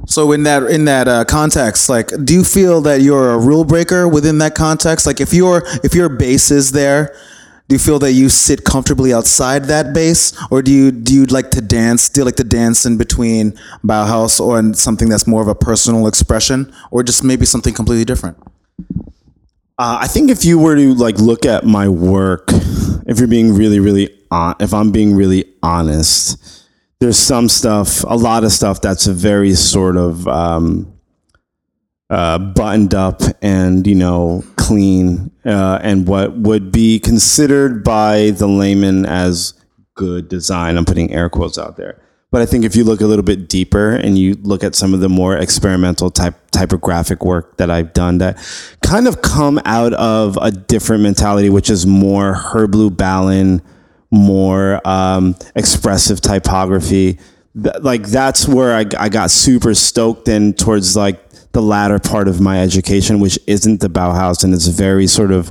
So 0.07 0.33
in 0.33 0.45
that 0.45 0.65
in 0.65 0.87
that 0.87 1.09
uh, 1.09 1.25
context, 1.25 1.89
like, 1.89 2.11
do 2.25 2.33
you 2.35 2.45
feel 2.45 2.81
that 2.83 3.03
you're 3.03 3.33
a 3.33 3.39
rule 3.39 3.65
breaker 3.65 4.09
within 4.09 4.39
that 4.39 4.55
context? 4.55 5.07
Like, 5.07 5.21
if 5.21 5.35
your 5.35 5.63
if 5.85 5.95
your 5.95 6.09
base 6.09 6.51
is 6.51 6.73
there, 6.73 7.15
do 7.69 7.75
you 7.75 7.79
feel 7.79 7.99
that 7.99 8.13
you 8.13 8.29
sit 8.29 8.65
comfortably 8.65 9.13
outside 9.13 9.65
that 9.67 9.93
base, 9.93 10.33
or 10.51 10.63
do 10.63 10.73
you 10.73 10.91
do 10.91 11.15
you 11.15 11.25
like 11.27 11.51
to 11.51 11.61
dance? 11.61 12.09
Do 12.09 12.21
you 12.21 12.25
like 12.25 12.37
to 12.37 12.45
dance 12.45 12.87
in 12.87 12.97
between 12.97 13.53
Bauhaus 13.85 14.41
or 14.41 14.59
in 14.59 14.75
something 14.75 15.09
that's 15.09 15.27
more 15.27 15.43
of 15.43 15.49
a 15.49 15.55
personal 15.55 16.07
expression, 16.07 16.73
or 16.91 17.03
just 17.03 17.23
maybe 17.23 17.45
something 17.45 17.75
completely 17.75 18.05
different? 18.05 18.39
Uh, 19.81 19.99
I 20.01 20.09
think 20.09 20.31
if 20.31 20.45
you 20.45 20.59
were 20.59 20.75
to 20.77 20.95
like 20.95 21.19
look 21.19 21.45
at 21.45 21.65
my 21.65 21.89
work, 21.89 22.49
if 23.07 23.19
you're 23.19 23.29
being 23.29 23.55
really 23.55 23.81
really 23.81 24.19
on, 24.31 24.57
if 24.61 24.73
I'm 24.73 24.91
being 24.91 25.15
really 25.15 25.45
honest 25.63 26.59
there's 27.01 27.19
some 27.19 27.49
stuff, 27.49 28.03
a 28.05 28.17
lot 28.17 28.45
of 28.45 28.53
stuff 28.53 28.81
that's 28.81 29.07
a 29.07 29.13
very 29.13 29.55
sort 29.55 29.97
of 29.97 30.27
um, 30.27 30.98
uh, 32.11 32.39
buttoned 32.39 32.95
up 32.95 33.21
and 33.43 33.87
you 33.87 33.95
know 33.95 34.45
clean, 34.57 35.31
uh, 35.45 35.79
and 35.83 36.07
what 36.07 36.37
would 36.37 36.73
be 36.73 36.99
considered 36.99 37.85
by 37.85 38.31
the 38.31 38.47
layman 38.47 39.07
as 39.07 39.55
good 39.95 40.29
design. 40.29 40.77
I'm 40.77 40.85
putting 40.85 41.13
air 41.13 41.29
quotes 41.29 41.59
out 41.59 41.77
there. 41.77 42.01
But 42.31 42.43
I 42.43 42.47
think 42.47 42.65
if 42.65 42.77
you 42.77 42.85
look 42.85 43.01
a 43.01 43.07
little 43.07 43.25
bit 43.25 43.49
deeper 43.49 43.95
and 43.95 44.19
you 44.19 44.35
look 44.43 44.63
at 44.63 44.75
some 44.75 44.93
of 44.93 45.01
the 45.01 45.09
more 45.09 45.37
experimental 45.37 46.11
type 46.11 46.35
typographic 46.51 47.25
work 47.25 47.57
that 47.57 47.71
I've 47.71 47.95
done 47.95 48.19
that 48.19 48.37
kind 48.83 49.09
of 49.09 49.23
come 49.23 49.61
out 49.65 49.95
of 49.95 50.39
a 50.41 50.51
different 50.51 51.03
mentality, 51.03 51.49
which 51.49 51.71
is 51.71 51.87
more 51.87 52.35
Herb 52.35 52.73
Lubalin, 52.73 53.63
more 54.11 54.87
um, 54.87 55.37
expressive 55.57 56.21
typography. 56.21 57.19
like 57.55 58.05
that's 58.05 58.47
where 58.47 58.77
I, 58.77 58.85
I 58.99 59.09
got 59.09 59.31
super 59.31 59.73
stoked 59.75 60.29
in 60.29 60.53
towards 60.53 60.97
like 60.97 61.28
the 61.53 61.63
latter 61.63 61.99
part 61.99 62.29
of 62.29 62.41
my 62.41 62.61
education, 62.61 63.21
which 63.21 63.39
isn't 63.47 63.81
the 63.81 63.89
Bauhaus 63.89 64.45
and 64.45 64.55
it's 64.55 64.67
very 64.67 65.07
sort 65.07 65.33
of 65.33 65.51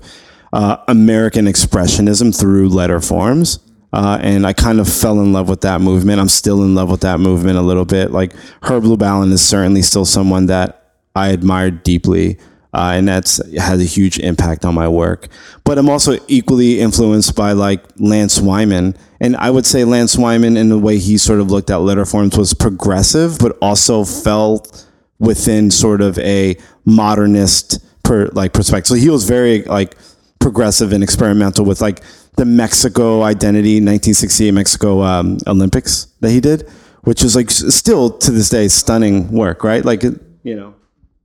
uh, 0.53 0.77
American 0.88 1.45
expressionism 1.45 2.38
through 2.38 2.69
letter 2.69 3.01
forms. 3.01 3.60
Uh, 3.93 4.19
and 4.21 4.45
I 4.45 4.53
kind 4.53 4.79
of 4.79 4.88
fell 4.88 5.19
in 5.21 5.33
love 5.33 5.49
with 5.49 5.62
that 5.62 5.81
movement. 5.81 6.19
I'm 6.19 6.29
still 6.29 6.63
in 6.63 6.75
love 6.75 6.89
with 6.91 7.01
that 7.01 7.19
movement 7.19 7.57
a 7.57 7.62
little 7.62 7.86
bit. 7.86 8.12
Like 8.12 8.33
Herb 8.62 8.83
Lubalin 8.83 9.31
is 9.31 9.47
certainly 9.47 9.81
still 9.81 10.05
someone 10.05 10.47
that 10.47 10.93
I 11.15 11.29
admired 11.29 11.83
deeply. 11.83 12.38
uh, 12.73 12.91
and 12.95 13.07
that's 13.07 13.41
had 13.55 13.79
a 13.79 13.83
huge 13.83 14.19
impact 14.19 14.65
on 14.65 14.75
my 14.75 14.88
work. 14.88 15.29
But 15.63 15.77
I'm 15.77 15.89
also 15.89 16.19
equally 16.27 16.79
influenced 16.79 17.36
by 17.36 17.53
like 17.53 17.83
Lance 17.97 18.39
Wyman, 18.39 18.95
and 19.19 19.36
I 19.38 19.49
would 19.49 19.65
say 19.65 19.83
Lance 19.83 20.17
Wyman 20.17 20.57
in 20.57 20.69
the 20.69 20.77
way 20.77 20.99
he 20.99 21.17
sort 21.17 21.39
of 21.39 21.49
looked 21.49 21.69
at 21.71 21.77
letter 21.77 22.05
forms 22.05 22.38
was 22.38 22.53
progressive, 22.53 23.39
but 23.39 23.57
also 23.62 24.03
felt 24.03 24.87
within 25.19 25.71
sort 25.71 26.01
of 26.01 26.17
a 26.19 26.58
modernist 26.86 27.80
per 28.03 28.27
like 28.27 28.53
perspective. 28.53 28.88
So 28.88 28.95
he 28.95 29.10
was 29.10 29.27
very 29.27 29.63
like 29.63 29.95
progressive 30.39 30.93
and 30.93 31.03
experimental 31.03 31.65
with 31.65 31.82
like 31.82 32.01
the 32.38 32.45
Mexico 32.45 33.23
identity, 33.23 33.75
1968 33.75 34.51
Mexico 34.51 35.01
um, 35.01 35.38
Olympics 35.47 36.06
that 36.21 36.32
he 36.32 36.39
did, 36.39 36.69
which 37.01 37.23
is 37.23 37.36
like 37.36 37.49
still 37.49 38.12
to 38.19 38.32
this 38.32 38.49
day 38.49 38.67
stunning 38.67 39.32
work, 39.32 39.63
right? 39.63 39.84
Like 39.84 40.03
you 40.03 40.19
know. 40.56 40.75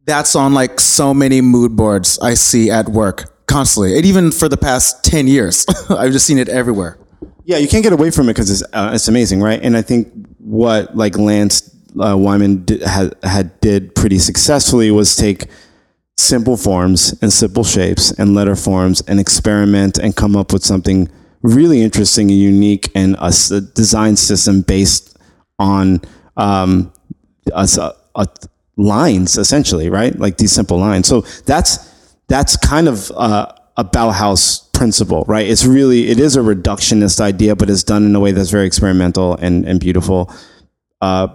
That's 0.05 0.35
on 0.35 0.53
like 0.53 0.81
so 0.81 1.15
many 1.15 1.41
mood 1.41 1.77
boards 1.77 2.19
I 2.19 2.35
see 2.35 2.71
at 2.71 2.89
work 2.89 3.47
constantly. 3.47 3.97
And 3.97 4.05
even 4.05 4.33
for 4.33 4.49
the 4.49 4.57
past 4.57 5.05
10 5.05 5.29
years, 5.29 5.65
I've 5.91 6.11
just 6.11 6.27
seen 6.27 6.39
it 6.39 6.49
everywhere. 6.49 6.99
Yeah, 7.45 7.59
you 7.59 7.69
can't 7.69 7.85
get 7.85 7.93
away 7.93 8.11
from 8.11 8.29
it 8.29 8.33
because 8.35 8.51
it's 8.51 8.63
uh, 8.73 8.91
it's 8.95 9.07
amazing, 9.09 9.41
right? 9.41 9.61
And 9.63 9.77
I 9.77 9.83
think 9.83 10.13
what 10.39 10.97
like 10.97 11.17
Lance 11.19 11.61
uh, 12.01 12.17
Wyman 12.17 12.65
did, 12.65 12.83
had 12.83 13.15
had 13.23 13.61
did 13.61 13.95
pretty 13.95 14.19
successfully 14.19 14.91
was 14.91 15.17
take 15.17 15.47
simple 16.17 16.57
forms 16.57 17.15
and 17.23 17.33
simple 17.33 17.65
shapes 17.65 18.11
and 18.13 18.35
letter 18.35 18.55
forms 18.55 19.01
and 19.09 19.19
experiment 19.19 19.99
and 19.99 20.15
come 20.15 20.37
up 20.37 20.53
with 20.53 20.65
something 20.65 21.09
really 21.43 21.83
interesting 21.83 22.31
and 22.31 22.39
unique 22.39 22.91
and 22.95 23.17
a 23.21 23.33
design 23.75 24.15
system 24.17 24.63
based 24.63 25.19
on 25.59 26.01
um, 26.37 26.93
a, 27.53 27.69
a- 27.79 27.95
a- 28.15 28.27
lines 28.77 29.37
essentially, 29.37 29.91
right? 29.91 30.19
Like 30.19 30.39
these 30.39 30.53
simple 30.53 30.79
lines. 30.79 31.09
So 31.09 31.23
that's 31.47 31.91
that's 32.29 32.57
kind 32.57 32.89
of 32.89 33.11
uh, 33.17 33.53
a 33.77 33.85
Bauhaus 33.85 34.73
principle, 34.73 35.25
right? 35.27 35.47
It's 35.47 35.65
really 35.65 36.09
it 36.11 36.21
is 36.21 36.37
a 36.37 36.41
reductionist 36.41 37.21
idea, 37.21 37.57
but 37.57 37.69
it's 37.69 37.83
done 37.83 38.05
in 38.05 38.15
a 38.15 38.21
way 38.21 38.33
that's 38.33 38.51
very 38.51 38.67
experimental 38.67 39.35
and 39.37 39.65
and 39.67 39.81
beautiful. 39.81 40.33
Uh, 41.01 41.29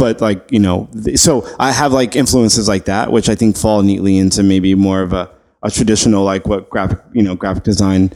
but 0.00 0.22
like 0.22 0.50
you 0.50 0.58
know, 0.58 0.88
so 1.14 1.46
I 1.58 1.72
have 1.72 1.92
like 1.92 2.16
influences 2.16 2.66
like 2.66 2.86
that, 2.86 3.12
which 3.12 3.28
I 3.28 3.34
think 3.34 3.56
fall 3.56 3.82
neatly 3.82 4.16
into 4.16 4.42
maybe 4.42 4.74
more 4.74 5.02
of 5.02 5.12
a, 5.12 5.30
a 5.62 5.70
traditional 5.70 6.24
like 6.24 6.48
what 6.48 6.70
graphic 6.70 7.00
you 7.12 7.22
know 7.22 7.36
graphic 7.36 7.64
design 7.64 8.10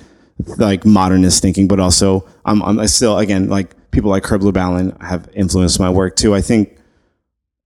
like 0.56 0.86
modernist 0.86 1.42
thinking, 1.42 1.68
but 1.68 1.78
also 1.78 2.26
I'm, 2.46 2.62
I'm 2.62 2.84
still 2.88 3.18
again 3.18 3.50
like 3.50 3.90
people 3.90 4.10
like 4.10 4.24
Herb 4.24 4.40
Lubalin 4.40 4.98
have 5.02 5.28
influenced 5.34 5.78
my 5.78 5.90
work 5.90 6.16
too. 6.16 6.34
I 6.34 6.40
think 6.40 6.74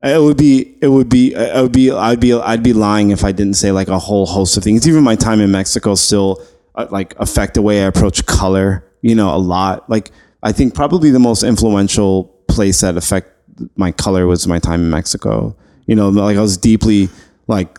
it 0.03 0.21
would 0.21 0.37
be 0.37 0.77
it 0.83 0.89
would 0.89 1.09
be 1.09 1.33
it 1.35 1.63
would 1.63 1.73
be 1.73 1.93
I'd 1.93 2.19
be 2.19 2.33
I'd 2.33 2.63
be 2.65 2.73
lying 2.73 3.13
if 3.13 3.23
I 3.25 3.31
didn't 3.31 3.55
say 3.55 3.71
like 3.71 3.87
a 3.87 4.01
whole 4.01 4.27
host 4.27 4.57
of 4.57 4.65
things. 4.65 4.89
Even 4.89 5.05
my 5.05 5.15
time 5.15 5.41
in 5.41 5.53
Mexico 5.53 5.95
still 5.95 6.45
uh, 6.75 6.89
like 6.91 7.15
affect 7.21 7.55
the 7.55 7.63
way 7.63 7.85
I 7.85 7.87
approach 7.87 8.27
color. 8.27 8.85
You 9.01 9.15
know, 9.15 9.33
a 9.33 9.39
lot. 9.39 9.89
Like 9.89 10.11
I 10.43 10.51
think 10.51 10.75
probably 10.75 11.11
the 11.11 11.21
most 11.21 11.45
influential 11.45 12.25
place 12.49 12.81
that 12.81 12.97
affect 12.97 13.38
my 13.77 13.93
color 13.93 14.27
was 14.27 14.47
my 14.47 14.59
time 14.59 14.83
in 14.83 14.91
Mexico. 14.91 15.57
You 15.87 15.95
know, 15.97 16.09
like 16.09 16.37
I 16.37 16.41
was 16.41 16.57
deeply 16.57 17.09
like 17.47 17.79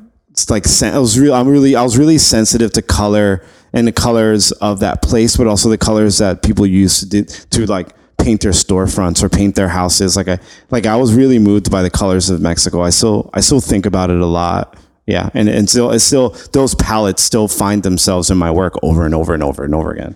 like 0.50 0.66
I 0.82 1.00
was 1.00 1.20
real. 1.20 1.34
I'm 1.34 1.48
really 1.48 1.76
I 1.76 1.84
was 1.84 1.98
really 1.98 2.18
sensitive 2.18 2.72
to 2.74 2.82
color 2.82 3.44
and 3.74 3.88
the 3.88 3.92
colors 3.92 4.52
of 4.54 4.80
that 4.80 5.02
place, 5.02 5.38
but 5.38 5.48
also 5.48 5.70
the 5.70 5.78
colors 5.78 6.18
that 6.20 6.42
people 6.42 6.66
used 6.66 7.00
to 7.00 7.06
do, 7.10 7.24
to 7.24 7.66
like 7.66 7.90
paint 8.18 8.42
their 8.42 8.52
storefronts 8.52 9.24
or 9.24 9.30
paint 9.30 9.56
their 9.56 9.68
houses. 9.68 10.16
Like 10.16 10.28
I 10.28 10.40
like 10.70 10.86
I 10.86 10.96
was 10.96 11.14
really 11.14 11.40
moved 11.40 11.72
by 11.72 11.82
the 11.82 11.90
colors 11.90 12.30
of 12.30 12.42
Mexico. 12.42 12.82
I 12.82 12.90
still 12.90 13.30
I 13.34 13.42
still 13.42 13.62
think 13.62 13.86
about 13.86 14.10
it 14.10 14.20
a 14.20 14.26
lot. 14.26 14.78
Yeah, 15.06 15.30
and 15.34 15.50
and 15.50 15.70
still 15.70 15.92
it's 15.92 16.04
still 16.04 16.30
those 16.54 16.76
palettes 16.76 17.24
still 17.24 17.48
find 17.48 17.84
themselves 17.84 18.30
in 18.30 18.38
my 18.38 18.52
work 18.52 18.76
over 18.84 19.06
and 19.06 19.16
over 19.16 19.34
and 19.34 19.44
over 19.44 19.64
and 19.64 19.74
over 19.74 19.92
again. 19.92 20.16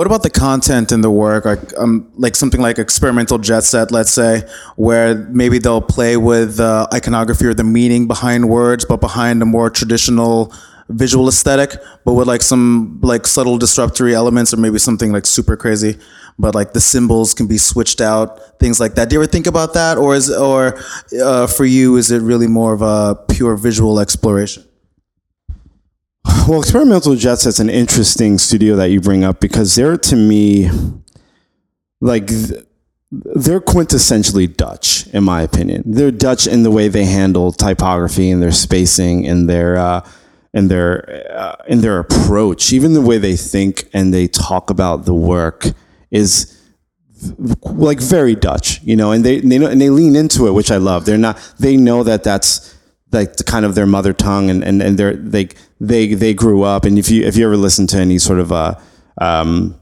What 0.00 0.06
about 0.06 0.22
the 0.22 0.30
content 0.30 0.92
in 0.92 1.02
the 1.02 1.10
work? 1.10 1.44
Like, 1.44 1.76
um, 1.76 2.10
like 2.16 2.34
something 2.34 2.62
like 2.62 2.78
Experimental 2.78 3.38
Jetset, 3.38 3.90
let's 3.90 4.10
say, 4.10 4.48
where 4.76 5.14
maybe 5.14 5.58
they'll 5.58 5.82
play 5.82 6.16
with 6.16 6.56
the 6.56 6.88
iconography 6.90 7.44
or 7.44 7.52
the 7.52 7.64
meaning 7.64 8.08
behind 8.08 8.48
words, 8.48 8.86
but 8.86 9.02
behind 9.02 9.42
a 9.42 9.44
more 9.44 9.68
traditional 9.68 10.54
visual 10.88 11.28
aesthetic, 11.28 11.76
but 12.06 12.14
with 12.14 12.26
like 12.26 12.40
some 12.40 12.98
like 13.02 13.26
subtle 13.26 13.58
disruptory 13.58 14.14
elements, 14.14 14.54
or 14.54 14.56
maybe 14.56 14.78
something 14.78 15.12
like 15.12 15.26
super 15.26 15.54
crazy. 15.54 15.98
But 16.38 16.54
like 16.54 16.72
the 16.72 16.80
symbols 16.80 17.34
can 17.34 17.46
be 17.46 17.58
switched 17.58 18.00
out, 18.00 18.58
things 18.58 18.80
like 18.80 18.94
that. 18.94 19.10
Do 19.10 19.16
you 19.16 19.20
ever 19.20 19.30
think 19.30 19.46
about 19.46 19.74
that, 19.74 19.98
or 19.98 20.14
is 20.14 20.30
or 20.30 20.80
uh, 21.22 21.46
for 21.46 21.66
you 21.66 21.98
is 21.98 22.10
it 22.10 22.22
really 22.22 22.46
more 22.46 22.72
of 22.72 22.80
a 22.80 23.16
pure 23.28 23.54
visual 23.54 24.00
exploration? 24.00 24.64
Well, 26.48 26.60
Experimental 26.60 27.14
Jetset's 27.14 27.60
an 27.60 27.70
interesting 27.70 28.38
studio 28.38 28.76
that 28.76 28.90
you 28.90 29.00
bring 29.00 29.24
up 29.24 29.40
because 29.40 29.76
they're 29.76 29.96
to 29.96 30.16
me 30.16 30.70
like 32.00 32.28
they're 33.10 33.60
quintessentially 33.60 34.56
Dutch, 34.56 35.06
in 35.08 35.24
my 35.24 35.42
opinion. 35.42 35.82
They're 35.86 36.10
Dutch 36.10 36.46
in 36.46 36.62
the 36.62 36.70
way 36.70 36.88
they 36.88 37.04
handle 37.04 37.52
typography 37.52 38.30
and 38.30 38.42
their 38.42 38.52
spacing 38.52 39.26
and 39.26 39.48
their 39.48 39.76
uh, 39.76 40.08
and 40.52 40.70
their 40.70 41.26
uh, 41.32 41.56
in 41.68 41.80
their 41.80 41.98
approach, 41.98 42.72
even 42.72 42.94
the 42.94 43.00
way 43.00 43.18
they 43.18 43.36
think 43.36 43.88
and 43.92 44.12
they 44.12 44.26
talk 44.26 44.70
about 44.70 45.04
the 45.04 45.14
work 45.14 45.66
is 46.10 46.56
like 47.62 48.00
very 48.00 48.34
Dutch, 48.34 48.80
you 48.82 48.96
know, 48.96 49.12
and 49.12 49.24
they, 49.24 49.40
they 49.40 49.58
know, 49.58 49.66
and 49.66 49.80
they 49.80 49.90
lean 49.90 50.16
into 50.16 50.46
it, 50.46 50.52
which 50.52 50.70
I 50.70 50.78
love. 50.78 51.04
They're 51.04 51.18
not, 51.18 51.38
they 51.58 51.76
know 51.76 52.02
that 52.02 52.24
that's 52.24 52.74
like 53.12 53.36
the 53.36 53.44
kind 53.44 53.64
of 53.64 53.74
their 53.74 53.86
mother 53.86 54.12
tongue 54.12 54.50
and, 54.50 54.64
and, 54.64 54.80
and 54.80 54.98
they're, 54.98 55.14
they, 55.14 55.48
they, 55.80 56.14
they 56.14 56.34
grew 56.34 56.62
up. 56.62 56.84
And 56.84 56.98
if 56.98 57.10
you, 57.10 57.24
if 57.24 57.36
you 57.36 57.46
ever 57.46 57.56
listen 57.56 57.86
to 57.88 57.98
any 57.98 58.18
sort 58.18 58.38
of, 58.38 58.52
uh, 58.52 58.74
um, 59.20 59.76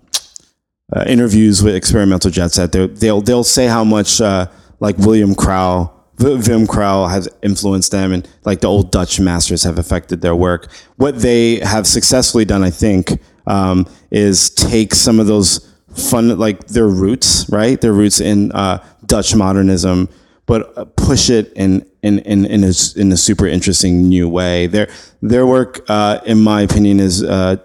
uh, 0.95 1.05
interviews 1.07 1.63
with 1.63 1.75
Experimental 1.75 2.31
Jetset, 2.31 2.99
they'll, 2.99 3.21
they'll, 3.21 3.45
say 3.45 3.67
how 3.67 3.85
much, 3.85 4.21
uh, 4.21 4.47
like 4.81 4.97
Willem 4.99 5.35
Crouwel, 5.35 5.93
Wim 6.19 6.67
Crouwel 6.67 7.11
has 7.11 7.29
influenced 7.43 7.93
them 7.93 8.13
and 8.13 8.29
like 8.45 8.61
the 8.61 8.67
old 8.67 8.91
Dutch 8.91 9.21
masters 9.21 9.63
have 9.63 9.79
affected 9.79 10.21
their 10.21 10.35
work. 10.35 10.71
What 10.97 11.21
they 11.21 11.61
have 11.61 11.87
successfully 11.87 12.45
done, 12.45 12.65
I 12.65 12.71
think, 12.71 13.21
um, 13.47 13.87
is 14.11 14.51
take 14.51 14.95
some 14.95 15.21
of 15.21 15.27
those 15.27 15.73
fun, 15.95 16.37
like 16.39 16.67
their 16.69 16.89
roots, 16.89 17.49
right? 17.51 17.81
Their 17.81 17.93
roots 17.93 18.21
in 18.21 18.53
uh, 18.53 18.85
Dutch 19.07 19.35
modernism, 19.35 20.09
but 20.49 20.77
uh, 20.77 20.87
push 20.97 21.29
it 21.31 21.53
in 21.53 21.87
in 22.03 22.19
in 22.21 22.47
in 22.47 22.65
a, 22.65 22.73
in 22.97 23.13
a 23.13 23.17
super 23.17 23.47
interesting 23.47 24.09
new 24.09 24.29
way. 24.29 24.67
Their 24.67 24.89
their 25.23 25.47
work, 25.47 25.85
uh, 25.89 26.21
in 26.25 26.41
my 26.41 26.63
opinion, 26.63 26.99
is 26.99 27.23
uh, 27.23 27.59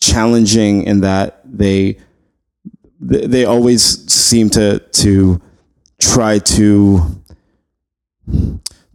challenging 0.00 0.84
in 0.84 1.02
that 1.02 1.42
they 1.44 1.98
they 2.98 3.44
always 3.44 3.82
seem 4.10 4.48
to 4.50 4.78
to 4.78 5.40
try 6.00 6.38
to 6.38 7.22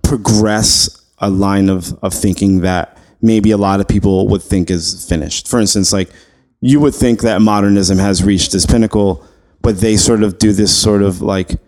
progress 0.01 1.05
a 1.19 1.29
line 1.29 1.69
of, 1.69 1.93
of 2.03 2.13
thinking 2.13 2.61
that 2.61 2.97
maybe 3.21 3.51
a 3.51 3.57
lot 3.57 3.79
of 3.79 3.87
people 3.87 4.27
would 4.27 4.41
think 4.41 4.71
is 4.71 5.07
finished. 5.07 5.47
For 5.47 5.59
instance, 5.59 5.93
like 5.93 6.09
you 6.61 6.79
would 6.79 6.95
think 6.95 7.21
that 7.21 7.41
modernism 7.41 7.97
has 7.97 8.23
reached 8.23 8.55
its 8.55 8.65
pinnacle, 8.65 9.23
but 9.61 9.77
they 9.77 9.95
sort 9.95 10.23
of 10.23 10.37
do 10.39 10.53
this 10.53 10.75
sort 10.75 11.03
of 11.03 11.21
like 11.21 11.59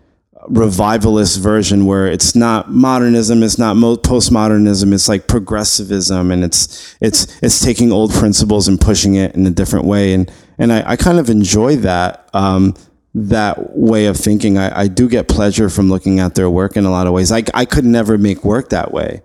revivalist 0.48 1.38
version 1.40 1.86
where 1.86 2.06
it's 2.06 2.34
not 2.34 2.70
modernism, 2.70 3.42
it's 3.42 3.58
not 3.58 3.76
mo- 3.76 3.96
postmodernism, 3.96 4.92
it's 4.92 5.08
like 5.08 5.26
progressivism, 5.26 6.30
and 6.30 6.44
it's 6.44 6.96
it's 7.00 7.38
it's 7.42 7.64
taking 7.64 7.92
old 7.92 8.12
principles 8.12 8.68
and 8.68 8.80
pushing 8.80 9.14
it 9.16 9.34
in 9.34 9.46
a 9.46 9.50
different 9.50 9.84
way, 9.86 10.12
and 10.14 10.30
and 10.58 10.72
I, 10.72 10.92
I 10.92 10.96
kind 10.96 11.18
of 11.18 11.28
enjoy 11.30 11.76
that. 11.76 12.28
Um, 12.34 12.74
that 13.12 13.76
way 13.76 14.06
of 14.06 14.16
thinking, 14.16 14.56
I, 14.56 14.82
I 14.82 14.86
do 14.86 15.08
get 15.08 15.26
pleasure 15.26 15.68
from 15.68 15.90
looking 15.90 16.20
at 16.20 16.36
their 16.36 16.48
work 16.48 16.76
in 16.76 16.84
a 16.84 16.90
lot 16.92 17.08
of 17.08 17.12
ways. 17.12 17.32
I, 17.32 17.42
I 17.54 17.64
could 17.64 17.84
never 17.84 18.16
make 18.16 18.44
work 18.44 18.68
that 18.68 18.92
way. 18.92 19.22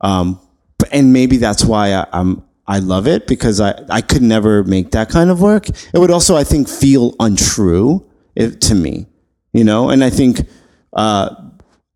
Um, 0.00 0.40
but- 0.78 0.88
and 0.92 1.12
maybe 1.12 1.36
that's 1.36 1.64
why 1.64 1.94
I, 1.94 2.06
I'm, 2.12 2.42
I 2.66 2.80
love 2.80 3.06
it 3.06 3.28
because 3.28 3.60
I, 3.60 3.80
I 3.88 4.00
could 4.00 4.22
never 4.22 4.64
make 4.64 4.90
that 4.90 5.10
kind 5.10 5.30
of 5.30 5.40
work. 5.40 5.68
It 5.68 5.98
would 5.98 6.10
also, 6.10 6.34
I 6.34 6.42
think, 6.42 6.68
feel 6.68 7.14
untrue 7.20 8.04
if, 8.34 8.58
to 8.60 8.74
me, 8.74 9.06
you 9.54 9.64
know, 9.64 9.88
and 9.88 10.04
I 10.04 10.10
think, 10.10 10.46
uh, 10.92 11.34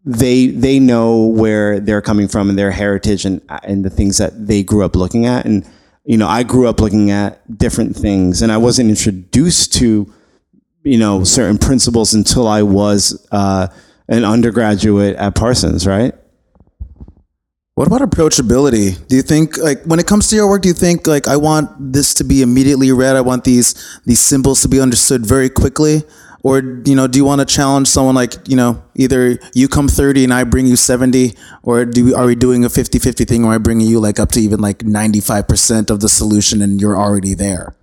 they, 0.07 0.47
they 0.47 0.79
know 0.79 1.27
where 1.27 1.81
they're 1.81 2.01
coming 2.01 2.29
from 2.29 2.49
and 2.49 2.59
their 2.59 2.71
heritage 2.71 3.27
and, 3.27 3.43
and 3.63 3.85
the 3.85 3.91
things 3.91 4.17
that 4.17 4.47
they 4.47 4.63
grew 4.63 4.83
up 4.83 4.97
looking 4.97 5.27
at. 5.27 5.45
And, 5.45 5.69
you 6.05 6.17
know, 6.17 6.27
I 6.27 6.45
grew 6.45 6.67
up 6.67 6.81
looking 6.81 7.11
at 7.11 7.59
different 7.59 7.95
things 7.95 8.41
and 8.41 8.51
I 8.51 8.57
wasn't 8.57 8.89
introduced 8.89 9.75
to, 9.75 10.11
you 10.89 10.99
know 10.99 11.25
certain 11.25 11.59
principles 11.59 12.15
until 12.15 12.47
I 12.47 12.63
was 12.63 13.27
uh, 13.31 13.69
an 14.09 14.25
undergraduate 14.25 15.17
at 15.17 15.35
Parsons, 15.35 15.87
right? 15.87 16.15
What 17.75 17.87
about 17.87 18.01
approachability? 18.01 19.07
Do 19.07 19.15
you 19.15 19.23
think 19.23 19.57
like 19.57 19.85
when 19.85 20.01
it 20.01 20.07
comes 20.07 20.29
to 20.29 20.37
your 20.37 20.49
work, 20.49 20.63
do 20.63 20.69
you 20.69 20.75
think 20.75 21.07
like 21.07 21.29
I 21.29 21.37
want 21.37 21.93
this 21.93 22.15
to 22.15 22.25
be 22.25 22.43
immediately 22.43 22.91
read? 22.91 23.15
I 23.15 23.21
want 23.21 23.45
these 23.45 24.01
these 24.05 24.21
symbols 24.21 24.63
to 24.63 24.69
be 24.69 24.81
understood 24.81 25.25
very 25.25 25.49
quickly, 25.49 26.03
or 26.43 26.61
you 26.85 26.95
know, 26.95 27.07
do 27.07 27.19
you 27.19 27.25
want 27.25 27.41
to 27.41 27.45
challenge 27.45 27.89
someone 27.89 28.15
like 28.15 28.35
you 28.49 28.57
know, 28.57 28.83
either 28.95 29.39
you 29.55 29.69
come 29.69 29.89
thirty 29.89 30.25
and 30.25 30.33
I 30.33 30.45
bring 30.45 30.67
you 30.67 30.77
seventy, 30.77 31.35
or 31.63 31.85
do 31.85 32.07
we, 32.07 32.15
are 32.15 32.27
we 32.27 32.35
doing 32.35 32.65
a 32.65 32.69
50-50 32.69 33.27
thing, 33.27 33.45
or 33.45 33.53
I 33.53 33.59
bring 33.59 33.81
you 33.81 34.01
like 34.01 34.19
up 34.19 34.31
to 34.33 34.41
even 34.41 34.61
like 34.61 34.85
ninety 34.85 35.21
five 35.21 35.49
percent 35.49 35.91
of 35.91 36.01
the 36.01 36.09
solution 36.09 36.63
and 36.63 36.81
you're 36.81 36.97
already 36.97 37.35
there? 37.35 37.75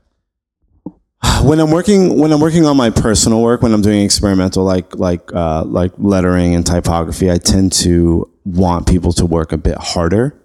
when 1.43 1.60
I'm 1.60 1.72
working 1.72 2.18
when 2.20 2.32
I'm 2.32 2.39
working 2.39 2.66
on 2.66 2.78
my 2.78 2.89
personal 2.89 3.41
work, 3.41 3.62
when 3.62 3.74
I'm 3.74 3.82
doing 3.82 4.03
experimental 4.03 4.64
like 4.64 4.95
like 4.95 5.34
uh, 5.34 5.64
like 5.66 5.91
lettering 5.97 6.56
and 6.56 6.66
typography, 6.66 7.32
I 7.32 7.38
tend 7.38 7.74
to 7.84 8.30
want 8.45 8.88
people 8.88 9.14
to 9.14 9.26
work 9.26 9.51
a 9.51 9.58
bit 9.58 9.78
harder, 9.78 10.36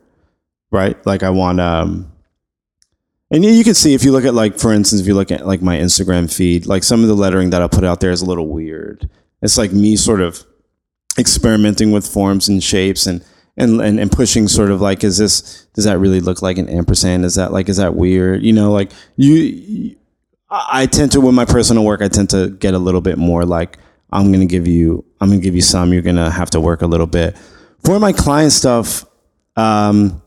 right? 0.70 0.96
Like 1.06 1.22
I 1.22 1.30
want 1.30 1.60
um, 1.60 2.10
and 3.30 3.44
you 3.44 3.64
can 3.64 3.74
see 3.74 3.94
if 3.94 4.04
you 4.04 4.12
look 4.12 4.24
at 4.24 4.34
like 4.34 4.58
for 4.58 4.72
instance, 4.72 5.00
if 5.00 5.06
you 5.06 5.14
look 5.14 5.30
at 5.30 5.46
like 5.46 5.62
my 5.62 5.76
Instagram 5.76 6.32
feed, 6.32 6.66
like 6.66 6.82
some 6.82 7.02
of 7.02 7.08
the 7.08 7.14
lettering 7.14 7.50
that 7.50 7.62
I 7.62 7.68
put 7.68 7.84
out 7.84 8.00
there 8.00 8.10
is 8.10 8.22
a 8.22 8.26
little 8.26 8.48
weird. 8.48 9.08
It's 9.42 9.56
like 9.56 9.72
me 9.72 9.96
sort 9.96 10.20
of 10.20 10.44
experimenting 11.18 11.92
with 11.92 12.06
forms 12.06 12.48
and 12.48 12.62
shapes 12.62 13.06
and 13.06 13.24
and, 13.56 13.80
and, 13.80 14.00
and 14.00 14.10
pushing 14.10 14.48
sort 14.48 14.70
of 14.70 14.80
like 14.80 15.04
is 15.04 15.18
this 15.18 15.66
does 15.74 15.84
that 15.84 15.98
really 15.98 16.20
look 16.20 16.40
like 16.40 16.56
an 16.56 16.68
ampersand 16.68 17.24
is 17.24 17.34
that 17.34 17.52
like 17.52 17.68
is 17.68 17.76
that 17.76 17.94
weird 17.94 18.42
you 18.42 18.52
know 18.52 18.70
like 18.72 18.90
you 19.16 19.96
I 20.50 20.86
tend 20.86 21.12
to 21.12 21.20
with 21.20 21.34
my 21.34 21.44
personal 21.44 21.84
work, 21.84 22.02
I 22.02 22.08
tend 22.08 22.30
to 22.30 22.50
get 22.50 22.74
a 22.74 22.78
little 22.78 23.00
bit 23.00 23.18
more 23.18 23.44
like 23.44 23.78
I'm 24.10 24.32
gonna 24.32 24.46
give 24.46 24.66
you 24.66 25.04
I'm 25.20 25.28
gonna 25.28 25.40
give 25.40 25.54
you 25.54 25.62
some. 25.62 25.92
You're 25.92 26.02
gonna 26.02 26.30
have 26.30 26.50
to 26.50 26.60
work 26.60 26.82
a 26.82 26.86
little 26.86 27.06
bit. 27.06 27.36
For 27.84 28.00
my 28.00 28.12
client 28.12 28.52
stuff, 28.52 29.04
um, 29.56 30.20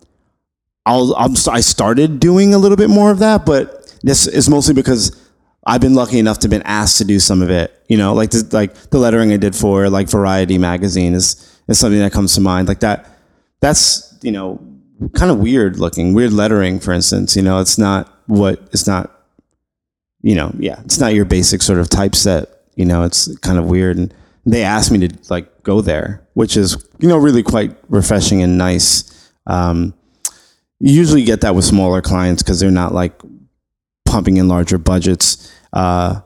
I'll 0.86 1.16
I'm, 1.16 1.34
I 1.50 1.62
started 1.62 2.20
doing 2.20 2.54
a 2.54 2.58
little 2.58 2.78
bit 2.78 2.90
more 2.90 3.12
of 3.12 3.20
that, 3.20 3.46
but 3.46 3.96
this 4.04 4.28
is 4.28 4.50
mostly 4.50 4.74
because 4.74 5.20
I've 5.66 5.82
been 5.82 5.94
lucky 5.94 6.20
enough 6.20 6.40
to 6.40 6.50
been 6.50 6.64
asked 6.64 6.98
to 6.98 7.06
do 7.06 7.20
some 7.20 7.42
of 7.42 7.50
it. 7.50 7.74
You 7.88 7.98
know, 7.98 8.14
like 8.14 8.32
like 8.52 8.74
the 8.90 8.98
lettering 8.98 9.32
I 9.32 9.38
did 9.38 9.56
for 9.56 9.90
like 9.90 10.10
Variety 10.10 10.58
magazine 10.58 11.14
is 11.14 11.60
is 11.68 11.80
something 11.80 12.00
that 12.00 12.12
comes 12.12 12.36
to 12.36 12.42
mind. 12.42 12.68
Like 12.68 12.82
that, 12.82 13.10
that's 13.62 14.18
you 14.22 14.32
know 14.32 14.60
kind 15.14 15.32
of 15.32 15.40
weird 15.40 15.80
looking, 15.80 16.14
weird 16.14 16.34
lettering. 16.34 16.80
For 16.80 16.92
instance, 16.92 17.36
you 17.36 17.42
know, 17.42 17.60
it's 17.60 17.78
not 17.78 18.12
what 18.28 18.60
it's 18.72 18.88
not 18.88 19.24
you 20.24 20.36
know, 20.36 20.52
yeah, 20.58 20.82
it's 20.86 20.98
not 20.98 21.14
your 21.14 21.26
basic 21.26 21.62
sort 21.62 21.78
of 21.78 21.90
typeset. 21.90 22.50
You 22.76 22.86
know, 22.86 23.04
it's 23.04 23.38
kind 23.40 23.60
of 23.60 23.66
weird. 23.66 23.98
And 23.98 24.12
they 24.46 24.64
asked 24.64 24.90
me 24.90 25.08
to 25.08 25.16
like 25.30 25.64
go 25.64 25.82
there, 25.82 26.26
which 26.34 26.58
is, 26.58 26.88
you 26.98 27.08
know, 27.08 27.18
really 27.18 27.44
quite 27.44 27.76
refreshing 27.90 28.42
and 28.42 28.58
nice. 28.58 29.32
Um, 29.46 29.94
you 30.84 30.94
usually 30.94 31.24
get 31.24 31.40
that 31.42 31.56
with 31.56 31.64
smaller 31.64 32.02
clients 32.02 32.44
because 32.44 32.60
they're 32.60 32.70
not 32.70 32.94
like 32.94 33.14
pumping 34.04 34.36
in 34.36 34.50
larger 34.50 34.78
budgets. 34.78 35.50
Uh, 35.72 36.20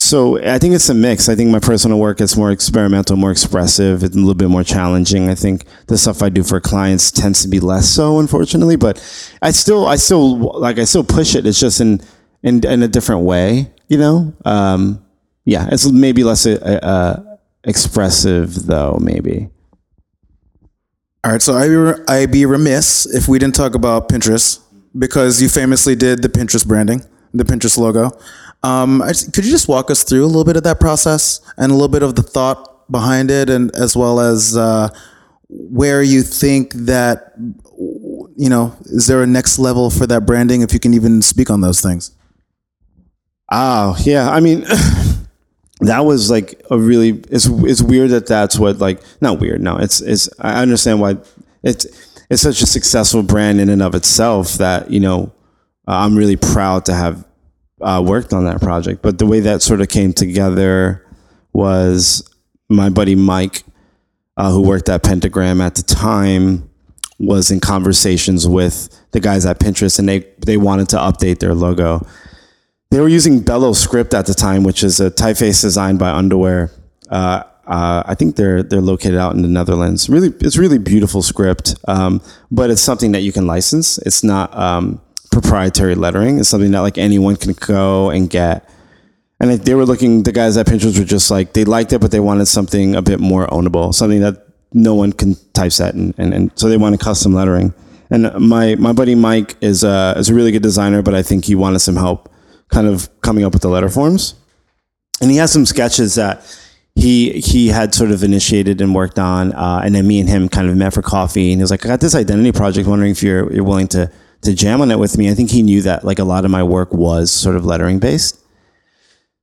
so 0.00 0.42
I 0.42 0.58
think 0.58 0.74
it's 0.74 0.88
a 0.88 0.94
mix. 0.94 1.28
I 1.28 1.36
think 1.36 1.50
my 1.50 1.60
personal 1.60 2.00
work 2.00 2.20
is 2.20 2.36
more 2.36 2.50
experimental, 2.50 3.16
more 3.16 3.30
expressive, 3.30 4.02
a 4.02 4.08
little 4.08 4.34
bit 4.34 4.48
more 4.48 4.64
challenging. 4.64 5.30
I 5.30 5.36
think 5.36 5.66
the 5.86 5.96
stuff 5.96 6.20
I 6.20 6.30
do 6.30 6.42
for 6.42 6.58
clients 6.58 7.12
tends 7.12 7.42
to 7.42 7.48
be 7.48 7.60
less 7.60 7.88
so, 7.88 8.18
unfortunately. 8.18 8.74
But 8.74 8.98
I 9.40 9.52
still, 9.52 9.86
I 9.86 9.94
still 9.94 10.58
like, 10.58 10.80
I 10.80 10.84
still 10.84 11.04
push 11.04 11.36
it. 11.36 11.46
It's 11.46 11.60
just 11.60 11.80
in 11.80 12.00
in 12.42 12.66
in 12.66 12.82
a 12.82 12.88
different 12.88 13.22
way. 13.22 13.70
You 13.86 13.98
know, 13.98 14.34
um, 14.44 15.06
yeah, 15.44 15.68
it's 15.70 15.88
maybe 15.88 16.24
less 16.24 16.44
uh, 16.44 16.80
uh, 16.82 17.36
expressive 17.62 18.66
though. 18.66 18.98
Maybe. 19.00 19.48
All 21.24 21.30
right, 21.30 21.40
so 21.40 21.54
I 21.54 22.12
I'd 22.12 22.32
be 22.32 22.46
remiss 22.46 23.06
if 23.06 23.28
we 23.28 23.38
didn't 23.38 23.54
talk 23.54 23.74
about 23.74 24.08
Pinterest 24.08 24.60
because 24.98 25.40
you 25.40 25.48
famously 25.48 25.94
did 25.94 26.20
the 26.22 26.28
Pinterest 26.28 26.66
branding, 26.66 27.02
the 27.32 27.44
Pinterest 27.44 27.78
logo. 27.78 28.10
Um, 28.64 29.00
could 29.32 29.44
you 29.44 29.50
just 29.50 29.68
walk 29.68 29.90
us 29.90 30.02
through 30.02 30.24
a 30.24 30.26
little 30.26 30.44
bit 30.44 30.56
of 30.56 30.64
that 30.64 30.80
process 30.80 31.40
and 31.56 31.70
a 31.70 31.74
little 31.74 31.88
bit 31.88 32.02
of 32.02 32.16
the 32.16 32.22
thought 32.22 32.90
behind 32.90 33.30
it, 33.30 33.48
and 33.48 33.74
as 33.76 33.96
well 33.96 34.18
as 34.18 34.56
uh, 34.56 34.88
where 35.48 36.02
you 36.02 36.22
think 36.22 36.74
that 36.74 37.34
you 38.36 38.48
know 38.48 38.76
is 38.86 39.06
there 39.06 39.22
a 39.22 39.26
next 39.26 39.58
level 39.58 39.90
for 39.90 40.06
that 40.06 40.26
branding 40.26 40.62
if 40.62 40.72
you 40.72 40.80
can 40.80 40.94
even 40.94 41.20
speak 41.22 41.50
on 41.50 41.60
those 41.60 41.80
things 41.80 42.12
Oh 43.54 43.94
yeah, 44.00 44.30
I 44.30 44.40
mean, 44.40 44.62
that 45.82 46.04
was 46.04 46.30
like 46.30 46.62
a 46.70 46.78
really. 46.78 47.22
It's 47.30 47.46
it's 47.46 47.82
weird 47.82 48.10
that 48.10 48.26
that's 48.26 48.58
what 48.58 48.78
like 48.78 49.02
not 49.20 49.40
weird. 49.40 49.60
No, 49.60 49.76
it's 49.76 50.00
it's. 50.00 50.28
I 50.38 50.60
understand 50.62 51.00
why 51.00 51.16
it's 51.62 51.86
it's 52.30 52.42
such 52.42 52.62
a 52.62 52.66
successful 52.66 53.22
brand 53.22 53.60
in 53.60 53.68
and 53.68 53.82
of 53.82 53.94
itself 53.94 54.54
that 54.54 54.90
you 54.90 55.00
know 55.00 55.32
uh, 55.88 55.96
I'm 55.96 56.16
really 56.16 56.36
proud 56.36 56.84
to 56.86 56.94
have 56.94 57.26
uh, 57.80 58.02
worked 58.06 58.32
on 58.32 58.44
that 58.44 58.60
project. 58.60 59.02
But 59.02 59.18
the 59.18 59.26
way 59.26 59.40
that 59.40 59.62
sort 59.62 59.80
of 59.80 59.88
came 59.88 60.12
together 60.12 61.06
was 61.52 62.28
my 62.68 62.88
buddy 62.88 63.14
Mike, 63.14 63.64
uh, 64.36 64.50
who 64.50 64.62
worked 64.62 64.88
at 64.88 65.02
Pentagram 65.02 65.60
at 65.60 65.74
the 65.74 65.82
time, 65.82 66.70
was 67.18 67.50
in 67.50 67.60
conversations 67.60 68.48
with 68.48 68.88
the 69.12 69.20
guys 69.20 69.44
at 69.46 69.58
Pinterest, 69.58 69.98
and 69.98 70.08
they 70.08 70.26
they 70.44 70.56
wanted 70.56 70.88
to 70.90 70.96
update 70.96 71.40
their 71.40 71.54
logo 71.54 72.06
they 72.92 73.00
were 73.00 73.08
using 73.08 73.40
Bello 73.40 73.72
Script 73.72 74.12
at 74.12 74.26
the 74.26 74.34
time, 74.34 74.64
which 74.64 74.84
is 74.84 75.00
a 75.00 75.10
typeface 75.10 75.62
designed 75.62 75.98
by 75.98 76.10
Underware. 76.12 76.70
Uh, 77.08 77.42
uh, 77.66 78.02
I 78.04 78.14
think 78.14 78.36
they're 78.36 78.62
they're 78.62 78.82
located 78.82 79.16
out 79.16 79.34
in 79.34 79.40
the 79.40 79.48
Netherlands. 79.48 80.10
Really, 80.10 80.28
it's 80.40 80.58
really 80.58 80.76
beautiful 80.76 81.22
script, 81.22 81.74
um, 81.88 82.20
but 82.50 82.70
it's 82.70 82.82
something 82.82 83.12
that 83.12 83.20
you 83.20 83.32
can 83.32 83.46
license. 83.46 83.96
It's 83.98 84.22
not 84.22 84.54
um, 84.54 85.00
proprietary 85.30 85.94
lettering. 85.94 86.38
It's 86.38 86.50
something 86.50 86.70
that 86.72 86.80
like 86.80 86.98
anyone 86.98 87.36
can 87.36 87.54
go 87.54 88.10
and 88.10 88.28
get. 88.28 88.68
And 89.40 89.52
they 89.52 89.74
were 89.74 89.86
looking. 89.86 90.24
The 90.24 90.32
guys 90.32 90.58
at 90.58 90.66
Pinterest 90.66 90.98
were 90.98 91.06
just 91.06 91.30
like 91.30 91.54
they 91.54 91.64
liked 91.64 91.94
it, 91.94 92.00
but 92.00 92.10
they 92.10 92.20
wanted 92.20 92.46
something 92.46 92.94
a 92.94 93.00
bit 93.00 93.20
more 93.20 93.46
ownable, 93.46 93.94
something 93.94 94.20
that 94.20 94.46
no 94.74 94.94
one 94.94 95.12
can 95.12 95.36
typeset, 95.54 95.94
and 95.94 96.14
and, 96.18 96.34
and 96.34 96.50
so 96.56 96.68
they 96.68 96.76
wanted 96.76 97.00
custom 97.00 97.32
lettering. 97.32 97.72
And 98.10 98.34
my 98.34 98.74
my 98.74 98.92
buddy 98.92 99.14
Mike 99.14 99.56
is 99.62 99.82
a 99.82 100.14
is 100.18 100.28
a 100.28 100.34
really 100.34 100.52
good 100.52 100.62
designer, 100.62 101.00
but 101.00 101.14
I 101.14 101.22
think 101.22 101.46
he 101.46 101.54
wanted 101.54 101.78
some 101.78 101.96
help 101.96 102.28
kind 102.72 102.88
of 102.88 103.08
coming 103.20 103.44
up 103.44 103.52
with 103.52 103.62
the 103.62 103.68
letter 103.68 103.88
forms. 103.88 104.34
And 105.20 105.30
he 105.30 105.36
has 105.36 105.52
some 105.52 105.66
sketches 105.66 106.16
that 106.16 106.44
he 106.94 107.32
he 107.40 107.68
had 107.68 107.94
sort 107.94 108.10
of 108.10 108.22
initiated 108.22 108.80
and 108.80 108.94
worked 108.94 109.18
on, 109.18 109.52
uh, 109.52 109.80
and 109.84 109.94
then 109.94 110.06
me 110.06 110.20
and 110.20 110.28
him 110.28 110.48
kind 110.48 110.68
of 110.68 110.76
met 110.76 110.92
for 110.92 111.02
coffee. 111.02 111.52
And 111.52 111.60
he 111.60 111.62
was 111.62 111.70
like, 111.70 111.84
"I 111.86 111.88
got 111.88 112.00
this 112.00 112.14
identity 112.14 112.52
project. 112.52 112.88
Wondering 112.88 113.12
if 113.12 113.22
you're 113.22 113.50
you're 113.52 113.64
willing 113.64 113.88
to 113.88 114.10
to 114.42 114.54
jam 114.54 114.80
on 114.80 114.90
it 114.90 114.98
with 114.98 115.16
me." 115.16 115.30
I 115.30 115.34
think 115.34 115.50
he 115.50 115.62
knew 115.62 115.82
that 115.82 116.04
like 116.04 116.18
a 116.18 116.24
lot 116.24 116.44
of 116.44 116.50
my 116.50 116.62
work 116.62 116.92
was 116.92 117.30
sort 117.30 117.56
of 117.56 117.64
lettering 117.64 117.98
based. 117.98 118.38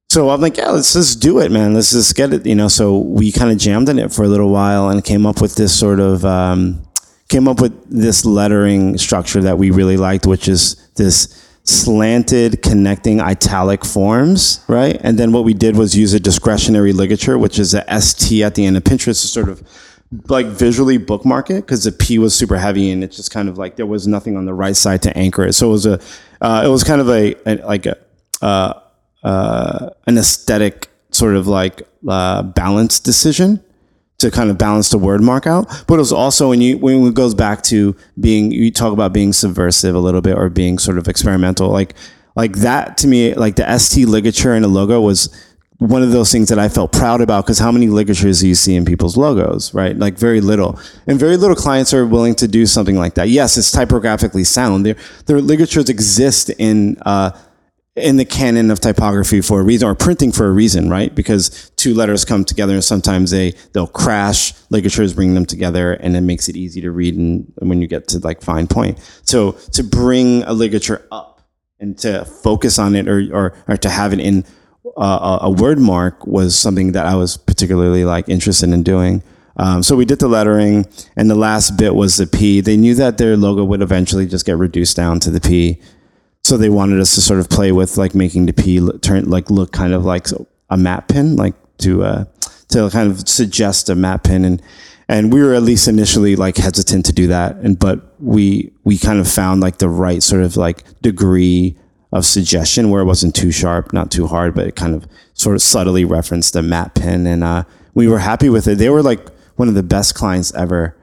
So 0.09 0.29
I'm 0.29 0.41
like, 0.41 0.57
"Yeah, 0.57 0.71
let's 0.71 0.93
just 0.93 1.21
do 1.21 1.39
it, 1.39 1.51
man. 1.51 1.73
Let's 1.73 1.91
just 1.91 2.15
get 2.15 2.33
it." 2.33 2.45
You 2.45 2.55
know. 2.55 2.67
So 2.67 2.99
we 2.99 3.31
kind 3.31 3.51
of 3.51 3.57
jammed 3.57 3.89
on 3.89 3.97
it 3.97 4.11
for 4.11 4.23
a 4.23 4.27
little 4.27 4.49
while 4.49 4.89
and 4.89 5.03
came 5.03 5.25
up 5.25 5.41
with 5.41 5.55
this 5.55 5.77
sort 5.77 5.99
of 5.99 6.25
um, 6.25 6.83
came 7.29 7.47
up 7.47 7.61
with 7.61 7.73
this 7.89 8.25
lettering 8.25 8.97
structure 8.97 9.41
that 9.41 9.57
we 9.57 9.71
really 9.71 9.97
liked, 9.97 10.27
which 10.27 10.47
is 10.47 10.75
this 10.97 11.48
slanted 11.69 12.61
connecting 12.61 13.21
italic 13.21 13.85
forms, 13.85 14.63
right? 14.67 14.99
And 15.03 15.17
then 15.17 15.31
what 15.31 15.43
we 15.43 15.53
did 15.53 15.77
was 15.77 15.95
use 15.95 16.13
a 16.13 16.19
discretionary 16.19 16.93
ligature, 16.93 17.37
which 17.37 17.59
is 17.59 17.73
a 17.73 18.01
ST 18.01 18.41
at 18.41 18.55
the 18.55 18.65
end 18.65 18.77
of 18.77 18.83
Pinterest 18.83 19.21
to 19.21 19.27
sort 19.27 19.49
of 19.49 19.61
like 20.27 20.47
visually 20.47 20.97
bookmark 20.97 21.51
it 21.51 21.65
because 21.65 21.83
the 21.83 21.91
P 21.91 22.17
was 22.17 22.35
super 22.35 22.57
heavy 22.57 22.89
and 22.89 23.03
it's 23.03 23.15
just 23.15 23.31
kind 23.31 23.47
of 23.47 23.57
like 23.57 23.75
there 23.75 23.85
was 23.85 24.07
nothing 24.07 24.35
on 24.35 24.45
the 24.45 24.53
right 24.53 24.75
side 24.75 25.01
to 25.03 25.15
anchor 25.17 25.45
it. 25.45 25.53
So 25.53 25.67
it 25.67 25.71
was 25.71 25.85
a, 25.85 25.99
uh, 26.41 26.63
it 26.65 26.69
was 26.69 26.83
kind 26.83 26.99
of 26.99 27.09
a, 27.09 27.35
a 27.45 27.55
like 27.65 27.85
a, 27.85 27.97
uh, 28.41 28.73
uh, 29.23 29.89
an 30.07 30.17
aesthetic 30.17 30.89
sort 31.11 31.35
of 31.35 31.47
like 31.47 31.83
uh, 32.07 32.41
balance 32.41 32.99
decision 32.99 33.63
to 34.19 34.29
kind 34.29 34.49
of 34.49 34.57
balance 34.57 34.89
the 34.89 34.97
word 34.97 35.21
mark 35.21 35.47
out. 35.47 35.67
But 35.87 35.95
it 35.95 35.99
was 35.99 36.13
also 36.13 36.49
when 36.49 36.61
you 36.61 36.77
when 36.77 37.05
it 37.07 37.13
goes 37.13 37.33
back 37.33 37.63
to 37.63 37.95
being 38.19 38.51
you 38.51 38.71
talk 38.71 38.93
about 38.93 39.13
being 39.13 39.33
subversive 39.33 39.95
a 39.95 39.99
little 39.99 40.21
bit 40.21 40.37
or 40.37 40.49
being 40.49 40.77
sort 40.77 40.97
of 40.97 41.07
experimental, 41.07 41.69
like 41.69 41.95
like 42.35 42.57
that 42.57 42.97
to 42.99 43.07
me, 43.07 43.33
like 43.33 43.55
the 43.55 43.77
ST 43.77 44.07
ligature 44.07 44.53
in 44.55 44.63
a 44.63 44.67
logo 44.67 45.01
was 45.01 45.29
one 45.79 46.03
of 46.03 46.11
those 46.11 46.29
things 46.29 46.49
that 46.49 46.59
I 46.59 46.67
felt 46.67 46.91
proud 46.91 47.21
about 47.21 47.45
because 47.45 47.57
how 47.57 47.71
many 47.71 47.87
ligatures 47.87 48.41
do 48.41 48.49
you 48.49 48.55
see 48.55 48.75
in 48.75 48.83
people's 48.83 49.15
logos, 49.15 49.73
right? 49.73 49.97
Like 49.97 50.17
very 50.17 50.41
little. 50.41 50.77
And 51.07 51.17
very 51.17 51.37
little 51.37 51.55
clients 51.55 51.93
are 51.93 52.05
willing 52.05 52.35
to 52.35 52.49
do 52.49 52.65
something 52.65 52.97
like 52.97 53.13
that. 53.13 53.29
Yes, 53.29 53.57
it's 53.57 53.71
typographically 53.71 54.43
sound. 54.43 54.85
Their, 54.85 54.95
their 55.25 55.39
ligatures 55.39 55.89
exist 55.89 56.49
in 56.49 56.97
uh, 57.05 57.31
in 57.99 58.17
the 58.17 58.25
canon 58.25 58.71
of 58.71 58.79
typography 58.79 59.41
for 59.41 59.61
a 59.61 59.63
reason 59.63 59.87
or 59.87 59.95
printing 59.95 60.31
for 60.31 60.47
a 60.47 60.51
reason, 60.51 60.89
right? 60.89 61.13
Because 61.13 61.71
two 61.75 61.93
letters 61.93 62.25
come 62.25 62.45
together 62.45 62.73
and 62.73 62.83
sometimes 62.83 63.31
they, 63.31 63.51
they'll 63.73 63.87
crash, 63.87 64.53
ligatures 64.69 65.13
bring 65.13 65.33
them 65.33 65.45
together 65.45 65.93
and 65.93 66.15
it 66.15 66.21
makes 66.21 66.49
it 66.49 66.55
easy 66.55 66.81
to 66.81 66.91
read 66.91 67.15
and 67.15 67.51
when 67.57 67.81
you 67.81 67.87
get 67.87 68.07
to 68.09 68.19
like 68.19 68.41
fine 68.41 68.67
point. 68.67 68.99
So 69.23 69.53
to 69.73 69.83
bring 69.83 70.43
a 70.43 70.53
ligature 70.53 71.07
up 71.11 71.47
and 71.79 71.97
to 71.99 72.25
focus 72.25 72.79
on 72.79 72.95
it 72.95 73.07
or, 73.07 73.19
or, 73.33 73.53
or 73.67 73.77
to 73.77 73.89
have 73.89 74.13
it 74.13 74.19
in 74.19 74.45
uh, 74.97 75.39
a 75.41 75.51
word 75.51 75.79
mark 75.79 76.25
was 76.25 76.57
something 76.57 76.93
that 76.93 77.05
I 77.05 77.15
was 77.15 77.37
particularly 77.37 78.05
like 78.05 78.27
interested 78.27 78.69
in 78.69 78.83
doing. 78.83 79.23
Um, 79.57 79.83
so 79.83 79.95
we 79.97 80.05
did 80.05 80.19
the 80.19 80.29
lettering, 80.29 80.87
and 81.17 81.29
the 81.29 81.35
last 81.35 81.77
bit 81.77 81.93
was 81.93 82.15
the 82.15 82.25
P. 82.25 82.61
They 82.61 82.77
knew 82.77 82.95
that 82.95 83.17
their 83.17 83.35
logo 83.35 83.65
would 83.65 83.81
eventually 83.81 84.25
just 84.25 84.45
get 84.45 84.55
reduced 84.57 84.95
down 84.95 85.19
to 85.19 85.29
the 85.29 85.41
P, 85.41 85.81
so 86.43 86.57
they 86.57 86.69
wanted 86.69 86.99
us 86.99 87.15
to 87.15 87.21
sort 87.21 87.39
of 87.39 87.49
play 87.49 87.71
with 87.71 87.97
like 87.97 88.15
making 88.15 88.45
the 88.45 88.53
P 88.53 88.79
turn 89.01 89.29
like 89.29 89.49
look 89.49 89.71
kind 89.71 89.93
of 89.93 90.05
like 90.05 90.27
a 90.69 90.77
matte 90.77 91.07
pin, 91.07 91.35
like 91.35 91.55
to 91.79 92.03
uh, 92.03 92.25
to 92.69 92.89
kind 92.89 93.11
of 93.11 93.27
suggest 93.27 93.89
a 93.89 93.95
matte 93.95 94.23
pin, 94.23 94.45
and 94.45 94.61
and 95.07 95.33
we 95.33 95.41
were 95.41 95.53
at 95.53 95.63
least 95.63 95.87
initially 95.87 96.35
like 96.35 96.57
hesitant 96.57 97.05
to 97.07 97.13
do 97.13 97.27
that, 97.27 97.55
and 97.57 97.77
but 97.77 98.13
we 98.19 98.71
we 98.83 98.97
kind 98.97 99.19
of 99.19 99.27
found 99.27 99.61
like 99.61 99.77
the 99.79 99.89
right 99.89 100.23
sort 100.23 100.43
of 100.43 100.57
like 100.57 100.83
degree 101.01 101.77
of 102.11 102.25
suggestion 102.25 102.89
where 102.89 103.01
it 103.01 103.05
wasn't 103.05 103.35
too 103.35 103.51
sharp, 103.51 103.93
not 103.93 104.11
too 104.11 104.25
hard, 104.25 104.55
but 104.55 104.67
it 104.67 104.75
kind 104.75 104.95
of 104.95 105.05
sort 105.33 105.55
of 105.55 105.61
subtly 105.61 106.03
referenced 106.03 106.53
the 106.53 106.61
matte 106.61 106.95
pin, 106.95 107.27
and 107.27 107.43
uh, 107.43 107.63
we 107.93 108.07
were 108.07 108.19
happy 108.19 108.49
with 108.49 108.67
it. 108.67 108.77
They 108.77 108.89
were 108.89 109.03
like 109.03 109.29
one 109.55 109.67
of 109.67 109.73
the 109.73 109.83
best 109.83 110.15
clients 110.15 110.53
ever 110.55 110.95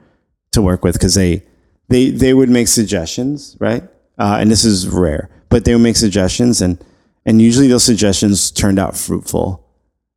to 0.51 0.61
work 0.61 0.83
with 0.83 0.93
because 0.93 1.15
they 1.15 1.43
they 1.89 2.09
they 2.09 2.33
would 2.33 2.49
make 2.49 2.67
suggestions, 2.67 3.55
right? 3.59 3.83
Uh, 4.17 4.37
and 4.39 4.49
this 4.49 4.65
is 4.65 4.87
rare, 4.87 5.29
but 5.49 5.65
they 5.65 5.73
would 5.73 5.83
make 5.83 5.95
suggestions, 5.95 6.61
and 6.61 6.83
and 7.25 7.41
usually 7.41 7.67
those 7.67 7.83
suggestions 7.83 8.51
turned 8.51 8.79
out 8.79 8.97
fruitful, 8.97 9.63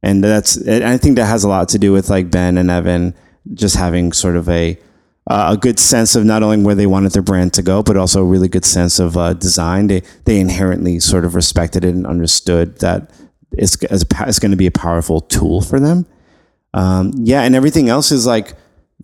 and 0.03 0.25
that's 0.25 0.57
and 0.57 0.85
I 0.85 0.97
think 0.97 1.17
that 1.17 1.27
has 1.27 1.45
a 1.45 1.49
lot 1.49 1.69
to 1.71 1.79
do 1.79 1.93
with 1.93 2.09
like 2.09 2.31
Ben 2.31 2.57
and 2.57 2.71
Evan 2.71 3.15
just 3.55 3.77
having 3.77 4.13
sort 4.13 4.37
of 4.37 4.49
a 4.49 4.79
uh, 5.27 5.51
a 5.53 5.57
good 5.57 5.79
sense 5.79 6.17
of 6.17 6.25
not 6.25 6.43
only 6.43 6.63
where 6.63 6.75
they 6.75 6.87
wanted 6.87 7.13
their 7.13 7.23
brand 7.23 7.53
to 7.55 7.63
go, 7.63 7.83
but 7.83 7.97
also 7.97 8.21
a 8.21 8.25
really 8.25 8.49
good 8.49 8.65
sense 8.65 8.99
of 8.99 9.17
uh, 9.17 9.35
design. 9.35 9.87
They 9.87 10.03
they 10.25 10.41
inherently 10.41 10.99
sort 10.99 11.25
of 11.25 11.35
respected 11.35 11.85
it 11.85 11.95
and 11.95 12.07
understood 12.07 12.79
that 12.81 13.11
it's 13.53 13.77
it's 13.83 14.39
going 14.39 14.51
to 14.51 14.57
be 14.57 14.67
a 14.67 14.73
powerful 14.73 15.21
tool 15.21 15.61
for 15.61 15.79
them. 15.79 16.07
Um, 16.75 17.13
yeah, 17.17 17.43
and 17.43 17.55
everything 17.55 17.89
else 17.89 18.13
is 18.13 18.27
like 18.27 18.55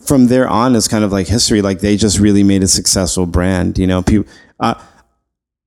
from 0.05 0.27
there 0.27 0.49
on 0.49 0.75
is 0.75 0.89
kind 0.89 1.05
of 1.05 1.13
like 1.13 1.27
history. 1.27 1.63
Like 1.63 1.81
they 1.81 1.97
just 1.97 2.19
really 2.19 2.43
made 2.43 2.63
a 2.63 2.69
successful 2.69 3.27
brand. 3.27 3.79
You 3.79 3.87
know, 3.87 4.03
people. 4.03 4.31
Uh, 4.61 4.75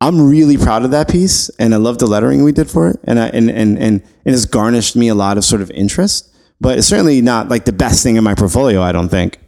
I'm 0.02 0.30
really 0.30 0.58
proud 0.58 0.86
of 0.86 0.92
that 0.92 1.10
piece, 1.10 1.50
and 1.60 1.74
I 1.74 1.78
love 1.78 1.98
the 1.98 2.08
lettering 2.08 2.44
we 2.44 2.52
did 2.52 2.70
for 2.70 2.90
it, 2.90 3.00
and 3.04 3.20
I, 3.20 3.28
and 3.30 3.50
and 3.50 3.78
and 3.78 4.02
it 4.24 4.32
has 4.32 4.46
garnished 4.46 4.96
me 4.96 5.10
a 5.10 5.16
lot 5.16 5.38
of 5.38 5.44
sort 5.44 5.62
of 5.62 5.70
interest. 5.72 6.34
But 6.62 6.78
it's 6.78 6.88
certainly 6.88 7.22
not 7.22 7.50
like 7.50 7.66
the 7.66 7.74
best 7.74 8.04
thing 8.04 8.16
in 8.16 8.24
my 8.24 8.36
portfolio. 8.36 8.82
I 8.82 8.92
don't 8.92 9.10
think. 9.10 9.40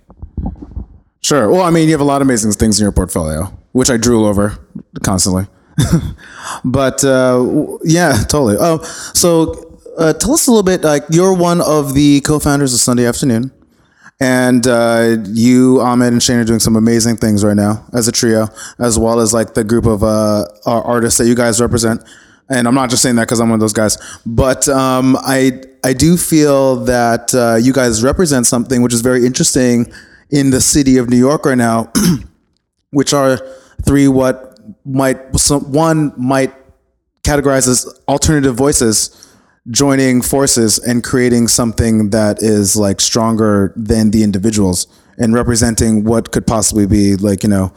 Sure. 1.22 1.50
Well, 1.50 1.62
I 1.62 1.70
mean, 1.70 1.88
you 1.88 1.94
have 1.94 2.02
a 2.02 2.06
lot 2.06 2.22
of 2.22 2.28
amazing 2.28 2.52
things 2.54 2.80
in 2.80 2.84
your 2.84 2.92
portfolio, 2.92 3.46
which 3.72 3.90
I 3.90 3.98
drool 3.98 4.26
over 4.26 4.58
constantly. 5.04 5.48
but 6.66 7.04
uh, 7.04 7.78
yeah, 7.84 8.14
totally. 8.28 8.58
Oh, 8.60 8.82
so 9.14 9.80
uh, 9.98 10.14
tell 10.14 10.34
us 10.34 10.48
a 10.48 10.52
little 10.52 10.64
bit. 10.64 10.84
Like, 10.84 11.04
you're 11.10 11.34
one 11.34 11.62
of 11.62 11.94
the 11.94 12.22
co-founders 12.22 12.74
of 12.74 12.80
Sunday 12.80 13.06
Afternoon, 13.06 13.52
and 14.22 14.68
uh, 14.68 15.18
you, 15.30 15.82
Ahmed, 15.82 16.14
and 16.14 16.22
Shane 16.22 16.38
are 16.38 16.44
doing 16.44 16.60
some 16.60 16.76
amazing 16.76 17.18
things 17.18 17.44
right 17.44 17.56
now 17.56 17.84
as 17.92 18.08
a 18.08 18.12
trio, 18.12 18.50
as 18.78 19.00
well 19.00 19.20
as 19.20 19.34
like 19.34 19.56
the 19.56 19.64
group 19.64 19.88
of 19.88 20.04
uh, 20.04 20.46
artists 20.64 21.18
that 21.18 21.26
you 21.26 21.34
guys 21.34 21.60
represent. 21.60 22.04
And 22.48 22.68
I'm 22.68 22.76
not 22.76 22.92
just 22.92 23.02
saying 23.02 23.16
that 23.16 23.24
because 23.24 23.40
I'm 23.40 23.50
one 23.50 23.56
of 23.56 23.62
those 23.62 23.74
guys, 23.74 23.98
but 24.26 24.70
um, 24.70 25.18
I 25.22 25.64
I 25.84 25.94
do 25.94 26.18
feel 26.18 26.76
that 26.86 27.34
uh, 27.34 27.56
you 27.56 27.74
guys 27.74 28.04
represent 28.04 28.46
something 28.46 28.84
which 28.84 28.94
is 28.94 29.02
very 29.02 29.26
interesting 29.26 29.92
in 30.30 30.52
the 30.52 30.62
city 30.62 30.98
of 30.98 31.10
New 31.10 31.18
York 31.18 31.44
right 31.46 31.58
now, 31.58 31.92
which 32.92 33.14
are 33.14 33.40
three 33.86 34.08
what 34.08 34.60
might 34.86 35.18
one 35.50 36.14
might 36.16 36.54
categorize 37.24 37.68
as 37.68 37.88
alternative 38.08 38.54
voices 38.54 39.21
joining 39.70 40.22
forces 40.22 40.80
and 40.80 41.04
creating 41.04 41.48
something 41.48 42.10
that 42.10 42.42
is 42.42 42.76
like 42.76 43.00
stronger 43.00 43.74
than 43.76 44.12
the 44.12 44.24
individuals 44.24 44.88
and 45.18 45.34
representing 45.34 46.04
what 46.04 46.32
could 46.32 46.48
possibly 46.48 46.88
be 46.88 47.16
like 47.16 47.44
you 47.44 47.50
know 47.50 47.72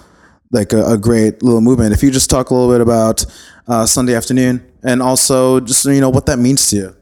like 0.50 0.72
a, 0.72 0.92
a 0.92 0.96
great 0.96 1.42
little 1.42 1.60
movement. 1.60 1.92
If 1.92 2.02
you 2.02 2.10
just 2.10 2.30
talk 2.30 2.50
a 2.50 2.54
little 2.54 2.72
bit 2.72 2.80
about 2.80 3.26
uh, 3.68 3.84
sunday 3.84 4.14
afternoon 4.14 4.64
and 4.82 5.02
also 5.02 5.60
just 5.60 5.84
you 5.84 6.00
know 6.00 6.10
what 6.10 6.26
that 6.26 6.38
means 6.38 6.70
to 6.70 6.76
you. 6.76 6.96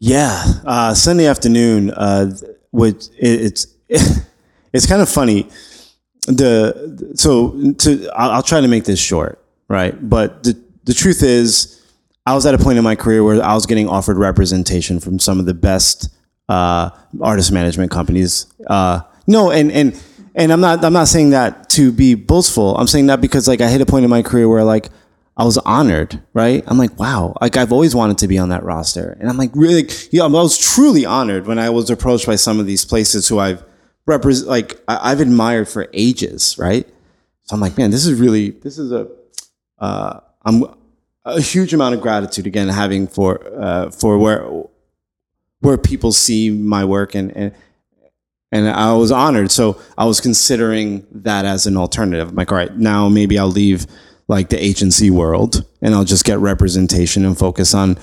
Yeah 0.00 0.44
uh, 0.64 0.94
sunday 0.94 1.26
afternoon 1.26 1.90
uh, 1.90 2.32
which 2.72 3.06
it, 3.18 3.40
it's 3.42 3.66
it's 4.72 4.86
kind 4.86 5.00
of 5.00 5.08
funny. 5.08 5.48
The 6.26 7.12
so 7.14 7.72
to 7.78 8.10
I'll, 8.16 8.30
I'll 8.32 8.42
try 8.42 8.60
to 8.60 8.68
make 8.68 8.84
this 8.84 8.98
short 8.98 9.40
right? 9.68 10.08
But 10.08 10.42
the 10.42 10.60
the 10.84 10.94
truth 10.94 11.22
is 11.22 11.73
I 12.26 12.34
was 12.34 12.46
at 12.46 12.54
a 12.54 12.58
point 12.58 12.78
in 12.78 12.84
my 12.84 12.96
career 12.96 13.22
where 13.22 13.42
I 13.42 13.54
was 13.54 13.66
getting 13.66 13.88
offered 13.88 14.16
representation 14.16 14.98
from 14.98 15.18
some 15.18 15.38
of 15.38 15.46
the 15.46 15.54
best 15.54 16.08
uh, 16.48 16.90
artist 17.20 17.52
management 17.52 17.90
companies. 17.90 18.46
Uh, 18.66 19.00
no, 19.26 19.50
and 19.50 19.70
and 19.70 20.02
and 20.34 20.52
I'm 20.52 20.60
not 20.60 20.84
I'm 20.84 20.92
not 20.92 21.08
saying 21.08 21.30
that 21.30 21.68
to 21.70 21.92
be 21.92 22.14
boastful. 22.14 22.76
I'm 22.76 22.86
saying 22.86 23.06
that 23.06 23.20
because 23.20 23.46
like 23.46 23.60
I 23.60 23.68
hit 23.68 23.80
a 23.80 23.86
point 23.86 24.04
in 24.04 24.10
my 24.10 24.22
career 24.22 24.48
where 24.48 24.64
like 24.64 24.88
I 25.36 25.44
was 25.44 25.58
honored, 25.58 26.22
right? 26.32 26.62
I'm 26.66 26.78
like, 26.78 26.98
wow, 26.98 27.36
like 27.40 27.56
I've 27.56 27.72
always 27.72 27.94
wanted 27.94 28.18
to 28.18 28.28
be 28.28 28.38
on 28.38 28.50
that 28.50 28.62
roster, 28.62 29.16
and 29.20 29.28
I'm 29.28 29.36
like 29.36 29.50
really, 29.54 29.88
yeah, 30.10 30.22
I 30.22 30.28
was 30.28 30.56
truly 30.56 31.04
honored 31.04 31.46
when 31.46 31.58
I 31.58 31.70
was 31.70 31.90
approached 31.90 32.26
by 32.26 32.36
some 32.36 32.58
of 32.58 32.66
these 32.66 32.84
places 32.84 33.28
who 33.28 33.38
I've 33.38 33.64
represent, 34.06 34.48
like 34.48 34.80
I've 34.88 35.20
admired 35.20 35.68
for 35.68 35.88
ages, 35.92 36.56
right? 36.58 36.86
So 37.44 37.54
I'm 37.54 37.60
like, 37.60 37.76
man, 37.76 37.90
this 37.90 38.06
is 38.06 38.18
really, 38.18 38.50
this 38.50 38.78
is 38.78 38.92
a, 38.92 39.08
uh, 39.78 40.20
I'm 40.44 40.64
a 41.24 41.40
huge 41.40 41.72
amount 41.72 41.94
of 41.94 42.00
gratitude 42.00 42.46
again 42.46 42.68
having 42.68 43.06
for 43.06 43.40
uh, 43.58 43.90
for 43.90 44.18
where 44.18 44.46
where 45.60 45.78
people 45.78 46.12
see 46.12 46.50
my 46.50 46.84
work 46.84 47.14
and 47.14 47.34
and 47.36 47.54
and 48.52 48.68
I 48.68 48.92
was 48.94 49.10
honored. 49.10 49.50
So 49.50 49.80
I 49.98 50.04
was 50.04 50.20
considering 50.20 51.04
that 51.10 51.44
as 51.44 51.66
an 51.66 51.76
alternative. 51.76 52.28
I'm 52.28 52.34
like, 52.36 52.52
all 52.52 52.58
right, 52.58 52.74
now 52.76 53.08
maybe 53.08 53.36
I'll 53.36 53.48
leave 53.48 53.86
like 54.28 54.48
the 54.48 54.62
agency 54.62 55.10
world 55.10 55.64
and 55.82 55.92
I'll 55.92 56.04
just 56.04 56.24
get 56.24 56.38
representation 56.38 57.24
and 57.24 57.36
focus 57.36 57.74
on, 57.74 57.98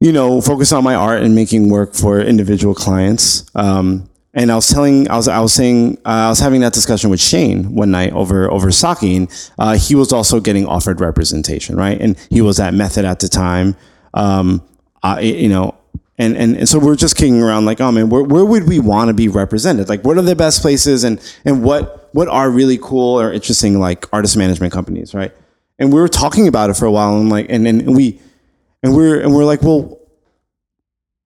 you 0.00 0.12
know, 0.12 0.40
focus 0.40 0.72
on 0.72 0.82
my 0.82 0.96
art 0.96 1.22
and 1.22 1.36
making 1.36 1.70
work 1.70 1.94
for 1.94 2.20
individual 2.20 2.74
clients. 2.74 3.48
Um, 3.54 4.10
and 4.34 4.50
I 4.50 4.56
was 4.56 4.66
telling, 4.66 5.08
I 5.08 5.16
was, 5.16 5.28
I 5.28 5.38
was 5.38 5.54
saying, 5.54 5.98
uh, 6.04 6.08
I 6.08 6.28
was 6.28 6.40
having 6.40 6.60
that 6.62 6.72
discussion 6.72 7.08
with 7.08 7.20
Shane 7.20 7.72
one 7.72 7.92
night 7.92 8.12
over 8.12 8.50
over 8.50 8.68
and 8.68 9.52
uh, 9.58 9.76
he 9.76 9.94
was 9.94 10.12
also 10.12 10.40
getting 10.40 10.66
offered 10.66 11.00
representation, 11.00 11.76
right? 11.76 12.00
And 12.00 12.18
he 12.30 12.40
was 12.40 12.58
at 12.58 12.74
Method 12.74 13.04
at 13.04 13.20
the 13.20 13.28
time, 13.28 13.76
um, 14.12 14.60
I, 15.04 15.20
you 15.20 15.48
know, 15.48 15.76
and, 16.18 16.36
and 16.36 16.56
and 16.56 16.68
so 16.68 16.78
we're 16.78 16.96
just 16.96 17.16
kicking 17.16 17.42
around 17.42 17.64
like, 17.64 17.80
oh 17.80 17.92
man, 17.92 18.08
where, 18.08 18.24
where 18.24 18.44
would 18.44 18.68
we 18.68 18.80
want 18.80 19.08
to 19.08 19.14
be 19.14 19.28
represented? 19.28 19.88
Like, 19.88 20.04
what 20.04 20.18
are 20.18 20.22
the 20.22 20.36
best 20.36 20.62
places, 20.62 21.04
and 21.04 21.20
and 21.44 21.62
what 21.62 22.10
what 22.12 22.28
are 22.28 22.50
really 22.50 22.78
cool 22.78 23.20
or 23.20 23.32
interesting 23.32 23.78
like 23.78 24.12
artist 24.12 24.36
management 24.36 24.72
companies, 24.72 25.14
right? 25.14 25.32
And 25.78 25.92
we 25.92 26.00
were 26.00 26.08
talking 26.08 26.48
about 26.48 26.70
it 26.70 26.74
for 26.74 26.86
a 26.86 26.92
while, 26.92 27.16
and 27.16 27.30
like, 27.30 27.46
and 27.50 27.66
and 27.66 27.96
we, 27.96 28.20
and 28.82 28.96
we're 28.96 29.20
and 29.20 29.34
we're 29.34 29.44
like, 29.44 29.62
well 29.62 30.03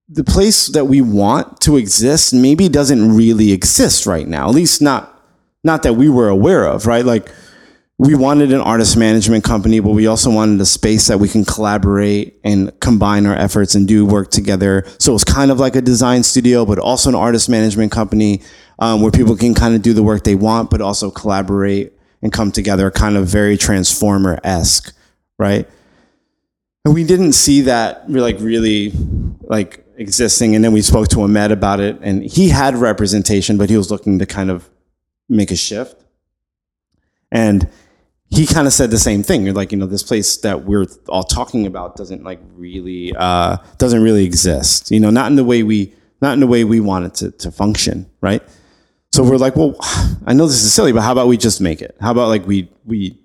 the 0.09 0.23
place 0.23 0.67
that 0.67 0.85
we 0.85 1.01
want 1.01 1.61
to 1.61 1.77
exist 1.77 2.33
maybe 2.33 2.67
doesn't 2.67 3.15
really 3.15 3.51
exist 3.51 4.05
right 4.05 4.27
now. 4.27 4.49
At 4.49 4.55
least 4.55 4.81
not 4.81 5.15
not 5.63 5.83
that 5.83 5.93
we 5.93 6.09
were 6.09 6.29
aware 6.29 6.65
of, 6.65 6.87
right? 6.87 7.05
Like 7.05 7.29
we 7.99 8.15
wanted 8.15 8.53
an 8.53 8.61
artist 8.61 8.95
management 8.95 9.43
company, 9.43 9.81
but 9.81 9.91
we 9.91 10.07
also 10.07 10.31
wanted 10.31 10.59
a 10.61 10.65
space 10.65 11.07
that 11.07 11.19
we 11.19 11.27
can 11.27 11.43
collaborate 11.43 12.39
and 12.45 12.77
combine 12.79 13.25
our 13.25 13.35
efforts 13.35 13.75
and 13.75 13.85
do 13.87 14.05
work 14.05 14.31
together. 14.31 14.85
So 14.99 15.13
it's 15.13 15.25
kind 15.25 15.51
of 15.51 15.59
like 15.59 15.75
a 15.75 15.81
design 15.81 16.23
studio, 16.23 16.65
but 16.65 16.79
also 16.79 17.09
an 17.09 17.15
artist 17.15 17.49
management 17.49 17.91
company 17.91 18.41
um, 18.79 19.01
where 19.01 19.11
people 19.11 19.35
can 19.35 19.53
kind 19.53 19.75
of 19.75 19.81
do 19.81 19.93
the 19.93 20.01
work 20.01 20.23
they 20.23 20.35
want, 20.35 20.69
but 20.69 20.79
also 20.79 21.11
collaborate 21.11 21.91
and 22.21 22.31
come 22.31 22.53
together, 22.53 22.89
kind 22.89 23.17
of 23.17 23.27
very 23.27 23.57
transformer 23.57 24.39
esque, 24.45 24.95
right? 25.37 25.67
And 26.85 26.93
we 26.93 27.03
didn't 27.03 27.33
see 27.33 27.61
that 27.61 28.09
like 28.09 28.39
really 28.39 28.93
like 29.41 29.85
existing. 29.99 30.55
And 30.55 30.63
then 30.63 30.71
we 30.71 30.81
spoke 30.81 31.09
to 31.09 31.21
Ahmed 31.21 31.51
about 31.51 31.79
it, 31.79 31.99
and 32.01 32.23
he 32.23 32.49
had 32.49 32.75
representation, 32.75 33.57
but 33.57 33.69
he 33.69 33.77
was 33.77 33.91
looking 33.91 34.17
to 34.19 34.25
kind 34.25 34.49
of 34.49 34.69
make 35.27 35.51
a 35.51 35.55
shift. 35.55 36.03
And 37.31 37.69
he 38.31 38.47
kind 38.47 38.65
of 38.65 38.73
said 38.73 38.89
the 38.89 38.97
same 38.97 39.21
thing. 39.21 39.45
You're 39.45 39.53
like, 39.53 39.71
you 39.71 39.77
know, 39.77 39.85
this 39.85 40.03
place 40.03 40.37
that 40.37 40.63
we're 40.63 40.87
all 41.07 41.23
talking 41.23 41.67
about 41.67 41.95
doesn't 41.95 42.23
like 42.23 42.39
really 42.55 43.13
uh, 43.15 43.57
doesn't 43.77 44.01
really 44.01 44.25
exist. 44.25 44.89
You 44.89 44.99
know, 44.99 45.09
not 45.09 45.29
in 45.29 45.35
the 45.35 45.43
way 45.43 45.61
we 45.61 45.93
not 46.21 46.33
in 46.33 46.39
the 46.39 46.47
way 46.47 46.63
we 46.63 46.79
want 46.79 47.05
it 47.05 47.13
to, 47.15 47.31
to 47.31 47.51
function, 47.51 48.09
right? 48.21 48.41
So 49.11 49.23
we're 49.23 49.37
like, 49.37 49.55
well, 49.55 49.75
I 50.25 50.33
know 50.33 50.47
this 50.47 50.63
is 50.63 50.73
silly, 50.73 50.91
but 50.91 51.01
how 51.01 51.11
about 51.11 51.27
we 51.27 51.37
just 51.37 51.61
make 51.61 51.81
it? 51.81 51.95
How 51.99 52.11
about 52.11 52.29
like 52.29 52.47
we 52.47 52.71
we 52.85 53.19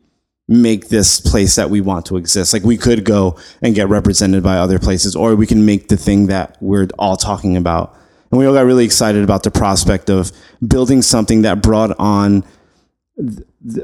make 0.47 0.89
this 0.89 1.21
place 1.21 1.55
that 1.57 1.71
we 1.71 1.81
want 1.81 2.07
to 2.07 2.17
exist. 2.17 2.53
Like 2.53 2.65
we 2.65 2.77
could 2.77 3.05
go 3.05 3.39
and 3.63 3.75
get 3.75 3.89
represented 3.89 4.43
by 4.43 4.57
other 4.57 4.79
places, 4.79 5.17
or 5.17 5.35
we 5.35 5.47
can 5.47 5.65
make 5.65 5.89
the 5.89 5.97
thing 5.97 6.27
that 6.27 6.57
we're 6.61 6.89
all 6.99 7.17
talking 7.17 7.57
about. 7.57 7.97
And 8.31 8.39
we 8.39 8.47
all 8.47 8.55
got 8.55 8.67
really 8.67 8.85
excited 8.85 9.23
about 9.23 9.43
the 9.43 9.51
prospect 9.51 10.11
of 10.11 10.33
building 10.67 11.03
something 11.03 11.43
that 11.43 11.63
brought 11.63 11.99
on, 11.99 12.45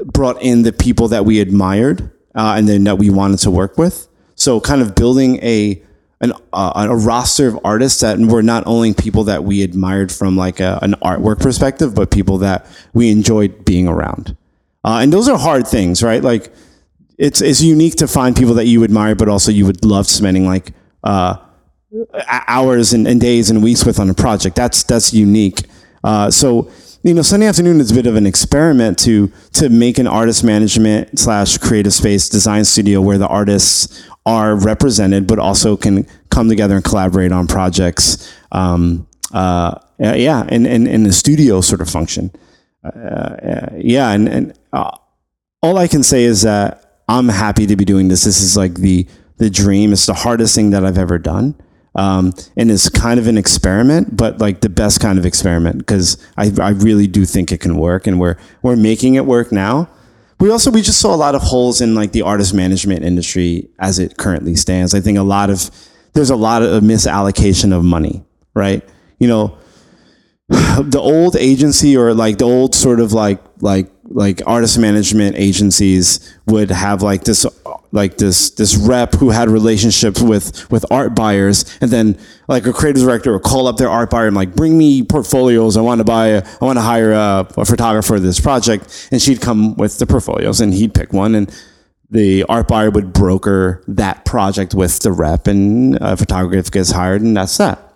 brought 0.05 0.41
in 0.41 0.61
the 0.63 0.73
people 0.73 1.07
that 1.07 1.25
we 1.25 1.39
admired 1.39 2.11
uh, 2.35 2.55
and 2.57 2.67
then 2.67 2.83
that 2.83 2.97
we 2.97 3.09
wanted 3.09 3.39
to 3.39 3.51
work 3.51 3.77
with. 3.77 4.07
So 4.35 4.59
kind 4.59 4.81
of 4.81 4.95
building 4.95 5.37
a 5.43 5.81
an, 6.21 6.33
uh, 6.53 6.87
a 6.87 6.95
roster 6.95 7.47
of 7.47 7.59
artists 7.63 8.01
that 8.01 8.19
were 8.19 8.43
not 8.43 8.63
only 8.67 8.93
people 8.93 9.23
that 9.23 9.43
we 9.43 9.63
admired 9.63 10.11
from 10.11 10.37
like 10.37 10.59
a, 10.59 10.77
an 10.83 10.93
artwork 11.01 11.39
perspective, 11.39 11.95
but 11.95 12.11
people 12.11 12.37
that 12.37 12.67
we 12.93 13.09
enjoyed 13.09 13.65
being 13.65 13.87
around. 13.87 14.37
Uh, 14.83 14.99
and 15.01 15.13
those 15.13 15.29
are 15.29 15.37
hard 15.37 15.67
things, 15.67 16.01
right? 16.01 16.23
Like 16.23 16.51
it's 17.17 17.41
it's 17.41 17.61
unique 17.61 17.95
to 17.97 18.07
find 18.07 18.35
people 18.35 18.55
that 18.55 18.65
you 18.65 18.83
admire, 18.83 19.15
but 19.15 19.29
also 19.29 19.51
you 19.51 19.65
would 19.65 19.85
love 19.85 20.07
spending 20.07 20.45
like 20.45 20.73
uh, 21.03 21.35
hours 22.47 22.93
and, 22.93 23.07
and, 23.07 23.19
days 23.19 23.49
and 23.49 23.61
weeks 23.61 23.85
with 23.85 23.99
on 23.99 24.09
a 24.09 24.13
project. 24.13 24.55
That's 24.55 24.83
that's 24.83 25.13
unique. 25.13 25.63
Uh, 26.03 26.31
so 26.31 26.71
you 27.03 27.13
know, 27.13 27.21
Sunday 27.21 27.47
afternoon 27.47 27.79
is 27.79 27.91
a 27.91 27.95
bit 27.95 28.05
of 28.05 28.15
an 28.15 28.25
experiment 28.25 28.97
to 28.99 29.31
to 29.53 29.69
make 29.69 29.99
an 29.99 30.07
artist 30.07 30.43
management 30.43 31.19
slash 31.19 31.57
creative 31.57 31.93
space 31.93 32.29
design 32.29 32.65
studio 32.65 33.01
where 33.01 33.17
the 33.17 33.27
artists 33.27 34.07
are 34.25 34.55
represented, 34.55 35.27
but 35.27 35.39
also 35.39 35.75
can 35.75 36.07
come 36.29 36.47
together 36.49 36.75
and 36.75 36.83
collaborate 36.83 37.31
on 37.31 37.47
projects. 37.47 38.33
Um, 38.51 39.07
uh, 39.33 39.75
yeah, 39.99 40.45
and 40.49 40.65
in, 40.67 40.87
in, 40.87 40.87
in 40.87 41.05
a 41.05 41.11
studio 41.11 41.61
sort 41.61 41.81
of 41.81 41.89
function. 41.89 42.31
Uh, 42.83 43.67
yeah, 43.77 44.11
and, 44.11 44.27
and 44.27 44.59
uh, 44.73 44.91
all 45.61 45.77
I 45.77 45.87
can 45.87 46.03
say 46.03 46.23
is 46.23 46.41
that 46.41 47.01
I'm 47.07 47.29
happy 47.29 47.65
to 47.67 47.75
be 47.75 47.85
doing 47.85 48.07
this. 48.07 48.23
This 48.23 48.41
is 48.41 48.57
like 48.57 48.75
the 48.75 49.07
the 49.37 49.49
dream. 49.49 49.91
It's 49.91 50.05
the 50.05 50.13
hardest 50.13 50.55
thing 50.55 50.69
that 50.69 50.85
I've 50.85 50.97
ever 50.97 51.17
done. 51.17 51.55
Um, 51.95 52.33
and 52.55 52.71
it's 52.71 52.87
kind 52.89 53.19
of 53.19 53.27
an 53.27 53.37
experiment, 53.37 54.15
but 54.15 54.39
like 54.39 54.61
the 54.61 54.69
best 54.69 55.01
kind 55.01 55.19
of 55.19 55.25
experiment 55.25 55.79
because 55.79 56.17
I, 56.37 56.51
I 56.61 56.69
really 56.69 57.07
do 57.07 57.25
think 57.25 57.51
it 57.51 57.59
can 57.59 57.75
work, 57.77 58.07
and 58.07 58.19
we're 58.19 58.37
we're 58.61 58.77
making 58.77 59.15
it 59.15 59.25
work 59.25 59.51
now. 59.51 59.89
We 60.39 60.49
also 60.49 60.71
we 60.71 60.81
just 60.81 61.01
saw 61.01 61.13
a 61.13 61.17
lot 61.17 61.35
of 61.35 61.41
holes 61.41 61.81
in 61.81 61.93
like 61.93 62.13
the 62.13 62.21
artist 62.21 62.53
management 62.53 63.03
industry 63.03 63.69
as 63.77 63.99
it 63.99 64.17
currently 64.17 64.55
stands. 64.55 64.95
I 64.95 65.01
think 65.01 65.17
a 65.17 65.23
lot 65.23 65.49
of 65.49 65.69
there's 66.13 66.29
a 66.29 66.35
lot 66.35 66.63
of 66.63 66.81
misallocation 66.81 67.75
of 67.75 67.83
money, 67.83 68.23
right? 68.53 68.87
You 69.19 69.27
know, 69.27 69.57
the 70.81 70.99
old 70.99 71.37
agency 71.37 71.95
or 71.95 72.13
like 72.13 72.37
the 72.37 72.45
old 72.45 72.75
sort 72.75 72.99
of 72.99 73.13
like 73.13 73.41
like 73.61 73.89
like 74.03 74.41
artist 74.45 74.77
management 74.77 75.37
agencies 75.37 76.35
would 76.45 76.69
have 76.69 77.01
like 77.01 77.23
this 77.23 77.45
like 77.93 78.17
this 78.17 78.49
this 78.51 78.75
rep 78.75 79.13
who 79.13 79.29
had 79.29 79.49
relationships 79.49 80.21
with 80.21 80.69
with 80.69 80.85
art 80.91 81.15
buyers 81.15 81.77
and 81.79 81.89
then 81.89 82.17
like 82.49 82.65
a 82.65 82.73
creative 82.73 83.01
director 83.01 83.31
would 83.31 83.43
call 83.43 83.67
up 83.67 83.77
their 83.77 83.89
art 83.89 84.09
buyer 84.09 84.27
and 84.27 84.35
like 84.35 84.53
bring 84.53 84.77
me 84.77 85.03
portfolios. 85.03 85.77
I 85.77 85.81
want 85.81 85.99
to 85.99 86.05
buy 86.05 86.27
a, 86.27 86.45
i 86.61 86.65
want 86.65 86.77
to 86.77 86.81
hire 86.81 87.13
a, 87.13 87.47
a 87.55 87.65
photographer 87.65 88.15
for 88.15 88.19
this 88.19 88.41
project. 88.41 89.07
And 89.11 89.21
she'd 89.21 89.39
come 89.39 89.75
with 89.75 89.99
the 89.99 90.05
portfolios 90.05 90.59
and 90.59 90.73
he'd 90.73 90.93
pick 90.93 91.13
one 91.13 91.33
and 91.33 91.53
the 92.09 92.43
art 92.49 92.67
buyer 92.67 92.89
would 92.89 93.13
broker 93.13 93.83
that 93.87 94.25
project 94.25 94.75
with 94.75 94.99
the 94.99 95.13
rep 95.13 95.47
and 95.47 95.97
a 96.01 96.17
photographer 96.17 96.69
gets 96.69 96.91
hired 96.91 97.21
and 97.21 97.37
that's 97.37 97.57
that 97.57 97.90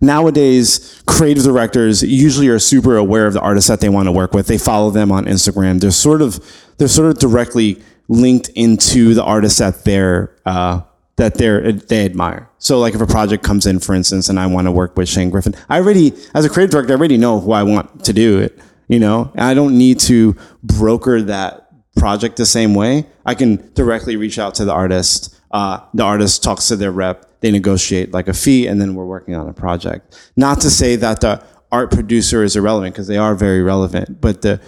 nowadays 0.00 1.02
creative 1.06 1.44
directors 1.44 2.02
usually 2.02 2.48
are 2.48 2.58
super 2.58 2.96
aware 2.96 3.26
of 3.26 3.34
the 3.34 3.40
artists 3.40 3.68
that 3.68 3.80
they 3.80 3.88
want 3.88 4.06
to 4.06 4.12
work 4.12 4.32
with. 4.32 4.46
They 4.46 4.58
follow 4.58 4.90
them 4.90 5.12
on 5.12 5.26
Instagram. 5.26 5.80
They're 5.80 5.90
sort 5.90 6.22
of 6.22 6.44
they're 6.78 6.88
sort 6.88 7.10
of 7.10 7.18
directly 7.18 7.82
linked 8.08 8.48
into 8.50 9.14
the 9.14 9.22
artists 9.22 9.58
that 9.58 9.84
they're 9.84 10.36
uh, 10.46 10.82
that 11.16 11.34
they're 11.34 11.72
they 11.72 12.04
admire. 12.04 12.48
So 12.58 12.78
like 12.78 12.94
if 12.94 13.00
a 13.00 13.06
project 13.06 13.44
comes 13.44 13.66
in, 13.66 13.78
for 13.78 13.94
instance, 13.94 14.28
and 14.28 14.38
I 14.40 14.46
want 14.46 14.66
to 14.66 14.72
work 14.72 14.96
with 14.96 15.08
Shane 15.08 15.30
Griffin, 15.30 15.54
I 15.68 15.78
already 15.78 16.12
as 16.34 16.44
a 16.44 16.48
creative 16.48 16.72
director, 16.72 16.92
I 16.92 16.96
already 16.96 17.18
know 17.18 17.40
who 17.40 17.52
I 17.52 17.62
want 17.62 18.04
to 18.04 18.12
do 18.12 18.38
it. 18.38 18.58
You 18.88 18.98
know, 18.98 19.30
and 19.34 19.44
I 19.44 19.54
don't 19.54 19.78
need 19.78 20.00
to 20.00 20.36
broker 20.64 21.22
that 21.22 21.68
project 21.96 22.36
the 22.36 22.46
same 22.46 22.74
way. 22.74 23.06
I 23.24 23.34
can 23.34 23.72
directly 23.74 24.16
reach 24.16 24.36
out 24.36 24.56
to 24.56 24.64
the 24.64 24.72
artist. 24.72 25.36
Uh, 25.52 25.80
the 25.94 26.02
artist 26.02 26.42
talks 26.42 26.66
to 26.68 26.76
their 26.76 26.90
rep 26.90 27.29
they 27.40 27.50
negotiate 27.50 28.12
like 28.12 28.28
a 28.28 28.34
fee, 28.34 28.66
and 28.66 28.80
then 28.80 28.94
we're 28.94 29.06
working 29.06 29.34
on 29.34 29.48
a 29.48 29.52
project. 29.52 30.32
Not 30.36 30.60
to 30.60 30.70
say 30.70 30.96
that 30.96 31.20
the 31.20 31.42
art 31.72 31.90
producer 31.90 32.42
is 32.42 32.56
irrelevant 32.56 32.94
because 32.94 33.06
they 33.06 33.16
are 33.16 33.34
very 33.34 33.62
relevant, 33.62 34.20
but 34.20 34.42
the 34.42 34.60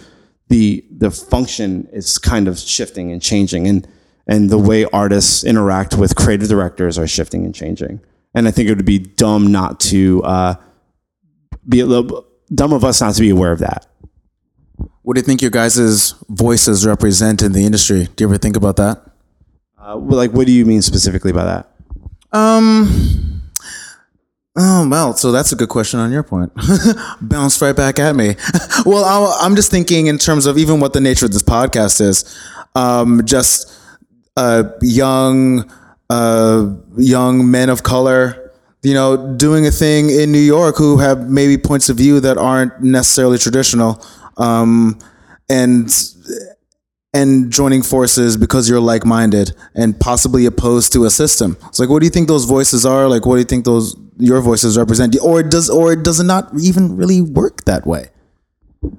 the 0.49 0.85
the 0.91 1.11
function 1.11 1.87
is 1.91 2.17
kind 2.17 2.47
of 2.47 2.59
shifting 2.59 3.11
and 3.11 3.21
changing, 3.21 3.67
and 3.67 3.87
and 4.27 4.49
the 4.49 4.57
way 4.57 4.85
artists 4.85 5.43
interact 5.43 5.95
with 5.95 6.15
creative 6.15 6.47
directors 6.47 6.97
are 6.97 7.07
shifting 7.07 7.45
and 7.45 7.53
changing. 7.53 7.99
And 8.35 8.47
I 8.47 8.51
think 8.51 8.69
it 8.69 8.75
would 8.75 8.85
be 8.85 8.99
dumb 8.99 9.51
not 9.51 9.79
to 9.81 10.23
uh, 10.23 10.55
be 11.67 11.81
a 11.81 11.85
little 11.85 12.25
dumb 12.53 12.73
of 12.73 12.83
us 12.83 13.01
not 13.01 13.13
to 13.15 13.21
be 13.21 13.29
aware 13.29 13.51
of 13.51 13.59
that. 13.59 13.87
What 15.03 15.15
do 15.15 15.19
you 15.19 15.25
think 15.25 15.41
your 15.41 15.51
guys' 15.51 16.15
voices 16.29 16.85
represent 16.85 17.41
in 17.41 17.51
the 17.51 17.65
industry? 17.65 18.07
Do 18.15 18.23
you 18.23 18.27
ever 18.29 18.37
think 18.37 18.55
about 18.55 18.77
that? 18.77 19.03
Uh, 19.77 19.97
well, 19.97 20.17
like, 20.17 20.31
what 20.31 20.47
do 20.47 20.53
you 20.53 20.65
mean 20.65 20.81
specifically 20.81 21.33
by 21.33 21.43
that? 21.43 21.72
Um. 22.33 23.41
Oh 24.55 24.87
well, 24.87 25.15
so 25.15 25.31
that's 25.31 25.51
a 25.51 25.55
good 25.55 25.69
question 25.69 25.99
on 25.99 26.11
your 26.11 26.21
point. 26.23 26.51
Bounced 27.21 27.59
right 27.61 27.75
back 27.75 27.97
at 27.97 28.15
me. 28.15 28.35
well, 28.85 29.03
i 29.03 29.45
am 29.45 29.55
just 29.55 29.71
thinking 29.71 30.07
in 30.07 30.17
terms 30.19 30.45
of 30.45 30.57
even 30.57 30.79
what 30.79 30.93
the 30.93 31.01
nature 31.01 31.25
of 31.25 31.31
this 31.31 31.41
podcast 31.41 32.01
is. 32.01 32.23
Um, 32.75 33.21
just 33.25 33.79
uh, 34.37 34.63
young, 34.81 35.71
uh, 36.09 36.71
young 36.97 37.49
men 37.49 37.69
of 37.69 37.83
color, 37.83 38.51
you 38.83 38.93
know, 38.93 39.35
doing 39.35 39.65
a 39.65 39.71
thing 39.71 40.09
in 40.09 40.31
New 40.31 40.39
York 40.39 40.77
who 40.77 40.97
have 40.97 41.29
maybe 41.29 41.57
points 41.57 41.89
of 41.89 41.97
view 41.97 42.19
that 42.19 42.37
aren't 42.37 42.79
necessarily 42.81 43.37
traditional, 43.39 44.05
um, 44.37 44.99
and 45.49 46.12
and 47.13 47.51
joining 47.51 47.83
forces 47.83 48.37
because 48.37 48.67
you're 48.69 48.79
like-minded 48.79 49.51
and 49.75 49.99
possibly 49.99 50.45
opposed 50.45 50.91
to 50.93 51.05
a 51.05 51.09
system. 51.09 51.57
It's 51.67 51.79
like, 51.79 51.89
what 51.89 51.99
do 51.99 52.05
you 52.05 52.09
think 52.09 52.27
those 52.27 52.45
voices 52.45 52.85
are? 52.85 53.07
Like, 53.07 53.25
what 53.25 53.35
do 53.35 53.39
you 53.39 53.45
think 53.45 53.65
those 53.65 53.95
your 54.17 54.41
voices 54.41 54.77
represent? 54.77 55.15
Or 55.21 55.43
does 55.43 55.69
or 55.69 55.95
does 55.95 56.19
it 56.19 56.25
not 56.25 56.51
even 56.59 56.95
really 56.95 57.21
work 57.21 57.65
that 57.65 57.85
way? 57.85 58.09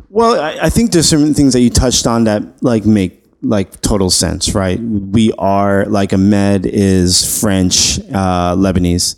Well, 0.08 0.40
I, 0.40 0.66
I 0.66 0.70
think 0.70 0.92
there's 0.92 1.08
certain 1.08 1.34
things 1.34 1.52
that 1.52 1.60
you 1.60 1.70
touched 1.70 2.06
on 2.06 2.24
that 2.24 2.62
like 2.62 2.86
make 2.86 3.22
like 3.42 3.80
total 3.80 4.10
sense, 4.10 4.54
right? 4.54 4.80
We 4.80 5.32
are 5.38 5.84
like 5.86 6.12
Ahmed 6.12 6.66
is 6.66 7.40
French, 7.40 7.98
uh, 7.98 8.54
Lebanese. 8.56 9.16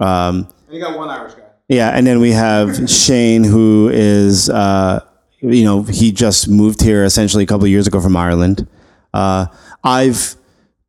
Um, 0.00 0.48
and 0.66 0.76
you 0.76 0.80
got 0.80 0.96
one 0.96 1.08
Irish 1.08 1.34
guy. 1.34 1.42
Yeah, 1.68 1.90
and 1.90 2.06
then 2.06 2.20
we 2.20 2.32
have 2.32 2.90
Shane, 2.90 3.44
who 3.44 3.90
is 3.92 4.50
uh, 4.50 5.04
you 5.40 5.64
know, 5.64 5.82
he 5.82 6.12
just 6.12 6.48
moved 6.48 6.82
here 6.82 7.04
essentially 7.04 7.44
a 7.44 7.46
couple 7.46 7.64
of 7.64 7.70
years 7.70 7.86
ago 7.86 8.00
from 8.00 8.16
Ireland. 8.16 8.66
Uh, 9.12 9.46
I've 9.82 10.36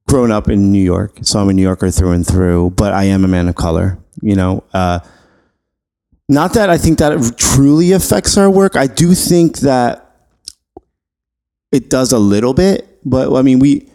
grown 0.08 0.32
up 0.32 0.50
in 0.50 0.72
New 0.72 0.84
York, 0.84 1.20
so 1.22 1.40
I'm 1.40 1.50
a 1.50 1.54
New 1.54 1.62
Yorker 1.62 1.90
through 1.90 2.12
and 2.12 2.28
through, 2.28 2.72
but 2.72 2.94
I 2.94 3.06
am 3.06 3.24
a 3.24 3.28
man 3.28 3.48
of 3.48 3.56
color, 3.56 3.98
you 4.22 4.36
know. 4.36 4.64
Uh, 4.74 5.00
not 6.28 6.54
that 6.54 6.70
I 6.70 6.78
think 6.78 7.00
that 7.00 7.14
it 7.14 7.38
truly 7.38 7.92
affects 7.94 8.38
our 8.38 8.50
work. 8.50 8.76
I 8.76 8.88
do 8.88 9.14
think 9.14 9.60
that 9.60 10.16
it 11.72 11.90
does 11.90 12.12
a 12.12 12.20
little 12.20 12.54
bit, 12.54 13.00
but 13.06 13.34
I 13.34 13.42
mean, 13.42 13.60
we, 13.60 13.90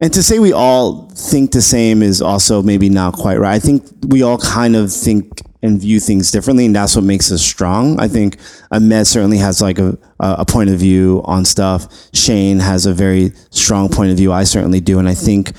and 0.00 0.12
to 0.12 0.22
say 0.22 0.40
we 0.40 0.52
all 0.52 1.08
think 1.10 1.52
the 1.52 1.62
same 1.62 2.02
is 2.02 2.20
also 2.20 2.62
maybe 2.62 2.88
not 2.88 3.14
quite 3.14 3.38
right. 3.38 3.54
I 3.54 3.60
think 3.60 3.84
we 4.08 4.22
all 4.22 4.38
kind 4.38 4.74
of 4.74 4.92
think 4.92 5.42
and 5.62 5.80
view 5.80 6.00
things 6.00 6.30
differently, 6.30 6.66
and 6.66 6.74
that's 6.74 6.96
what 6.96 7.04
makes 7.04 7.30
us 7.30 7.42
strong. 7.42 7.98
I 8.00 8.08
think 8.08 8.38
Ahmed 8.70 9.06
certainly 9.06 9.38
has 9.38 9.62
like 9.62 9.78
a, 9.78 9.96
a 10.18 10.44
point 10.44 10.70
of 10.70 10.78
view 10.78 11.22
on 11.24 11.44
stuff. 11.44 11.86
Shane 12.12 12.58
has 12.58 12.86
a 12.86 12.92
very 12.92 13.32
strong 13.50 13.88
point 13.88 14.10
of 14.10 14.16
view. 14.16 14.32
I 14.32 14.44
certainly 14.44 14.80
do, 14.80 14.98
and 14.98 15.08
I 15.08 15.14
think 15.14 15.52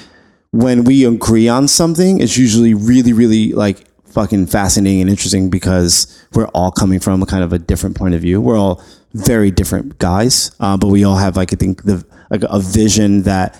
when 0.51 0.83
we 0.83 1.05
agree 1.05 1.47
on 1.47 1.67
something, 1.67 2.19
it's 2.19 2.37
usually 2.37 2.73
really, 2.73 3.13
really 3.13 3.53
like 3.53 3.87
fucking 4.05 4.45
fascinating 4.45 5.01
and 5.01 5.09
interesting 5.09 5.49
because 5.49 6.23
we're 6.33 6.47
all 6.49 6.71
coming 6.71 6.99
from 6.99 7.23
a 7.23 7.25
kind 7.25 7.43
of 7.43 7.51
a 7.51 7.57
different 7.57 7.97
point 7.97 8.13
of 8.13 8.21
view. 8.21 8.39
We're 8.39 8.57
all 8.57 8.83
very 9.13 9.49
different 9.49 9.97
guys, 9.97 10.51
uh, 10.59 10.77
but 10.77 10.87
we 10.87 11.03
all 11.03 11.15
have 11.15 11.35
like 11.35 11.53
I 11.53 11.55
think 11.55 11.83
the 11.83 12.05
like 12.29 12.43
a 12.43 12.59
vision 12.59 13.23
that 13.23 13.59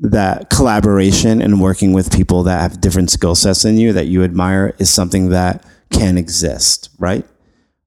that 0.00 0.48
collaboration 0.48 1.42
and 1.42 1.60
working 1.60 1.92
with 1.92 2.12
people 2.12 2.42
that 2.44 2.60
have 2.60 2.80
different 2.80 3.10
skill 3.10 3.34
sets 3.34 3.62
than 3.62 3.76
you 3.76 3.92
that 3.92 4.06
you 4.06 4.24
admire 4.24 4.74
is 4.78 4.90
something 4.90 5.28
that 5.30 5.64
can 5.90 6.16
exist, 6.16 6.88
right? 6.98 7.26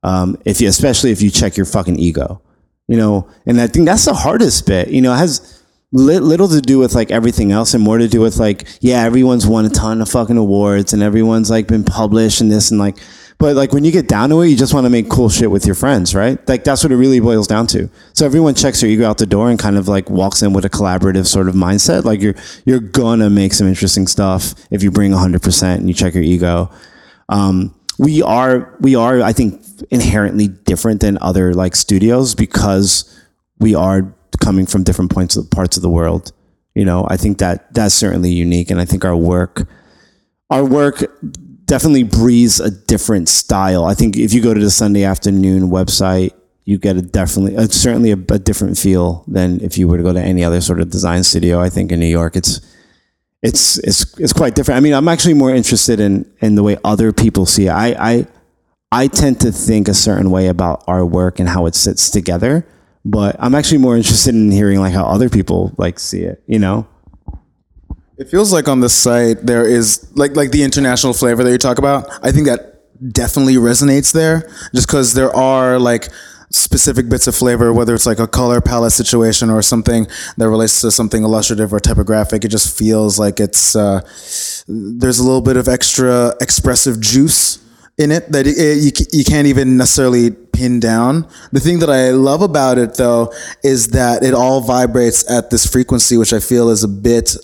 Um, 0.03 0.37
if 0.45 0.61
you, 0.61 0.67
especially 0.67 1.11
if 1.11 1.21
you 1.21 1.29
check 1.29 1.57
your 1.57 1.65
fucking 1.65 1.97
ego, 1.97 2.41
you 2.87 2.97
know, 2.97 3.27
and 3.45 3.59
I 3.59 3.67
think 3.67 3.85
that's 3.85 4.05
the 4.05 4.13
hardest 4.13 4.67
bit. 4.67 4.89
You 4.89 5.01
know, 5.01 5.13
it 5.13 5.17
has 5.17 5.63
li- 5.91 6.19
little 6.19 6.49
to 6.49 6.61
do 6.61 6.77
with 6.77 6.93
like 6.93 7.09
everything 7.09 7.51
else 7.51 7.73
and 7.73 7.83
more 7.83 7.97
to 7.97 8.07
do 8.07 8.19
with 8.19 8.37
like, 8.37 8.67
yeah, 8.81 9.03
everyone's 9.03 9.47
won 9.47 9.65
a 9.65 9.69
ton 9.69 10.01
of 10.01 10.09
fucking 10.09 10.37
awards 10.37 10.93
and 10.93 11.01
everyone's 11.01 11.49
like 11.49 11.67
been 11.67 11.85
published 11.85 12.41
and 12.41 12.51
this 12.51 12.69
and 12.69 12.79
like 12.79 12.97
but 13.37 13.55
like 13.55 13.73
when 13.73 13.83
you 13.83 13.91
get 13.91 14.07
down 14.07 14.29
to 14.29 14.41
it, 14.41 14.47
you 14.47 14.55
just 14.55 14.73
want 14.73 14.85
to 14.85 14.89
make 14.89 15.09
cool 15.09 15.29
shit 15.29 15.51
with 15.51 15.65
your 15.65 15.75
friends, 15.75 16.15
right? 16.15 16.37
Like 16.47 16.63
that's 16.63 16.83
what 16.83 16.91
it 16.91 16.95
really 16.95 17.19
boils 17.19 17.47
down 17.47 17.67
to. 17.67 17.89
So 18.13 18.25
everyone 18.25 18.55
checks 18.55 18.81
their 18.81 18.89
ego 18.89 19.07
out 19.07 19.17
the 19.17 19.25
door 19.25 19.49
and 19.49 19.59
kind 19.59 19.77
of 19.77 19.87
like 19.87 20.09
walks 20.09 20.41
in 20.41 20.53
with 20.53 20.65
a 20.65 20.69
collaborative 20.69 21.25
sort 21.27 21.47
of 21.47 21.55
mindset. 21.55 22.03
Like 22.03 22.21
you're 22.21 22.35
you're 22.65 22.79
gonna 22.79 23.29
make 23.29 23.53
some 23.53 23.67
interesting 23.67 24.07
stuff 24.07 24.53
if 24.71 24.83
you 24.83 24.91
bring 24.91 25.11
100% 25.11 25.75
and 25.75 25.87
you 25.87 25.93
check 25.93 26.13
your 26.13 26.23
ego. 26.23 26.71
Um, 27.29 27.75
we 27.99 28.21
are 28.21 28.75
we 28.79 28.95
are 28.95 29.21
I 29.21 29.33
think 29.33 29.61
inherently 29.91 30.47
different 30.47 31.01
than 31.01 31.17
other 31.21 31.53
like 31.53 31.75
studios 31.75 32.35
because 32.35 33.09
we 33.59 33.75
are 33.75 34.13
coming 34.39 34.65
from 34.65 34.83
different 34.83 35.11
points 35.11 35.35
of 35.35 35.49
parts 35.51 35.77
of 35.77 35.83
the 35.83 35.89
world. 35.89 36.31
You 36.75 36.85
know, 36.85 37.05
I 37.09 37.17
think 37.17 37.37
that 37.37 37.73
that's 37.73 37.93
certainly 37.93 38.31
unique, 38.31 38.71
and 38.71 38.79
I 38.79 38.85
think 38.85 39.05
our 39.05 39.15
work 39.15 39.67
our 40.49 40.65
work 40.65 41.03
definitely 41.73 42.03
breathes 42.03 42.59
a 42.59 42.69
different 42.69 43.27
style. 43.27 43.83
I 43.83 43.95
think 43.95 44.15
if 44.15 44.31
you 44.31 44.43
go 44.43 44.53
to 44.53 44.59
the 44.59 44.69
Sunday 44.69 45.05
afternoon 45.05 45.71
website, 45.71 46.31
you 46.65 46.77
get 46.77 46.97
a 46.97 47.01
definitely, 47.01 47.57
uh, 47.57 47.65
certainly 47.65 48.11
a, 48.11 48.19
a, 48.29 48.37
different 48.37 48.77
feel 48.77 49.23
than 49.25 49.59
if 49.59 49.75
you 49.79 49.87
were 49.87 49.97
to 49.97 50.03
go 50.03 50.13
to 50.13 50.21
any 50.21 50.43
other 50.43 50.61
sort 50.61 50.79
of 50.79 50.91
design 50.91 51.23
studio. 51.23 51.59
I 51.59 51.69
think 51.69 51.91
in 51.91 51.99
New 51.99 52.05
York, 52.05 52.35
it's 52.35 52.61
it's 53.41 53.79
it's 53.79 54.19
it's 54.19 54.33
quite 54.33 54.53
different. 54.53 54.77
I 54.77 54.81
mean, 54.81 54.93
I'm 54.93 55.07
actually 55.07 55.33
more 55.33 55.49
interested 55.49 55.99
in 55.99 56.31
in 56.41 56.53
the 56.53 56.61
way 56.61 56.77
other 56.83 57.11
people 57.11 57.47
see 57.47 57.65
it. 57.65 57.71
I 57.71 57.95
I 57.97 58.27
I 58.91 59.07
tend 59.07 59.41
to 59.41 59.51
think 59.51 59.87
a 59.87 59.95
certain 59.95 60.29
way 60.29 60.49
about 60.49 60.83
our 60.85 61.03
work 61.03 61.39
and 61.39 61.49
how 61.49 61.65
it 61.65 61.73
sits 61.73 62.11
together, 62.11 62.67
but 63.03 63.35
I'm 63.39 63.55
actually 63.55 63.79
more 63.79 63.97
interested 63.97 64.35
in 64.35 64.51
hearing 64.51 64.79
like 64.79 64.93
how 64.93 65.05
other 65.05 65.27
people 65.27 65.73
like 65.79 65.97
see 65.97 66.21
it. 66.21 66.43
You 66.45 66.59
know? 66.59 66.85
It 68.23 68.29
feels 68.29 68.53
like 68.53 68.69
on 68.69 68.79
the 68.79 68.87
site 68.87 69.45
there 69.45 69.67
is 69.67 70.09
like 70.15 70.33
like 70.37 70.51
the 70.51 70.63
international 70.63 71.11
flavor 71.11 71.43
that 71.43 71.51
you 71.51 71.57
talk 71.57 71.77
about. 71.77 72.09
I 72.23 72.31
think 72.31 72.47
that 72.47 72.79
definitely 73.11 73.55
resonates 73.55 74.13
there, 74.13 74.49
just 74.73 74.87
because 74.87 75.13
there 75.13 75.35
are 75.35 75.77
like 75.77 76.07
specific 76.49 77.09
bits 77.09 77.27
of 77.27 77.35
flavor, 77.35 77.73
whether 77.73 77.93
it's 77.93 78.05
like 78.05 78.19
a 78.19 78.27
color 78.27 78.61
palette 78.61 78.93
situation 78.93 79.49
or 79.49 79.61
something 79.61 80.07
that 80.37 80.47
relates 80.47 80.79
to 80.79 80.89
something 80.89 81.23
illustrative 81.23 81.73
or 81.73 81.81
typographic. 81.81 82.45
It 82.45 82.47
just 82.47 82.77
feels 82.77 83.19
like 83.19 83.41
it's 83.41 83.75
uh, 83.75 83.99
there's 84.69 85.19
a 85.19 85.23
little 85.23 85.41
bit 85.41 85.57
of 85.57 85.67
extra 85.67 86.33
expressive 86.39 87.01
juice 87.01 87.59
in 87.97 88.09
it 88.09 88.31
that 88.31 88.47
it, 88.47 88.57
it, 88.57 88.99
you, 88.99 89.19
you 89.19 89.25
can't 89.25 89.47
even 89.47 89.75
necessarily 89.75 90.31
pin 90.31 90.79
down. 90.79 91.27
The 91.51 91.59
thing 91.59 91.79
that 91.79 91.89
I 91.89 92.11
love 92.11 92.41
about 92.41 92.77
it 92.77 92.95
though 92.95 93.33
is 93.65 93.89
that 93.89 94.23
it 94.23 94.33
all 94.33 94.61
vibrates 94.61 95.29
at 95.29 95.49
this 95.49 95.69
frequency, 95.69 96.15
which 96.15 96.31
I 96.31 96.39
feel 96.39 96.69
is 96.69 96.85
a 96.85 96.87
bit 96.87 97.35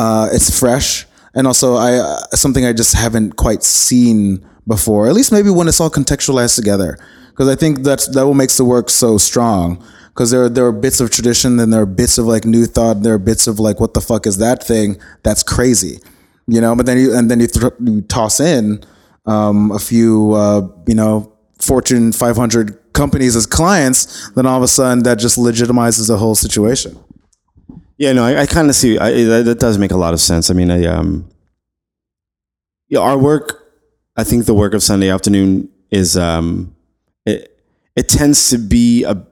uh, 0.00 0.28
it's 0.32 0.58
fresh 0.58 1.06
and 1.34 1.46
also 1.46 1.74
I 1.74 1.94
uh, 1.94 2.20
something 2.32 2.64
I 2.64 2.72
just 2.72 2.94
haven't 2.94 3.36
quite 3.36 3.62
seen 3.62 4.44
before. 4.66 5.08
At 5.08 5.14
least 5.14 5.32
maybe 5.32 5.50
when 5.50 5.68
it's 5.68 5.80
all 5.80 5.90
contextualized 5.90 6.56
together 6.56 6.98
because 7.30 7.48
I 7.48 7.56
think 7.56 7.80
that's 7.80 8.06
that 8.08 8.26
what 8.26 8.34
makes 8.34 8.56
the 8.56 8.64
work 8.64 8.90
so 8.90 9.18
strong. 9.18 9.82
Because 10.08 10.30
there 10.30 10.48
there 10.48 10.66
are 10.66 10.72
bits 10.72 11.00
of 11.00 11.10
tradition, 11.10 11.58
and 11.58 11.72
there 11.72 11.82
are 11.82 11.86
bits 11.86 12.18
of 12.18 12.26
like 12.26 12.44
new 12.44 12.66
thought, 12.66 12.96
and 12.96 13.04
there 13.04 13.14
are 13.14 13.18
bits 13.18 13.46
of 13.46 13.58
like 13.58 13.80
what 13.80 13.94
the 13.94 14.00
fuck 14.00 14.26
is 14.26 14.38
that 14.38 14.62
thing? 14.62 14.98
That's 15.22 15.42
crazy, 15.42 16.00
you 16.46 16.60
know. 16.60 16.74
But 16.74 16.86
then 16.86 16.98
you 16.98 17.16
and 17.16 17.30
then 17.30 17.40
you, 17.40 17.46
th- 17.46 17.72
you 17.80 18.02
toss 18.02 18.40
in 18.40 18.82
um, 19.26 19.70
a 19.70 19.78
few 19.78 20.32
uh, 20.32 20.68
you 20.86 20.94
know 20.94 21.32
Fortune 21.60 22.12
500 22.12 22.92
companies 22.92 23.36
as 23.36 23.46
clients, 23.46 24.30
then 24.30 24.46
all 24.46 24.56
of 24.56 24.62
a 24.62 24.68
sudden 24.68 25.04
that 25.04 25.18
just 25.18 25.38
legitimizes 25.38 26.08
the 26.08 26.18
whole 26.18 26.34
situation. 26.34 26.98
Yeah, 28.00 28.14
no, 28.14 28.24
I, 28.24 28.40
I 28.40 28.46
kind 28.46 28.70
of 28.70 28.74
see 28.74 28.98
I, 28.98 29.10
that, 29.24 29.44
that 29.44 29.60
does 29.60 29.76
make 29.76 29.90
a 29.90 29.96
lot 29.98 30.14
of 30.14 30.20
sense. 30.20 30.50
I 30.50 30.54
mean, 30.54 30.70
I 30.70 30.86
um, 30.86 31.28
yeah, 32.88 33.00
our 33.00 33.18
work. 33.18 33.62
I 34.16 34.24
think 34.24 34.46
the 34.46 34.54
work 34.54 34.72
of 34.72 34.82
Sunday 34.82 35.10
afternoon 35.10 35.68
is 35.90 36.16
um, 36.16 36.74
it 37.26 37.60
it 37.94 38.08
tends 38.08 38.48
to 38.48 38.56
be 38.56 39.04
a 39.04 39.22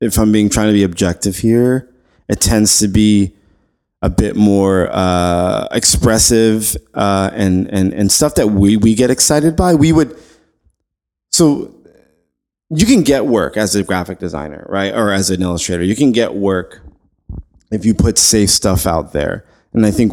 if 0.00 0.18
I'm 0.18 0.32
being 0.32 0.50
trying 0.50 0.70
to 0.70 0.72
be 0.72 0.82
objective 0.82 1.36
here, 1.36 1.88
it 2.28 2.40
tends 2.40 2.80
to 2.80 2.88
be 2.88 3.32
a 4.02 4.10
bit 4.10 4.34
more 4.34 4.88
uh, 4.90 5.68
expressive 5.70 6.76
uh, 6.94 7.30
and 7.32 7.68
and 7.68 7.94
and 7.94 8.10
stuff 8.10 8.34
that 8.34 8.48
we 8.48 8.76
we 8.76 8.96
get 8.96 9.08
excited 9.08 9.54
by. 9.54 9.76
We 9.76 9.92
would 9.92 10.18
so 11.30 11.72
you 12.70 12.86
can 12.86 13.02
get 13.04 13.26
work 13.26 13.56
as 13.56 13.76
a 13.76 13.84
graphic 13.84 14.18
designer, 14.18 14.66
right, 14.68 14.92
or 14.92 15.12
as 15.12 15.30
an 15.30 15.42
illustrator. 15.42 15.84
You 15.84 15.94
can 15.94 16.10
get 16.10 16.34
work 16.34 16.82
if 17.70 17.84
you 17.84 17.94
put 17.94 18.18
safe 18.18 18.50
stuff 18.50 18.86
out 18.86 19.12
there. 19.12 19.46
And 19.72 19.86
I 19.86 19.90
think 19.90 20.12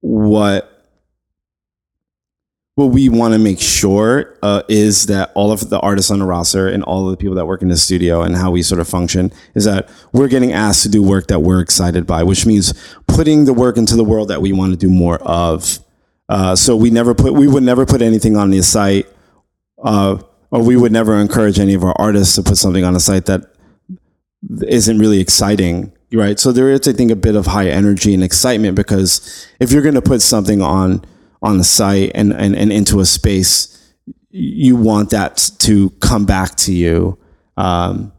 what 0.00 0.80
what 2.76 2.86
we 2.86 3.10
want 3.10 3.34
to 3.34 3.38
make 3.38 3.60
sure 3.60 4.38
uh, 4.42 4.62
is 4.68 5.06
that 5.06 5.30
all 5.34 5.52
of 5.52 5.68
the 5.68 5.78
artists 5.80 6.10
on 6.10 6.20
the 6.20 6.24
roster 6.24 6.66
and 6.66 6.82
all 6.84 7.04
of 7.04 7.10
the 7.10 7.16
people 7.16 7.34
that 7.34 7.44
work 7.44 7.60
in 7.60 7.68
the 7.68 7.76
studio 7.76 8.22
and 8.22 8.36
how 8.36 8.50
we 8.50 8.62
sort 8.62 8.80
of 8.80 8.88
function 8.88 9.30
is 9.54 9.64
that 9.66 9.90
we're 10.12 10.28
getting 10.28 10.52
asked 10.52 10.82
to 10.84 10.88
do 10.88 11.02
work 11.02 11.26
that 11.26 11.40
we're 11.40 11.60
excited 11.60 12.06
by, 12.06 12.22
which 12.22 12.46
means 12.46 12.72
putting 13.06 13.44
the 13.44 13.52
work 13.52 13.76
into 13.76 13.96
the 13.96 14.04
world 14.04 14.28
that 14.28 14.40
we 14.40 14.52
want 14.52 14.72
to 14.72 14.78
do 14.78 14.88
more 14.88 15.18
of. 15.18 15.78
Uh, 16.30 16.56
so 16.56 16.74
we 16.74 16.88
never 16.90 17.14
put, 17.14 17.34
we 17.34 17.46
would 17.46 17.62
never 17.62 17.84
put 17.84 18.00
anything 18.00 18.36
on 18.36 18.50
the 18.50 18.62
site, 18.62 19.06
uh, 19.84 20.16
or 20.50 20.62
we 20.62 20.76
would 20.76 20.92
never 20.92 21.16
encourage 21.16 21.58
any 21.58 21.74
of 21.74 21.84
our 21.84 21.94
artists 21.98 22.36
to 22.36 22.42
put 22.42 22.56
something 22.56 22.84
on 22.84 22.96
a 22.96 23.00
site 23.00 23.26
that 23.26 23.42
isn't 24.62 24.98
really 24.98 25.20
exciting, 25.20 25.92
right? 26.12 26.38
So 26.38 26.52
there 26.52 26.70
is, 26.70 26.86
I 26.88 26.92
think, 26.92 27.10
a 27.10 27.16
bit 27.16 27.36
of 27.36 27.46
high 27.46 27.68
energy 27.68 28.14
and 28.14 28.22
excitement 28.22 28.76
because 28.76 29.48
if 29.60 29.72
you're 29.72 29.82
going 29.82 29.94
to 29.94 30.02
put 30.02 30.22
something 30.22 30.62
on 30.62 31.04
on 31.42 31.56
the 31.56 31.64
site 31.64 32.12
and, 32.14 32.32
and, 32.34 32.54
and 32.54 32.70
into 32.70 33.00
a 33.00 33.06
space, 33.06 33.94
you 34.28 34.76
want 34.76 35.10
that 35.10 35.50
to 35.58 35.88
come 36.00 36.26
back 36.26 36.54
to 36.54 36.72
you. 36.72 37.18
Um, 37.56 38.12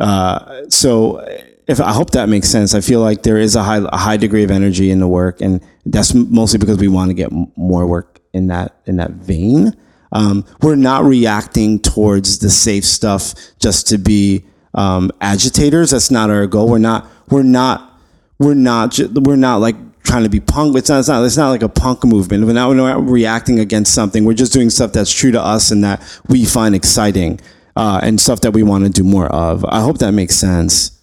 uh, 0.00 0.62
so 0.68 1.18
if 1.66 1.80
I 1.80 1.92
hope 1.92 2.10
that 2.10 2.28
makes 2.28 2.48
sense, 2.48 2.74
I 2.74 2.80
feel 2.80 3.00
like 3.00 3.22
there 3.22 3.36
is 3.36 3.54
a 3.56 3.62
high, 3.62 3.80
a 3.84 3.96
high 3.96 4.16
degree 4.16 4.44
of 4.44 4.50
energy 4.50 4.90
in 4.90 5.00
the 5.00 5.08
work, 5.08 5.40
and 5.40 5.60
that's 5.86 6.14
mostly 6.14 6.58
because 6.58 6.78
we 6.78 6.88
want 6.88 7.10
to 7.10 7.14
get 7.14 7.30
more 7.56 7.86
work 7.86 8.20
in 8.32 8.46
that 8.48 8.76
in 8.86 8.96
that 8.96 9.10
vein. 9.12 9.76
Um, 10.12 10.44
we're 10.62 10.76
not 10.76 11.04
reacting 11.04 11.80
towards 11.80 12.40
the 12.40 12.50
safe 12.50 12.84
stuff 12.84 13.34
just 13.60 13.86
to 13.88 13.98
be 13.98 14.44
um, 14.74 15.10
agitators. 15.20 15.90
That's 15.90 16.10
not 16.10 16.30
our 16.30 16.46
goal. 16.46 16.68
We're 16.68 16.78
not. 16.78 17.06
We're 17.28 17.42
not. 17.42 17.98
We're 18.38 18.54
not. 18.54 18.98
We're 18.98 19.36
not 19.36 19.56
like 19.60 19.76
trying 20.02 20.22
to 20.24 20.28
be 20.28 20.40
punk. 20.40 20.76
It's 20.76 20.88
not, 20.88 21.00
it's 21.00 21.08
not, 21.08 21.24
it's 21.24 21.36
not 21.36 21.50
like 21.50 21.62
a 21.62 21.68
punk 21.68 22.04
movement. 22.04 22.44
We're 22.44 22.52
not, 22.52 22.68
we're 22.68 22.74
not 22.74 23.08
reacting 23.08 23.60
against 23.60 23.94
something. 23.94 24.24
We're 24.24 24.34
just 24.34 24.52
doing 24.52 24.70
stuff 24.70 24.92
that's 24.92 25.12
true 25.12 25.30
to 25.30 25.40
us 25.40 25.70
and 25.70 25.84
that 25.84 26.02
we 26.28 26.44
find 26.44 26.74
exciting 26.74 27.40
uh, 27.76 28.00
and 28.02 28.20
stuff 28.20 28.40
that 28.40 28.52
we 28.52 28.62
want 28.62 28.84
to 28.84 28.90
do 28.90 29.04
more 29.04 29.26
of. 29.26 29.64
I 29.66 29.80
hope 29.80 29.98
that 29.98 30.12
makes 30.12 30.34
sense. 30.34 30.98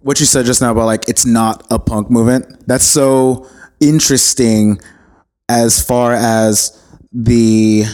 What 0.00 0.20
you 0.20 0.26
said 0.26 0.44
just 0.44 0.60
now 0.60 0.72
about 0.72 0.86
like, 0.86 1.08
it's 1.08 1.24
not 1.24 1.66
a 1.70 1.78
punk 1.78 2.10
movement. 2.10 2.66
That's 2.66 2.84
so 2.84 3.48
interesting 3.80 4.80
as 5.48 5.82
far 5.82 6.12
as 6.12 6.82
the, 7.12 7.84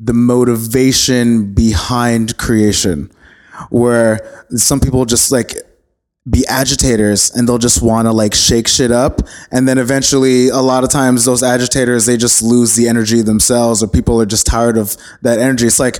the 0.00 0.14
motivation 0.14 1.52
behind 1.52 2.38
creation 2.38 3.10
where 3.70 4.46
some 4.50 4.80
people 4.80 5.04
just 5.04 5.32
like 5.32 5.54
be 6.28 6.46
agitators 6.48 7.30
and 7.34 7.46
they'll 7.46 7.58
just 7.58 7.82
want 7.82 8.06
to 8.06 8.12
like 8.12 8.34
shake 8.34 8.66
shit 8.66 8.90
up. 8.90 9.20
And 9.50 9.68
then 9.68 9.78
eventually 9.78 10.48
a 10.48 10.60
lot 10.60 10.84
of 10.84 10.90
times 10.90 11.24
those 11.24 11.42
agitators 11.42 12.06
they 12.06 12.16
just 12.16 12.42
lose 12.42 12.76
the 12.76 12.88
energy 12.88 13.20
themselves 13.20 13.82
or 13.82 13.88
people 13.88 14.20
are 14.20 14.26
just 14.26 14.46
tired 14.46 14.78
of 14.78 14.96
that 15.22 15.38
energy. 15.38 15.66
It's 15.66 15.78
like 15.78 15.98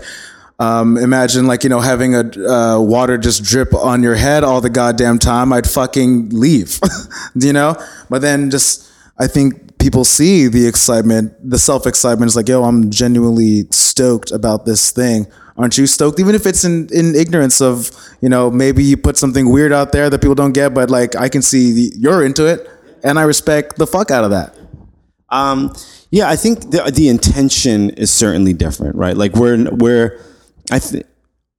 um, 0.59 0.97
imagine 0.97 1.47
like 1.47 1.65
you 1.65 1.69
know 1.69 1.81
having 1.81 2.15
a 2.15 2.21
uh, 2.21 2.81
water 2.81 3.19
just 3.19 3.43
drip 3.43 3.75
on 3.75 4.03
your 4.03 4.15
head 4.15 4.45
all 4.45 4.61
the 4.61 4.71
goddamn 4.71 5.19
time 5.19 5.53
i'd 5.53 5.69
fucking 5.69 6.31
leave 6.31 6.79
you 7.35 7.53
know? 7.53 7.75
But 8.09 8.23
then 8.23 8.51
just 8.51 8.89
i 9.19 9.27
think 9.27 9.79
people 9.79 10.05
see 10.05 10.47
the 10.47 10.67
excitement 10.67 11.35
the 11.43 11.59
self 11.59 11.87
excitement 11.87 12.29
is 12.29 12.37
like 12.37 12.49
yo 12.49 12.63
i'm 12.65 12.91
genuinely 12.91 13.65
stoked 13.71 14.31
about 14.31 14.65
this 14.65 14.93
thing 14.93 15.27
aren't 15.57 15.79
you 15.79 15.87
stoked? 15.87 16.19
Even 16.21 16.35
if 16.35 16.47
it's 16.47 16.65
in, 16.65 16.89
in 16.93 17.15
ignorance 17.15 17.61
of 17.61 17.91
you 18.21 18.29
know 18.29 18.51
maybe 18.51 18.83
you 18.83 18.97
put 18.97 19.17
something 19.17 19.51
weird 19.51 19.73
out 19.73 19.93
there 19.93 20.09
that 20.11 20.21
people 20.21 20.35
don't 20.35 20.53
get 20.53 20.73
but 20.73 20.89
like 20.91 21.15
i 21.15 21.29
can 21.29 21.43
see 21.43 21.73
the, 21.73 21.93
you're 21.97 22.25
into 22.25 22.47
it 22.47 22.67
and 23.03 23.19
i 23.19 23.23
respect 23.23 23.77
the 23.77 23.87
fuck 23.87 24.11
out 24.11 24.25
of 24.25 24.31
that. 24.31 24.57
Um, 25.29 25.75
yeah 26.11 26.29
i 26.29 26.37
think 26.37 26.71
the, 26.71 26.91
the 26.95 27.09
intention 27.09 27.91
is 27.91 28.11
certainly 28.11 28.53
different 28.53 28.97
right? 28.97 29.17
Like 29.17 29.35
we're 29.35 29.69
we're 29.71 30.21
i 30.73 30.79
think 30.79 31.05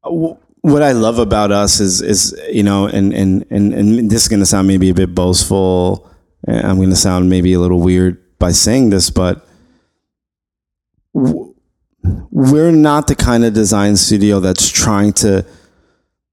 what 0.01 0.81
i 0.81 0.93
love 0.93 1.19
about 1.19 1.51
us 1.51 1.79
is 1.79 2.01
is 2.01 2.35
you 2.51 2.63
know 2.63 2.87
and 2.87 3.13
and 3.13 3.45
and, 3.51 3.73
and 3.73 4.09
this 4.09 4.23
is 4.23 4.27
going 4.27 4.39
to 4.39 4.45
sound 4.45 4.67
maybe 4.67 4.89
a 4.89 4.93
bit 4.93 5.13
boastful 5.13 6.09
i'm 6.47 6.77
going 6.77 6.89
to 6.89 6.95
sound 6.95 7.29
maybe 7.29 7.53
a 7.53 7.59
little 7.59 7.79
weird 7.79 8.17
by 8.39 8.51
saying 8.51 8.89
this 8.89 9.11
but 9.11 9.47
we're 12.31 12.71
not 12.71 13.07
the 13.07 13.15
kind 13.15 13.45
of 13.45 13.53
design 13.53 13.95
studio 13.95 14.39
that's 14.39 14.69
trying 14.69 15.13
to 15.13 15.45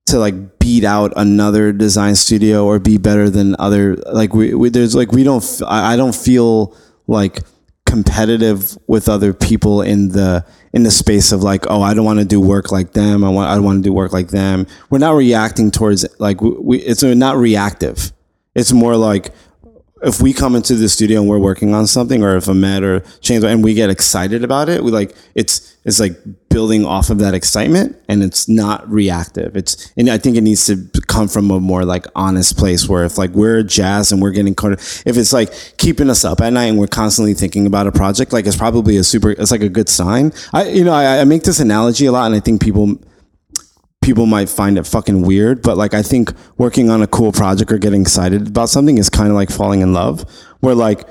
to 0.07 0.19
like 0.19 0.59
beat 0.59 0.85
out 0.85 1.13
another 1.17 1.73
design 1.73 2.15
studio 2.15 2.65
or 2.67 2.79
be 2.79 2.99
better 2.99 3.31
than 3.31 3.57
other 3.59 3.97
like 4.13 4.35
we, 4.35 4.55
we 4.55 4.69
there's 4.69 4.95
like 4.95 5.13
we 5.13 5.25
don't 5.25 5.45
I 5.67 5.97
don't 5.97 6.15
feel 6.15 6.77
like 7.07 7.41
competitive 7.87 8.77
with 8.87 9.09
other 9.09 9.33
people 9.33 9.83
in 9.83 10.09
the 10.09 10.45
in 10.73 10.83
the 10.83 10.91
space 10.91 11.31
of 11.33 11.43
like 11.43 11.67
oh 11.69 11.83
I 11.83 11.95
don't 11.95 12.05
want 12.05 12.19
to 12.19 12.25
do 12.25 12.41
work 12.41 12.73
like 12.73 12.93
them 12.93 13.23
I 13.23 13.29
want 13.29 13.51
I 13.51 13.59
want 13.59 13.79
to 13.79 13.89
do 13.89 13.93
work 13.93 14.13
like 14.13 14.29
them. 14.29 14.67
We're 14.91 14.99
not 14.99 15.15
reacting 15.15 15.71
towards 15.71 16.07
like 16.19 16.41
we 16.41 16.79
it's 16.79 17.03
not 17.03 17.37
reactive. 17.37 18.13
It's 18.55 18.73
more 18.73 18.97
like 18.97 19.33
if 20.03 20.21
we 20.21 20.33
come 20.33 20.57
into 20.57 20.75
the 20.75 20.89
studio 20.89 21.21
and 21.21 21.29
we're 21.29 21.39
working 21.39 21.75
on 21.75 21.87
something 21.87 22.23
or 22.23 22.37
if 22.37 22.49
a 22.49 22.55
matter 22.55 23.01
changes 23.21 23.45
and 23.45 23.63
we 23.63 23.75
get 23.75 23.91
excited 23.91 24.43
about 24.43 24.69
it 24.69 24.83
we 24.83 24.91
like 24.91 25.15
it's 25.35 25.77
it's 25.85 25.99
like 25.99 26.17
building 26.49 26.85
off 26.85 27.11
of 27.11 27.19
that 27.19 27.35
excitement 27.35 27.97
and 28.09 28.23
it's 28.23 28.49
not 28.49 28.89
reactive. 28.91 29.57
It's 29.57 29.91
and 29.97 30.09
i 30.11 30.19
think 30.19 30.37
it 30.37 30.43
needs 30.43 30.67
to 30.67 30.77
come 31.07 31.29
from 31.29 31.51
a 31.51 31.61
more 31.61 31.85
like 31.85 32.07
honest 32.15 32.57
place 32.57 32.89
where 32.89 33.05
if 33.05 33.19
like 33.19 33.31
we're 33.31 33.63
jazz 33.63 34.13
and 34.13 34.21
we're 34.21 34.31
getting 34.31 34.55
caught 34.55 34.73
if 34.73 35.17
it's 35.17 35.33
like 35.33 35.53
keeping 35.79 36.11
us 36.11 36.25
up 36.25 36.41
at 36.41 36.53
night 36.53 36.67
and 36.67 36.79
we're 36.79 36.87
constantly 36.87 37.35
thinking 37.35 37.67
about 37.67 37.87
a 37.87 37.93
project 37.93 38.33
like 38.33 38.47
it's 38.47 38.57
probably 38.57 38.97
a 38.97 39.05
super 39.05 39.31
it's 39.31 39.51
like 39.51 39.63
a 39.63 39.69
good 39.69 39.89
sign. 39.89 40.33
I 40.53 40.69
you 40.69 40.85
know 40.85 40.93
i, 40.93 41.21
I 41.21 41.25
make 41.25 41.43
this 41.43 41.61
analogy 41.61 42.07
a 42.07 42.13
lot 42.13 42.27
and 42.27 42.35
i 42.35 42.41
think 42.41 42.61
people 42.61 42.99
people 44.03 44.27
might 44.27 44.49
find 44.49 44.77
it 44.77 44.87
fucking 44.87 45.23
weird, 45.23 45.63
but 45.63 45.77
like 45.77 45.95
I 45.95 46.03
think 46.03 46.33
working 46.59 46.91
on 46.91 47.03
a 47.03 47.07
cool 47.07 47.33
project 47.33 47.73
or 47.73 47.79
getting 47.79 48.03
excited 48.03 48.49
about 48.49 48.69
something 48.69 48.99
is 48.99 49.09
kind 49.09 49.29
of 49.29 49.35
like 49.35 49.51
falling 49.51 49.81
in 49.81 49.93
love, 49.93 50.29
where 50.61 50.75
like 50.75 51.09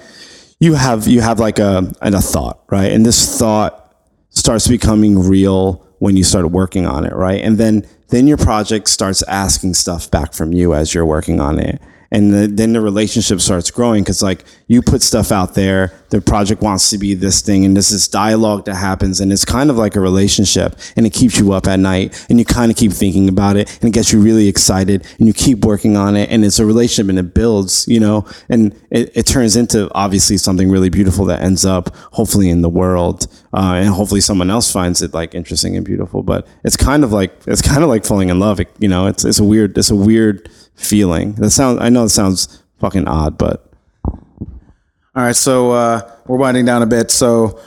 you 0.60 0.76
have 0.76 1.08
you 1.08 1.22
have 1.22 1.40
like 1.40 1.58
a 1.58 1.92
and 2.02 2.14
a 2.14 2.22
thought, 2.22 2.64
right? 2.70 2.92
And 2.92 3.06
this 3.06 3.40
thought 3.40 3.96
starts 4.30 4.68
becoming 4.68 5.20
real 5.20 5.86
when 6.00 6.18
you 6.18 6.24
start 6.24 6.52
working 6.52 6.86
on 6.86 7.06
it, 7.06 7.14
right? 7.14 7.42
And 7.42 7.58
then 7.58 7.88
then 8.10 8.28
your 8.28 8.38
project 8.38 8.90
starts 8.90 9.24
asking 9.24 9.74
stuff 9.74 10.12
back 10.12 10.34
from 10.34 10.52
you 10.54 10.74
as 10.74 10.94
you're 10.94 11.06
working 11.06 11.40
on 11.40 11.58
it 11.60 11.82
and 12.12 12.34
the, 12.34 12.48
then 12.48 12.74
the 12.74 12.82
relationship 12.82 13.40
starts 13.40 13.72
growing 13.72 14.04
because 14.04 14.22
like 14.22 14.44
you 14.68 14.82
put 14.82 15.02
stuff 15.02 15.32
out 15.32 15.54
there 15.54 15.94
the 16.10 16.20
project 16.22 16.62
wants 16.62 16.90
to 16.90 16.98
be 16.98 17.14
this 17.14 17.42
thing 17.42 17.64
and 17.64 17.76
there's 17.76 17.90
this 17.90 18.08
dialogue 18.08 18.66
that 18.66 18.76
happens 18.76 19.22
and 19.22 19.32
it's 19.32 19.46
kind 19.46 19.70
of 19.70 19.78
like 19.78 19.96
a 19.96 20.00
relationship 20.00 20.78
and 20.96 21.06
it 21.06 21.14
keeps 21.14 21.40
you 21.40 21.54
up 21.54 21.68
at 21.68 21.80
night 21.80 22.26
and 22.30 22.38
you 22.38 22.46
kind 22.46 22.70
of 22.70 22.78
keep 22.78 22.92
thinking 22.92 23.30
about 23.30 23.56
it 23.56 23.70
and 23.82 23.90
it 23.90 23.94
gets 23.94 24.12
you 24.12 24.20
really 24.22 24.48
excited 24.48 25.06
and 25.18 25.28
you 25.28 25.34
keep 25.34 25.64
working 25.64 25.96
on 25.96 26.16
it 26.16 26.30
and 26.30 26.44
it's 26.44 26.60
a 26.60 26.66
relationship 26.66 27.10
and 27.10 27.18
it 27.18 27.34
builds 27.34 27.88
you 27.88 28.00
know? 28.00 28.26
And 28.50 28.76
it, 28.90 29.16
it 29.16 29.26
turns 29.26 29.56
into 29.56 29.90
obviously 29.94 30.38
something 30.38 30.70
really 30.70 30.90
beautiful 30.90 31.26
that 31.26 31.42
ends 31.42 31.66
up 31.66 31.96
hopefully 32.12 32.50
in 32.50 32.62
the 32.62 32.70
world 32.70 33.28
uh, 33.54 33.76
and 33.76 33.90
hopefully 33.90 34.22
someone 34.22 34.50
else 34.50 34.72
finds 34.72 35.02
it 35.02 35.14
like 35.14 35.34
interesting 35.34 35.76
and 35.76 35.86
beautiful 35.86 36.24
but 36.24 36.48
it's 36.64 36.78
kind 36.78 37.04
of 37.04 37.12
like 37.14 37.34
it's 37.48 37.62
kind 37.62 37.84
of 37.84 37.90
like 37.90 38.06
falling 38.06 38.30
in 38.30 38.40
love 38.40 38.60
it, 38.60 38.70
you 38.80 38.90
know? 38.90 39.08
It's, 39.08 39.24
it's 39.24 39.40
a 39.40 39.44
weird 39.44 39.78
it's 39.78 39.92
a 39.92 39.96
weird 39.96 40.50
feeling. 40.76 41.34
That 41.34 41.52
sounds. 41.52 41.80
I 41.82 41.90
know 41.90 42.04
it 42.04 42.10
sounds 42.10 42.64
fucking 42.80 43.08
odd, 43.08 43.38
but 43.38 43.72
all 44.06 45.24
right. 45.24 45.36
So 45.36 45.72
uh, 45.72 46.12
we're 46.28 46.38
winding 46.38 46.66
down 46.66 46.82
a 46.82 46.86
bit. 46.86 47.12
So, 47.12 47.60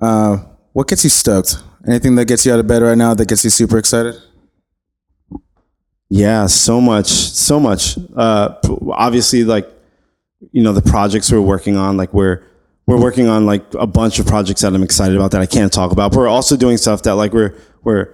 uh, 0.00 0.38
what 0.72 0.88
gets 0.88 1.04
you 1.04 1.10
stoked? 1.10 1.56
Anything 1.86 2.14
that 2.16 2.26
gets 2.26 2.44
you 2.44 2.52
out 2.52 2.60
of 2.60 2.66
bed 2.66 2.82
right 2.82 2.98
now 2.98 3.14
that 3.14 3.28
gets 3.28 3.44
you 3.44 3.50
super 3.50 3.78
excited? 3.78 4.14
Yeah, 6.08 6.46
so 6.46 6.80
much, 6.80 7.06
so 7.06 7.60
much. 7.60 7.96
Uh, 8.16 8.56
obviously, 8.90 9.44
like 9.44 9.70
you 10.52 10.62
know, 10.62 10.72
the 10.72 10.82
projects 10.82 11.30
we're 11.30 11.40
working 11.40 11.76
on, 11.76 11.96
like 11.96 12.12
we're 12.12 12.42
we're 12.86 13.00
working 13.00 13.28
on 13.28 13.46
like 13.46 13.62
a 13.74 13.86
bunch 13.86 14.18
of 14.18 14.26
projects 14.26 14.62
that 14.62 14.74
I'm 14.74 14.82
excited 14.82 15.14
about 15.16 15.30
that 15.30 15.40
I 15.40 15.46
can't 15.46 15.72
talk 15.72 15.92
about. 15.92 16.10
But 16.10 16.18
we're 16.18 16.28
also 16.28 16.56
doing 16.56 16.76
stuff 16.76 17.02
that 17.04 17.12
like 17.12 17.32
we're 17.32 17.56
we're 17.84 18.12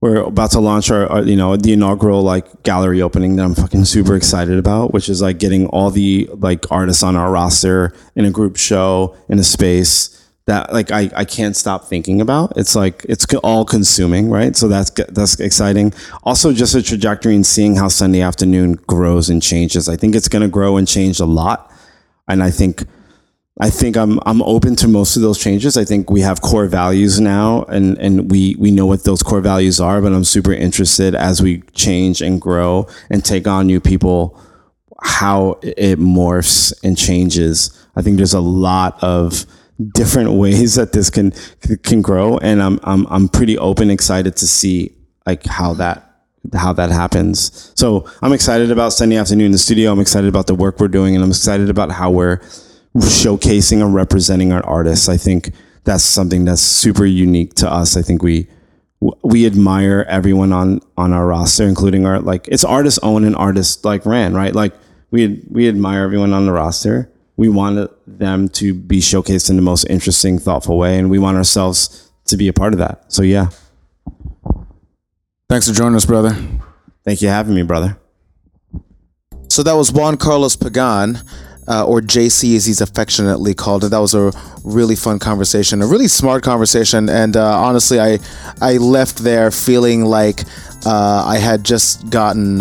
we're 0.00 0.16
about 0.18 0.52
to 0.52 0.60
launch 0.60 0.90
our, 0.90 1.06
our, 1.06 1.22
you 1.22 1.36
know 1.36 1.56
the 1.56 1.72
inaugural 1.72 2.22
like 2.22 2.62
gallery 2.62 3.02
opening 3.02 3.36
that 3.36 3.44
I'm 3.44 3.54
fucking 3.54 3.84
super 3.84 4.14
excited 4.14 4.58
about, 4.58 4.92
which 4.92 5.08
is 5.08 5.20
like 5.20 5.38
getting 5.38 5.66
all 5.66 5.90
the 5.90 6.28
like 6.34 6.70
artists 6.70 7.02
on 7.02 7.16
our 7.16 7.30
roster 7.30 7.92
in 8.14 8.24
a 8.24 8.30
group 8.30 8.56
show 8.56 9.16
in 9.28 9.38
a 9.38 9.44
space 9.44 10.14
that 10.46 10.72
like 10.72 10.92
I, 10.92 11.10
I 11.14 11.24
can't 11.24 11.56
stop 11.56 11.86
thinking 11.86 12.20
about. 12.20 12.56
It's 12.56 12.76
like 12.76 13.04
it's 13.08 13.26
all 13.36 13.64
consuming, 13.64 14.30
right? 14.30 14.54
So 14.56 14.68
that's 14.68 14.90
that's 14.90 15.40
exciting. 15.40 15.92
Also, 16.22 16.52
just 16.52 16.74
a 16.74 16.82
trajectory 16.82 17.34
and 17.34 17.44
seeing 17.44 17.76
how 17.76 17.88
Sunday 17.88 18.20
afternoon 18.20 18.74
grows 18.86 19.28
and 19.28 19.42
changes. 19.42 19.88
I 19.88 19.96
think 19.96 20.14
it's 20.14 20.28
going 20.28 20.42
to 20.42 20.48
grow 20.48 20.76
and 20.76 20.86
change 20.86 21.18
a 21.18 21.26
lot, 21.26 21.72
and 22.28 22.42
I 22.42 22.50
think 22.50 22.84
I 23.60 23.70
think 23.70 23.96
I'm 23.96 24.20
I'm 24.24 24.40
open 24.42 24.76
to 24.76 24.88
most 24.88 25.16
of 25.16 25.22
those 25.22 25.38
changes. 25.38 25.76
I 25.76 25.84
think 25.84 26.10
we 26.10 26.20
have 26.20 26.40
core 26.40 26.66
values 26.66 27.18
now, 27.18 27.64
and 27.64 27.98
and 27.98 28.30
we 28.30 28.54
we 28.58 28.70
know 28.70 28.86
what 28.86 29.04
those 29.04 29.22
core 29.22 29.40
values 29.40 29.80
are. 29.80 30.00
But 30.00 30.12
I'm 30.12 30.24
super 30.24 30.52
interested 30.52 31.14
as 31.14 31.42
we 31.42 31.62
change 31.72 32.22
and 32.22 32.40
grow 32.40 32.86
and 33.10 33.24
take 33.24 33.48
on 33.48 33.66
new 33.66 33.80
people, 33.80 34.40
how 35.02 35.58
it 35.62 35.98
morphs 35.98 36.72
and 36.84 36.96
changes. 36.96 37.86
I 37.96 38.02
think 38.02 38.16
there's 38.16 38.34
a 38.34 38.40
lot 38.40 39.02
of 39.02 39.44
different 39.92 40.32
ways 40.42 40.76
that 40.76 40.92
this 40.92 41.10
can 41.10 41.32
can 41.82 42.00
grow, 42.00 42.38
and 42.38 42.62
I'm 42.62 42.78
I'm 42.84 43.06
I'm 43.08 43.28
pretty 43.28 43.58
open, 43.58 43.90
excited 43.90 44.36
to 44.36 44.46
see 44.46 44.92
like 45.26 45.44
how 45.46 45.74
that 45.74 46.04
how 46.54 46.72
that 46.74 46.90
happens. 46.90 47.72
So 47.74 48.08
I'm 48.22 48.32
excited 48.32 48.70
about 48.70 48.92
Sunday 48.92 49.16
afternoon 49.16 49.46
in 49.46 49.52
the 49.52 49.58
studio. 49.58 49.90
I'm 49.90 49.98
excited 49.98 50.28
about 50.28 50.46
the 50.46 50.54
work 50.54 50.78
we're 50.78 50.86
doing, 50.86 51.16
and 51.16 51.24
I'm 51.24 51.30
excited 51.30 51.70
about 51.70 51.90
how 51.90 52.12
we're 52.12 52.40
showcasing 53.00 53.82
and 53.82 53.94
representing 53.94 54.52
our 54.52 54.64
artists. 54.64 55.08
I 55.08 55.16
think 55.16 55.52
that's 55.84 56.04
something 56.04 56.44
that's 56.44 56.62
super 56.62 57.04
unique 57.04 57.54
to 57.54 57.70
us. 57.70 57.96
I 57.96 58.02
think 58.02 58.22
we 58.22 58.48
we 59.22 59.46
admire 59.46 60.04
everyone 60.08 60.52
on 60.52 60.80
on 60.96 61.12
our 61.12 61.26
roster, 61.26 61.64
including 61.64 62.06
our 62.06 62.20
like 62.20 62.48
it's 62.48 62.64
artist 62.64 62.98
owned 63.02 63.24
and 63.24 63.36
artist 63.36 63.84
like 63.84 64.04
ran 64.04 64.34
right. 64.34 64.54
Like 64.54 64.74
we 65.10 65.42
we 65.48 65.68
admire 65.68 66.02
everyone 66.04 66.32
on 66.32 66.46
the 66.46 66.52
roster. 66.52 67.10
We 67.36 67.48
want 67.48 67.90
them 68.06 68.48
to 68.48 68.74
be 68.74 68.98
showcased 68.98 69.48
in 69.48 69.56
the 69.56 69.62
most 69.62 69.84
interesting, 69.84 70.38
thoughtful 70.38 70.76
way, 70.76 70.98
and 70.98 71.08
we 71.08 71.20
want 71.20 71.36
ourselves 71.36 72.10
to 72.26 72.36
be 72.36 72.48
a 72.48 72.52
part 72.52 72.72
of 72.72 72.78
that. 72.80 73.12
So 73.12 73.22
yeah. 73.22 73.50
Thanks 75.48 75.68
for 75.68 75.74
joining 75.74 75.96
us, 75.96 76.04
brother. 76.04 76.36
Thank 77.04 77.22
you 77.22 77.28
for 77.28 77.32
having 77.32 77.54
me, 77.54 77.62
brother. 77.62 77.96
So 79.48 79.62
that 79.62 79.72
was 79.72 79.90
Juan 79.90 80.18
Carlos 80.18 80.56
Pagan 80.56 81.20
uh, 81.68 81.84
or 81.84 82.00
JC 82.00 82.56
as 82.56 82.66
he's 82.66 82.80
affectionately 82.80 83.54
called. 83.54 83.84
And 83.84 83.92
That 83.92 84.00
was 84.00 84.14
a 84.14 84.32
really 84.64 84.96
fun 84.96 85.18
conversation, 85.18 85.82
a 85.82 85.86
really 85.86 86.08
smart 86.08 86.42
conversation, 86.42 87.08
and 87.08 87.36
uh, 87.36 87.60
honestly, 87.60 88.00
I 88.00 88.18
I 88.60 88.78
left 88.78 89.18
there 89.18 89.50
feeling 89.50 90.04
like 90.04 90.44
uh, 90.86 91.24
I 91.26 91.38
had 91.38 91.64
just 91.64 92.10
gotten 92.10 92.60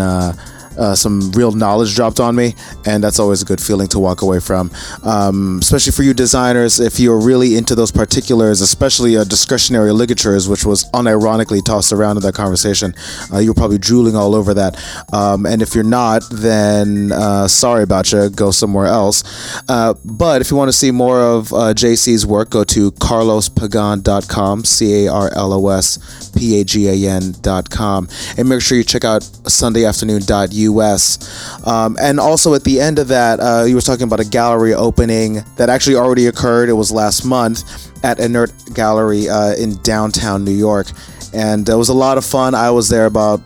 uh, 0.77 0.95
some 0.95 1.31
real 1.31 1.51
knowledge 1.51 1.95
dropped 1.95 2.19
on 2.19 2.35
me, 2.35 2.55
and 2.85 3.03
that's 3.03 3.19
always 3.19 3.41
a 3.41 3.45
good 3.45 3.61
feeling 3.61 3.87
to 3.89 3.99
walk 3.99 4.21
away 4.21 4.39
from. 4.39 4.71
Um, 5.03 5.59
especially 5.59 5.91
for 5.91 6.03
you 6.03 6.13
designers, 6.13 6.79
if 6.79 6.99
you're 6.99 7.19
really 7.19 7.55
into 7.57 7.75
those 7.75 7.91
particulars, 7.91 8.61
especially 8.61 9.17
uh, 9.17 9.23
discretionary 9.23 9.91
ligatures, 9.91 10.47
which 10.47 10.65
was 10.65 10.85
unironically 10.91 11.63
tossed 11.63 11.91
around 11.91 12.17
in 12.17 12.23
that 12.23 12.35
conversation, 12.35 12.93
uh, 13.33 13.39
you 13.39 13.49
were 13.49 13.55
probably 13.55 13.77
drooling 13.77 14.15
all 14.15 14.35
over 14.35 14.53
that. 14.53 14.77
Um, 15.13 15.45
and 15.45 15.61
if 15.61 15.73
you're 15.73 15.83
not, 15.83 16.23
then 16.31 17.11
uh, 17.11 17.47
sorry 17.47 17.83
about 17.83 18.11
you. 18.11 18.29
Go 18.29 18.51
somewhere 18.51 18.85
else. 18.85 19.23
Uh, 19.69 19.93
but 20.05 20.41
if 20.41 20.51
you 20.51 20.57
want 20.57 20.69
to 20.69 20.77
see 20.77 20.91
more 20.91 21.21
of 21.21 21.53
uh, 21.53 21.73
JC's 21.73 22.25
work, 22.25 22.49
go 22.49 22.63
to 22.65 22.91
carlospagan.com, 22.91 24.63
C 24.63 25.05
A 25.05 25.11
R 25.11 25.29
L 25.35 25.53
O 25.53 25.69
S 25.69 26.31
P 26.35 26.59
A 26.59 26.63
G 26.63 26.87
A 26.87 27.09
N.com, 27.09 28.07
and 28.37 28.49
make 28.49 28.61
sure 28.61 28.77
you 28.77 28.83
check 28.83 29.03
out 29.03 29.21
SundayAfternoon.us 29.21 30.66
US. 30.73 31.65
Um, 31.65 31.97
and 31.99 32.19
also 32.19 32.53
at 32.53 32.63
the 32.63 32.79
end 32.79 32.99
of 32.99 33.07
that, 33.09 33.39
uh, 33.39 33.65
you 33.65 33.75
were 33.75 33.81
talking 33.81 34.03
about 34.03 34.19
a 34.19 34.25
gallery 34.25 34.73
opening 34.73 35.43
that 35.55 35.69
actually 35.69 35.95
already 35.95 36.27
occurred. 36.27 36.69
It 36.69 36.73
was 36.73 36.91
last 36.91 37.25
month 37.25 37.91
at 38.03 38.19
Inert 38.19 38.51
Gallery 38.73 39.29
uh, 39.29 39.53
in 39.55 39.81
downtown 39.83 40.43
New 40.43 40.51
York. 40.51 40.87
And 41.33 41.67
it 41.67 41.75
was 41.75 41.89
a 41.89 41.93
lot 41.93 42.17
of 42.17 42.25
fun. 42.25 42.55
I 42.55 42.71
was 42.71 42.89
there 42.89 43.05
about, 43.05 43.39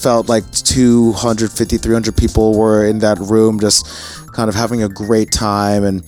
felt 0.00 0.28
like 0.28 0.48
250, 0.52 1.76
300 1.78 2.16
people 2.16 2.56
were 2.56 2.86
in 2.86 3.00
that 3.00 3.18
room 3.18 3.58
just 3.58 3.86
kind 4.32 4.48
of 4.48 4.54
having 4.54 4.82
a 4.82 4.88
great 4.88 5.30
time 5.32 5.84
and 5.84 6.04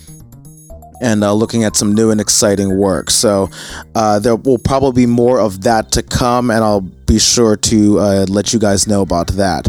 and 1.00 1.22
uh, 1.22 1.32
looking 1.32 1.64
at 1.64 1.76
some 1.76 1.94
new 1.94 2.10
and 2.10 2.20
exciting 2.20 2.78
work. 2.78 3.10
So 3.10 3.50
uh, 3.94 4.18
there 4.18 4.36
will 4.36 4.58
probably 4.58 5.02
be 5.02 5.06
more 5.06 5.40
of 5.40 5.62
that 5.62 5.92
to 5.92 6.02
come, 6.02 6.50
and 6.50 6.64
I'll 6.64 6.80
be 6.80 7.18
sure 7.18 7.56
to 7.56 7.98
uh, 7.98 8.26
let 8.28 8.52
you 8.52 8.58
guys 8.58 8.86
know 8.86 9.02
about 9.02 9.28
that. 9.28 9.68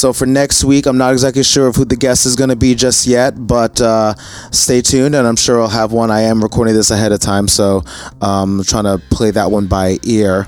So 0.00 0.14
for 0.14 0.24
next 0.24 0.64
week, 0.64 0.86
I'm 0.86 0.96
not 0.96 1.12
exactly 1.12 1.42
sure 1.42 1.66
of 1.66 1.76
who 1.76 1.84
the 1.84 1.94
guest 1.94 2.24
is 2.24 2.34
going 2.34 2.48
to 2.48 2.56
be 2.56 2.74
just 2.74 3.06
yet, 3.06 3.34
but 3.46 3.78
uh, 3.82 4.14
stay 4.50 4.80
tuned, 4.80 5.14
and 5.14 5.26
I'm 5.26 5.36
sure 5.36 5.60
I'll 5.60 5.68
have 5.68 5.92
one. 5.92 6.10
I 6.10 6.22
am 6.22 6.42
recording 6.42 6.72
this 6.72 6.90
ahead 6.90 7.12
of 7.12 7.20
time, 7.20 7.46
so 7.46 7.84
um, 8.22 8.60
I'm 8.60 8.64
trying 8.64 8.84
to 8.84 8.96
play 9.10 9.30
that 9.32 9.50
one 9.50 9.66
by 9.66 9.98
ear. 10.04 10.46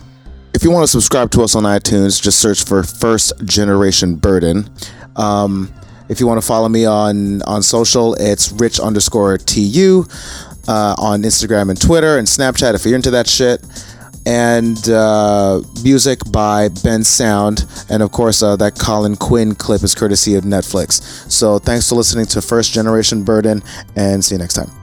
If 0.55 0.65
you 0.65 0.71
want 0.71 0.85
to 0.85 0.89
subscribe 0.91 1.33
to 1.33 1.43
us 1.43 1.55
on 1.55 1.65
iTunes, 1.65 2.23
just 2.23 2.41
search 2.41 2.65
for 2.65 2.83
First 2.83 3.45
Generation 3.45 4.15
Burden. 4.15 4.71
Um, 5.17 5.71
if 6.09 6.19
you 6.19 6.27
want 6.27 6.41
to 6.41 6.47
follow 6.47 6.71
me 6.71 6.87
on 6.87 7.43
on 7.43 7.63
social, 7.63 8.15
it's 8.15 8.53
rich 8.53 8.81
underscore 8.81 9.37
tu 9.37 10.07
uh, 10.67 10.95
on 10.97 11.25
Instagram 11.25 11.69
and 11.69 11.79
Twitter 11.79 12.17
and 12.17 12.27
Snapchat 12.27 12.75
if 12.75 12.87
you're 12.87 12.97
into 12.97 13.11
that 13.11 13.27
shit 13.27 13.61
and 14.27 14.89
uh, 14.89 15.63
music 15.83 16.19
by 16.31 16.69
Bensound. 16.69 17.67
And 17.91 18.03
of 18.03 18.13
course, 18.13 18.43
uh, 18.43 18.57
that 18.57 18.79
Colin 18.79 19.17
Quinn 19.17 19.55
clip 19.55 19.83
is 19.83 19.95
courtesy 19.95 20.35
of 20.35 20.45
Netflix. 20.45 21.03
So 21.31 21.59
thanks 21.59 21.89
for 21.89 21.95
listening 21.95 22.27
to 22.27 22.43
First 22.43 22.73
Generation 22.73 23.25
Burden, 23.25 23.63
and 23.97 24.25
see 24.25 24.35
you 24.35 24.39
next 24.39 24.55
time. 24.55 24.82